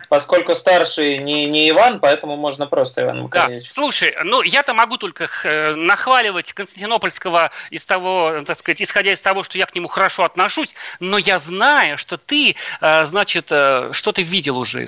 поскольку 0.09 0.55
старший 0.55 1.16
не, 1.17 1.45
не 1.47 1.69
Иван, 1.69 1.99
поэтому 1.99 2.35
можно 2.35 2.67
просто 2.67 3.03
Иван 3.03 3.23
Макаревич. 3.23 3.67
Да. 3.67 3.73
Слушай, 3.73 4.15
ну 4.23 4.41
я-то 4.41 4.73
могу 4.73 4.97
только 4.97 5.29
э, 5.43 5.75
нахваливать 5.75 6.53
Константинопольского 6.53 7.51
из 7.69 7.85
того, 7.85 8.39
так 8.45 8.57
сказать, 8.57 8.81
исходя 8.81 9.11
из 9.11 9.21
того, 9.21 9.43
что 9.43 9.57
я 9.57 9.65
к 9.65 9.75
нему 9.75 9.87
хорошо 9.87 10.23
отношусь, 10.23 10.75
но 10.99 11.17
я 11.17 11.39
знаю, 11.39 11.97
что 11.97 12.17
ты, 12.17 12.55
э, 12.81 13.05
значит, 13.05 13.47
э, 13.51 13.89
что 13.91 14.11
ты 14.11 14.23
видел 14.23 14.57
уже. 14.57 14.87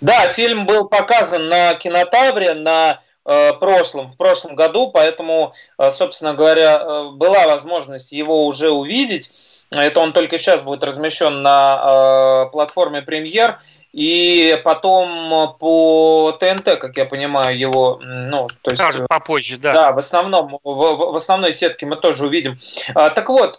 Да, 0.00 0.28
фильм 0.28 0.66
был 0.66 0.88
показан 0.88 1.48
на 1.48 1.74
кинотавре, 1.74 2.54
на 2.54 3.00
э, 3.24 3.52
прошлом, 3.54 4.10
в 4.10 4.16
прошлом 4.16 4.54
году, 4.54 4.90
поэтому, 4.90 5.54
э, 5.78 5.90
собственно 5.90 6.34
говоря, 6.34 6.80
э, 6.80 7.10
была 7.12 7.46
возможность 7.46 8.12
его 8.12 8.46
уже 8.46 8.70
увидеть. 8.70 9.32
Это 9.70 10.00
он 10.00 10.12
только 10.12 10.38
сейчас 10.38 10.62
будет 10.62 10.84
размещен 10.84 11.42
на 11.42 12.46
платформе 12.52 13.00
премьер. 13.00 13.58
И 13.92 14.58
потом 14.64 15.56
по 15.58 16.32
ТНТ, 16.40 16.78
как 16.78 16.96
я 16.96 17.04
понимаю, 17.04 17.58
его, 17.58 18.00
ну, 18.02 18.48
то 18.62 18.70
есть... 18.70 18.82
Тоже 18.82 19.06
попозже, 19.06 19.58
да. 19.58 19.72
Да, 19.72 19.92
в 19.92 19.98
основном, 19.98 20.58
в, 20.64 21.12
в 21.12 21.16
основной 21.16 21.52
сетке 21.52 21.84
мы 21.84 21.96
тоже 21.96 22.26
увидим. 22.26 22.56
Так 22.94 23.28
вот, 23.28 23.58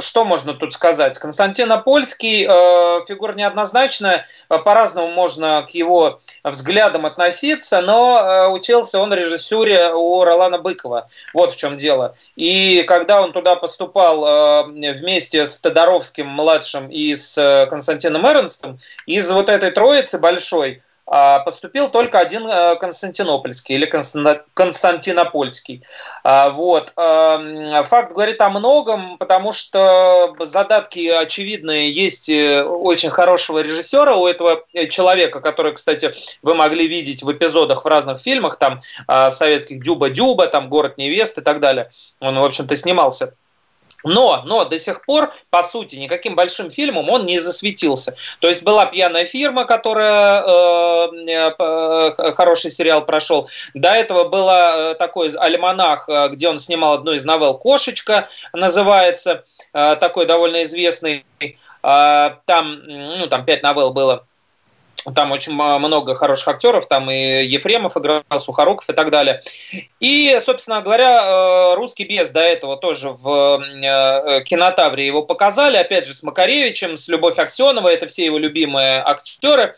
что 0.00 0.24
можно 0.24 0.54
тут 0.54 0.74
сказать? 0.74 1.18
Константин 1.18 1.70
Апольский 1.72 2.46
э, 2.48 3.04
фигура 3.06 3.32
неоднозначная, 3.32 4.26
э, 4.48 4.58
по-разному 4.58 5.08
можно 5.08 5.66
к 5.68 5.70
его 5.70 6.20
взглядам 6.44 7.06
относиться, 7.06 7.80
но 7.80 8.18
э, 8.18 8.48
учился 8.48 9.00
он 9.00 9.12
режиссуре 9.12 9.92
у 9.92 10.24
Ролана 10.24 10.58
Быкова. 10.58 11.08
Вот 11.34 11.52
в 11.52 11.56
чем 11.56 11.76
дело. 11.76 12.14
И 12.36 12.84
когда 12.86 13.22
он 13.22 13.32
туда 13.32 13.56
поступал 13.56 14.24
э, 14.24 14.92
вместе 14.92 15.46
с 15.46 15.58
Тодоровским 15.58 16.26
младшим 16.26 16.88
и 16.88 17.14
с 17.14 17.36
э, 17.38 17.66
Константином 17.66 18.26
Эрнстом, 18.26 18.78
из 19.06 19.30
вот 19.30 19.48
этой 19.48 19.70
троицы 19.70 20.18
большой, 20.18 20.82
поступил 21.08 21.88
только 21.88 22.18
один 22.18 22.46
э, 22.46 22.76
Константинопольский 22.76 23.74
или 23.76 23.86
Константинопольский. 24.54 25.82
А, 26.22 26.50
вот. 26.50 26.92
Факт 26.94 28.12
говорит 28.12 28.40
о 28.42 28.50
многом, 28.50 29.16
потому 29.16 29.52
что 29.52 30.36
задатки 30.40 31.08
очевидные 31.08 31.90
есть 31.90 32.28
э, 32.28 32.62
очень 32.62 33.08
хорошего 33.08 33.60
режиссера 33.60 34.16
у 34.16 34.26
этого 34.26 34.64
э, 34.74 34.86
человека, 34.88 35.40
который, 35.40 35.72
кстати, 35.72 36.12
вы 36.42 36.54
могли 36.54 36.86
видеть 36.86 37.22
в 37.22 37.32
эпизодах 37.32 37.84
в 37.84 37.88
разных 37.88 38.20
фильмах, 38.20 38.56
там 38.56 38.80
в 39.06 39.32
советских 39.32 39.82
«Дюба-Дюба», 39.82 40.48
там 40.48 40.68
«Город 40.68 40.98
невест» 40.98 41.38
и 41.38 41.40
так 41.40 41.60
далее. 41.60 41.88
Он, 42.20 42.38
в 42.38 42.44
общем-то, 42.44 42.76
снимался 42.76 43.34
но, 44.04 44.42
но 44.46 44.64
до 44.64 44.78
сих 44.78 45.04
пор, 45.04 45.34
по 45.50 45.62
сути, 45.62 45.96
никаким 45.96 46.36
большим 46.36 46.70
фильмом 46.70 47.08
он 47.10 47.26
не 47.26 47.40
засветился. 47.40 48.16
То 48.40 48.48
есть 48.48 48.62
была 48.62 48.86
пьяная 48.86 49.24
фирма, 49.24 49.64
которая 49.64 50.42
э, 50.42 51.50
э, 51.58 52.32
хороший 52.32 52.70
сериал 52.70 53.04
прошел. 53.04 53.48
До 53.74 53.90
этого 53.90 54.24
был 54.24 54.48
э, 54.48 54.94
такой 54.94 55.30
альманах, 55.36 56.08
э, 56.08 56.28
где 56.28 56.48
он 56.48 56.60
снимал 56.60 56.94
одну 56.94 57.12
из 57.12 57.24
новелл 57.24 57.58
«Кошечка» 57.58 58.28
называется, 58.52 59.44
э, 59.72 59.96
такой 59.96 60.26
довольно 60.26 60.62
известный. 60.62 61.24
Э, 61.82 62.30
там, 62.44 62.80
ну, 62.84 63.26
там 63.26 63.44
пять 63.44 63.62
новелл 63.62 63.92
было. 63.92 64.27
Там 65.14 65.30
очень 65.32 65.52
много 65.52 66.14
хороших 66.14 66.48
актеров, 66.48 66.86
там 66.86 67.10
и 67.10 67.44
Ефремов 67.44 67.96
играл, 67.96 68.22
Сухоруков 68.38 68.88
и 68.90 68.92
так 68.92 69.10
далее. 69.10 69.40
И, 70.00 70.36
собственно 70.40 70.80
говоря, 70.80 71.22
э, 71.22 71.74
«Русский 71.76 72.04
без» 72.04 72.30
до 72.30 72.40
этого 72.40 72.76
тоже 72.76 73.10
в 73.10 73.62
э, 73.62 74.42
кинотавре 74.42 75.06
его 75.06 75.22
показали, 75.22 75.76
опять 75.76 76.06
же, 76.06 76.14
с 76.14 76.22
Макаревичем, 76.22 76.96
с 76.96 77.08
Любовь 77.08 77.38
Аксеновой, 77.38 77.94
это 77.94 78.08
все 78.08 78.24
его 78.24 78.38
любимые 78.38 79.00
актеры. 79.00 79.74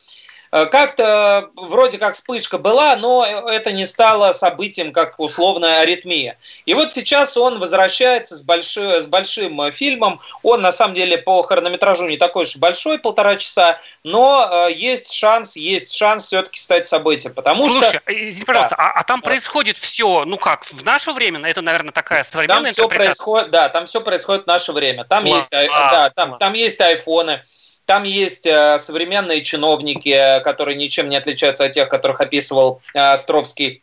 Э, 0.53 0.67
как-то 0.67 1.51
вроде 1.55 1.99
как 1.99 2.15
вспышка 2.15 2.59
была, 2.59 2.97
но 2.97 3.25
это 3.25 3.71
не 3.71 3.87
стало 3.87 4.33
событием, 4.33 4.93
как 4.93 5.19
условная 5.19 5.81
аритмия. 5.81 6.39
И 6.67 6.75
вот 6.75 6.93
сейчас 6.93 7.37
он 7.37 7.61
возвращается 7.61 8.37
с, 8.37 8.43
большой, 8.43 9.01
с 9.01 9.07
большим 9.07 9.61
э, 9.63 9.71
фильмом. 9.71 10.21
Он 10.43 10.61
на 10.61 10.73
самом 10.73 10.95
деле 10.95 11.19
по 11.19 11.43
хронометражу 11.43 12.07
не 12.07 12.17
такой 12.17 12.45
уж 12.45 12.57
большой, 12.57 12.99
полтора 12.99 13.37
часа, 13.37 13.79
но 14.03 14.67
э, 14.69 14.73
есть 14.73 15.13
шанс, 15.13 15.57
есть 15.57 15.97
шанс 15.97 16.27
все-таки 16.27 16.59
стать 16.59 16.87
событием. 16.87 17.33
Потому 17.35 17.71
Слушай, 17.71 18.01
что... 18.01 18.13
извини, 18.13 18.45
пожалуйста, 18.45 18.75
да. 18.77 18.91
а, 18.91 19.01
а 19.01 19.05
там 19.05 19.21
да. 19.21 19.27
происходит 19.27 19.79
все, 19.79 20.25
ну 20.25 20.37
как, 20.37 20.65
в 20.65 20.85
наше 20.85 21.13
время, 21.13 21.49
это, 21.49 21.63
наверное, 21.63 21.93
такая 21.93 22.25
современная 22.25 22.65
там 22.65 22.73
все 22.73 22.89
происходит, 22.89 23.51
Да, 23.51 23.69
там 23.69 23.87
все 23.87 24.01
происходит 24.01 24.45
в 24.45 24.47
наше 24.49 24.73
время. 24.73 25.05
Там, 25.05 25.25
есть, 25.25 25.51
да, 25.51 26.11
там, 26.11 26.39
там 26.39 26.53
есть 26.55 26.81
айфоны, 26.81 27.43
там 27.91 28.05
есть 28.05 28.47
э, 28.47 28.79
современные 28.79 29.43
чиновники, 29.43 30.41
которые 30.45 30.77
ничем 30.77 31.09
не 31.09 31.17
отличаются 31.17 31.65
от 31.65 31.73
тех, 31.73 31.89
которых 31.89 32.21
описывал 32.21 32.81
э, 32.95 33.01
Островский. 33.01 33.83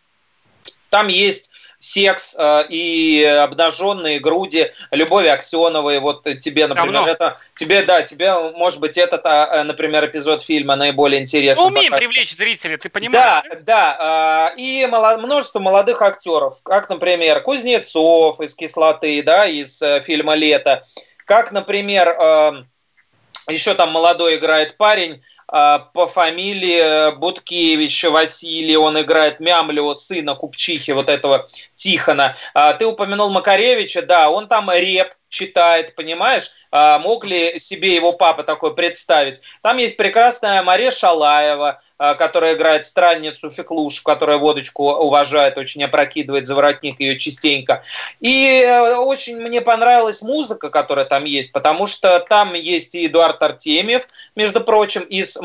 Там 0.89 1.09
есть 1.09 1.51
секс 1.79 2.33
э, 2.39 2.63
и 2.69 3.21
обнаженные 3.25 4.21
груди 4.21 4.71
Любови 4.91 5.27
Аксеновой. 5.27 5.99
Вот 5.99 6.23
тебе, 6.39 6.67
например, 6.67 6.93
Давно. 6.93 7.11
это 7.11 7.37
тебе, 7.53 7.83
да, 7.83 8.01
тебе, 8.01 8.33
может 8.51 8.79
быть, 8.79 8.97
этот, 8.97 9.25
например, 9.25 10.05
эпизод 10.05 10.41
фильма 10.41 10.77
наиболее 10.77 11.21
интересный. 11.21 11.65
Мы 11.65 11.71
умеем 11.71 11.91
пока. 11.91 11.99
привлечь 11.99 12.33
зрителей, 12.33 12.77
ты 12.77 12.87
понимаешь? 12.87 13.43
Да, 13.65 14.53
да. 14.53 14.53
И 14.55 14.85
множество 14.85 15.59
молодых 15.59 16.01
актеров, 16.01 16.61
как, 16.63 16.87
например, 16.87 17.41
Кузнецов 17.41 18.39
из 18.39 18.55
«Кислоты», 18.55 19.21
да, 19.21 19.47
из 19.47 19.83
фильма 20.05 20.35
«Лето», 20.35 20.81
как, 21.25 21.51
например, 21.51 22.65
еще 23.47 23.73
там 23.73 23.91
молодой 23.91 24.35
играет 24.35 24.77
парень 24.77 25.21
а, 25.47 25.79
по 25.79 26.07
фамилии 26.07 27.15
Буткевич 27.15 28.03
Василий, 28.05 28.75
он 28.75 28.99
играет 28.99 29.39
Мямлю, 29.39 29.95
сына 29.95 30.35
Купчихи, 30.35 30.91
вот 30.91 31.09
этого 31.09 31.45
Тихона. 31.75 32.35
А, 32.53 32.73
ты 32.73 32.85
упомянул 32.85 33.29
Макаревича, 33.29 34.01
да, 34.01 34.29
он 34.29 34.47
там 34.47 34.69
реп 34.69 35.13
читает, 35.29 35.95
понимаешь? 35.95 36.51
А, 36.71 36.99
мог 36.99 37.25
ли 37.25 37.59
себе 37.59 37.95
его 37.95 38.13
папа 38.13 38.43
такой 38.43 38.75
представить? 38.75 39.41
Там 39.61 39.77
есть 39.77 39.97
прекрасная 39.97 40.63
Мария 40.63 40.91
Шалаева, 40.91 41.81
а, 41.97 42.15
которая 42.15 42.53
играет 42.53 42.85
странницу 42.85 43.49
Феклуш, 43.49 44.01
которая 44.01 44.37
водочку 44.37 44.89
уважает, 44.91 45.57
очень 45.57 45.83
опрокидывает 45.83 46.47
за 46.47 46.55
воротник 46.55 46.99
ее 46.99 47.17
частенько. 47.17 47.83
И 48.19 48.61
э, 48.61 48.95
очень 48.95 49.37
мне 49.37 49.61
понравилась 49.61 50.21
музыка, 50.21 50.69
которая 50.69 51.05
там 51.05 51.25
есть, 51.25 51.51
потому 51.51 51.87
что 51.87 52.19
там 52.19 52.53
есть 52.53 52.95
и 52.95 53.07
Эдуард 53.07 53.41
Артемьев, 53.41 54.07
между 54.35 54.61
прочим, 54.61 55.01
из 55.01 55.37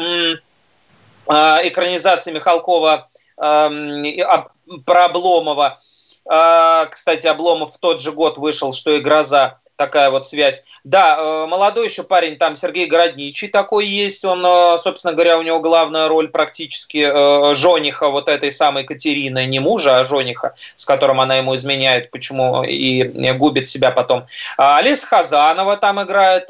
а, 1.26 1.60
экранизации 1.66 2.32
Михалкова 2.32 3.08
про 3.36 5.04
Обломова. 5.04 5.76
Кстати, 6.24 7.26
Обломов 7.26 7.72
в 7.72 7.78
тот 7.78 8.00
же 8.00 8.12
год 8.12 8.38
вышел, 8.38 8.72
что 8.72 8.92
и 8.92 9.00
«Гроза» 9.00 9.58
такая 9.82 10.10
вот 10.10 10.24
связь. 10.24 10.64
Да, 10.84 11.16
э, 11.18 11.46
молодой 11.46 11.86
еще 11.86 12.04
парень, 12.04 12.36
там 12.36 12.54
Сергей 12.54 12.86
Городничий 12.86 13.48
такой 13.48 13.84
есть, 13.84 14.24
он, 14.24 14.44
э, 14.46 14.78
собственно 14.78 15.12
говоря, 15.12 15.38
у 15.38 15.42
него 15.42 15.58
главная 15.58 16.06
роль 16.06 16.28
практически 16.28 17.04
э, 17.04 17.54
жениха 17.54 18.08
вот 18.08 18.28
этой 18.28 18.52
самой 18.52 18.84
Катерины, 18.84 19.44
не 19.46 19.58
мужа, 19.58 19.98
а 19.98 20.04
жениха, 20.04 20.54
с 20.76 20.86
которым 20.86 21.20
она 21.20 21.36
ему 21.36 21.56
изменяет, 21.56 22.12
почему 22.12 22.62
и 22.62 23.02
губит 23.32 23.68
себя 23.68 23.90
потом. 23.90 24.24
А 24.56 24.78
Алиса 24.78 25.06
Хазанова 25.08 25.76
там 25.76 26.00
играет 26.00 26.48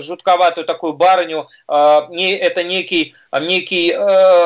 жутковатую 0.00 0.64
такую 0.64 0.92
барыню, 0.92 1.48
это 1.66 2.62
некий, 2.62 3.14
некий 3.40 3.92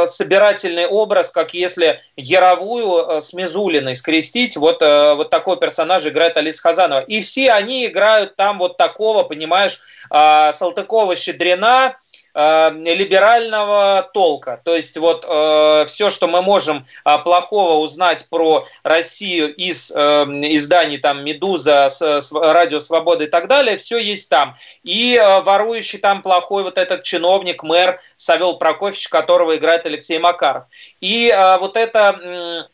собирательный 0.08 0.86
образ, 0.86 1.30
как 1.30 1.54
если 1.54 2.00
Яровую 2.16 3.20
с 3.20 3.32
Мизулиной 3.32 3.94
скрестить, 3.96 4.56
вот, 4.56 4.80
вот 4.80 5.30
такой 5.30 5.58
персонаж 5.58 6.06
играет 6.06 6.36
Алиса 6.36 6.62
Хазанова. 6.62 7.00
И 7.00 7.20
все 7.20 7.52
они 7.52 7.86
играют 7.86 8.36
там 8.36 8.58
вот 8.58 8.76
такого, 8.76 9.22
понимаешь, 9.22 9.80
а, 10.10 10.50
Салтыкова-Щедрина, 10.52 11.94
а, 12.32 12.70
либерального 12.70 14.08
толка. 14.14 14.60
То 14.64 14.76
есть 14.76 14.96
вот 14.96 15.24
э, 15.28 15.84
все, 15.86 16.10
что 16.10 16.28
мы 16.28 16.42
можем 16.42 16.84
э, 17.04 17.18
плохого 17.18 17.82
узнать 17.82 18.26
про 18.30 18.66
Россию 18.84 19.54
из 19.54 19.90
э, 19.90 19.96
изданий 19.96 20.98
там 20.98 21.24
«Медуза», 21.24 21.88
с, 21.88 22.00
с, 22.00 22.32
«Радио 22.32 22.78
Свобода» 22.78 23.24
и 23.24 23.26
так 23.26 23.48
далее, 23.48 23.76
все 23.76 23.98
есть 23.98 24.28
там. 24.28 24.56
И 24.84 25.16
э, 25.16 25.40
ворующий 25.40 25.98
там 25.98 26.22
плохой 26.22 26.62
вот 26.62 26.78
этот 26.78 27.02
чиновник, 27.02 27.62
мэр 27.62 28.00
Савел 28.16 28.58
Прокофьевич, 28.58 29.08
которого 29.08 29.56
играет 29.56 29.86
Алексей 29.86 30.18
Макаров. 30.18 30.66
И 31.00 31.28
э, 31.28 31.58
вот 31.58 31.76
это 31.76 32.66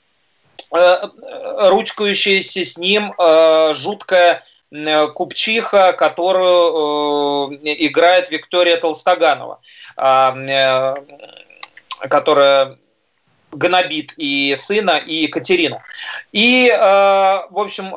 э, 0.70 1.08
ручкающаяся 1.70 2.64
с 2.64 2.76
ним 2.76 3.14
э, 3.16 3.72
жуткая 3.74 4.42
Э, 4.42 4.55
купчиха, 5.14 5.92
которую 5.92 7.52
э, 7.52 7.58
играет 7.78 8.30
Виктория 8.30 8.76
Толстоганова, 8.76 9.60
э, 9.96 10.94
которая 12.08 12.78
гнобит 13.52 14.12
и 14.16 14.54
сына, 14.56 15.02
и 15.04 15.14
Екатерину. 15.22 15.82
И, 16.32 16.68
э, 16.68 16.76
в 16.78 17.58
общем, 17.58 17.90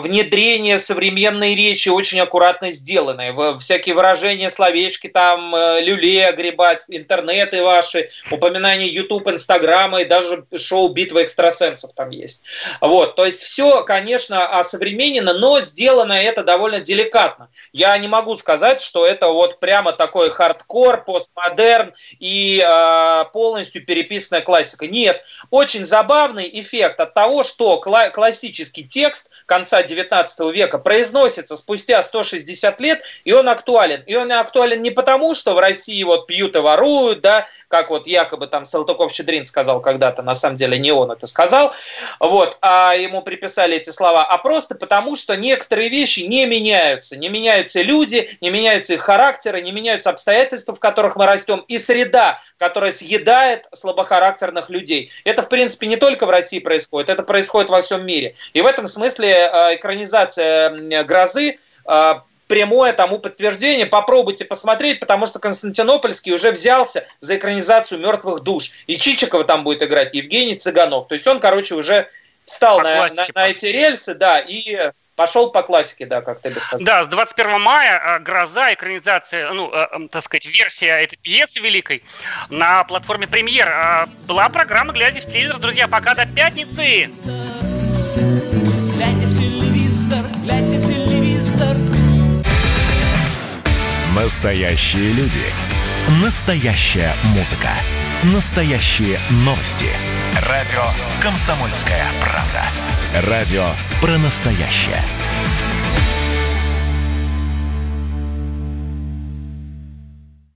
внедрение 0.00 0.78
современной 0.78 1.54
речи 1.54 1.88
очень 1.88 2.20
аккуратно 2.20 2.70
сделанное. 2.70 3.34
Всякие 3.58 3.94
выражения, 3.94 4.50
словечки, 4.50 5.08
там, 5.08 5.54
э, 5.54 5.80
люлей 5.82 6.26
огребать, 6.26 6.84
интернеты 6.88 7.62
ваши, 7.62 8.08
упоминания 8.30 8.86
YouTube, 8.86 9.28
Инстаграма 9.28 10.00
и 10.00 10.04
даже 10.04 10.44
шоу 10.56 10.88
«Битва 10.88 11.22
экстрасенсов» 11.22 11.92
там 11.94 12.10
есть. 12.10 12.42
Вот, 12.80 13.16
то 13.16 13.24
есть 13.24 13.42
все, 13.42 13.82
конечно, 13.84 14.58
осовременено, 14.58 15.34
но 15.34 15.60
сделано 15.60 16.12
это 16.12 16.42
довольно 16.42 16.80
деликатно. 16.80 17.48
Я 17.72 17.96
не 17.98 18.08
могу 18.08 18.36
сказать, 18.36 18.80
что 18.80 19.06
это 19.06 19.28
вот 19.28 19.60
прямо 19.60 19.92
такой 19.92 20.30
хардкор, 20.30 21.04
постмодерн 21.04 21.92
и 22.18 22.64
э, 22.66 23.24
полностью 23.32 23.84
переписанная 23.84 24.42
классика. 24.54 24.86
Нет, 24.86 25.24
очень 25.50 25.84
забавный 25.84 26.48
эффект 26.52 27.00
от 27.00 27.12
того, 27.12 27.42
что 27.42 27.80
кла- 27.84 28.10
классический 28.10 28.84
текст 28.84 29.28
конца 29.46 29.82
19 29.82 30.52
века 30.52 30.78
произносится 30.78 31.56
спустя 31.56 32.00
160 32.00 32.80
лет, 32.80 33.02
и 33.24 33.32
он 33.32 33.48
актуален. 33.48 34.02
И 34.06 34.14
он 34.14 34.30
актуален 34.30 34.80
не 34.80 34.92
потому, 34.92 35.34
что 35.34 35.54
в 35.54 35.58
России 35.58 36.04
вот 36.04 36.28
пьют 36.28 36.54
и 36.54 36.60
воруют, 36.60 37.20
да, 37.20 37.48
как 37.66 37.90
вот 37.90 38.06
якобы 38.06 38.46
там 38.46 38.64
Салтыков-Щедрин 38.64 39.46
сказал 39.46 39.80
когда-то, 39.80 40.22
на 40.22 40.36
самом 40.36 40.56
деле 40.56 40.78
не 40.78 40.92
он 40.92 41.10
это 41.10 41.26
сказал, 41.26 41.72
вот, 42.20 42.56
а 42.60 42.94
ему 42.94 43.20
приписали 43.22 43.76
эти 43.76 43.90
слова, 43.90 44.24
а 44.24 44.38
просто 44.38 44.76
потому, 44.76 45.16
что 45.16 45.36
некоторые 45.36 45.88
вещи 45.88 46.20
не 46.20 46.46
меняются. 46.46 47.16
Не 47.16 47.28
меняются 47.28 47.82
люди, 47.82 48.28
не 48.40 48.50
меняются 48.50 48.94
их 48.94 49.00
характеры, 49.00 49.60
не 49.62 49.72
меняются 49.72 50.10
обстоятельства, 50.10 50.76
в 50.76 50.80
которых 50.80 51.16
мы 51.16 51.26
растем, 51.26 51.64
и 51.66 51.76
среда, 51.78 52.38
которая 52.56 52.92
съедает 52.92 53.66
слабохарактерных 53.72 54.33
людей. 54.68 55.10
Это, 55.24 55.42
в 55.42 55.48
принципе, 55.48 55.86
не 55.86 55.96
только 55.96 56.26
в 56.26 56.30
России 56.30 56.58
происходит, 56.58 57.08
это 57.10 57.22
происходит 57.22 57.70
во 57.70 57.80
всем 57.80 58.04
мире. 58.04 58.34
И 58.52 58.60
в 58.60 58.66
этом 58.66 58.86
смысле 58.86 59.28
э, 59.28 59.76
экранизация 59.76 61.04
«Грозы» 61.04 61.58
э, 61.86 62.14
прямое 62.46 62.92
тому 62.92 63.18
подтверждение. 63.18 63.86
Попробуйте 63.86 64.44
посмотреть, 64.44 65.00
потому 65.00 65.26
что 65.26 65.38
Константинопольский 65.38 66.32
уже 66.32 66.50
взялся 66.50 67.06
за 67.20 67.36
экранизацию 67.36 68.00
«Мертвых 68.00 68.42
душ». 68.42 68.70
И 68.86 68.98
Чичикова 68.98 69.44
там 69.44 69.64
будет 69.64 69.82
играть, 69.82 70.14
Евгений 70.14 70.56
Цыганов. 70.56 71.08
То 71.08 71.14
есть 71.14 71.26
он, 71.26 71.40
короче, 71.40 71.74
уже 71.74 72.08
встал 72.44 72.80
на, 72.80 73.08
на, 73.08 73.26
на 73.34 73.48
эти 73.48 73.66
рельсы, 73.66 74.14
да, 74.14 74.38
и 74.38 74.92
пошел 75.16 75.50
по 75.50 75.62
классике, 75.62 76.06
да, 76.06 76.20
как 76.20 76.40
ты 76.40 76.50
бы 76.50 76.60
сказал. 76.60 76.84
Да, 76.84 77.04
с 77.04 77.08
21 77.08 77.60
мая 77.60 78.18
«Гроза», 78.20 78.72
экранизация, 78.74 79.50
ну, 79.52 79.70
э, 79.72 80.08
так 80.10 80.22
сказать, 80.22 80.46
версия 80.46 81.02
этой 81.02 81.16
пьесы 81.16 81.60
великой 81.60 82.02
на 82.48 82.84
платформе 82.84 83.26
«Премьер». 83.26 84.08
Была 84.26 84.48
программа 84.48 84.92
«Глядя 84.92 85.20
в 85.20 85.26
телевизор». 85.26 85.58
Друзья, 85.58 85.88
пока 85.88 86.14
до 86.14 86.26
пятницы! 86.26 87.10
Глядя 88.94 89.26
в 89.26 89.38
телевизор, 89.38 90.24
глядя 90.42 90.78
в 90.78 90.86
телевизор. 90.86 91.76
Настоящие 94.16 95.12
люди. 95.12 95.44
Настоящая 96.22 97.12
музыка. 97.36 97.70
Настоящие 98.34 99.18
новости. 99.44 99.90
Радио 100.48 100.84
«Комсомольская 101.22 102.04
правда». 102.20 102.93
Радио 103.22 103.64
про 104.00 104.18
настоящее. 104.18 105.00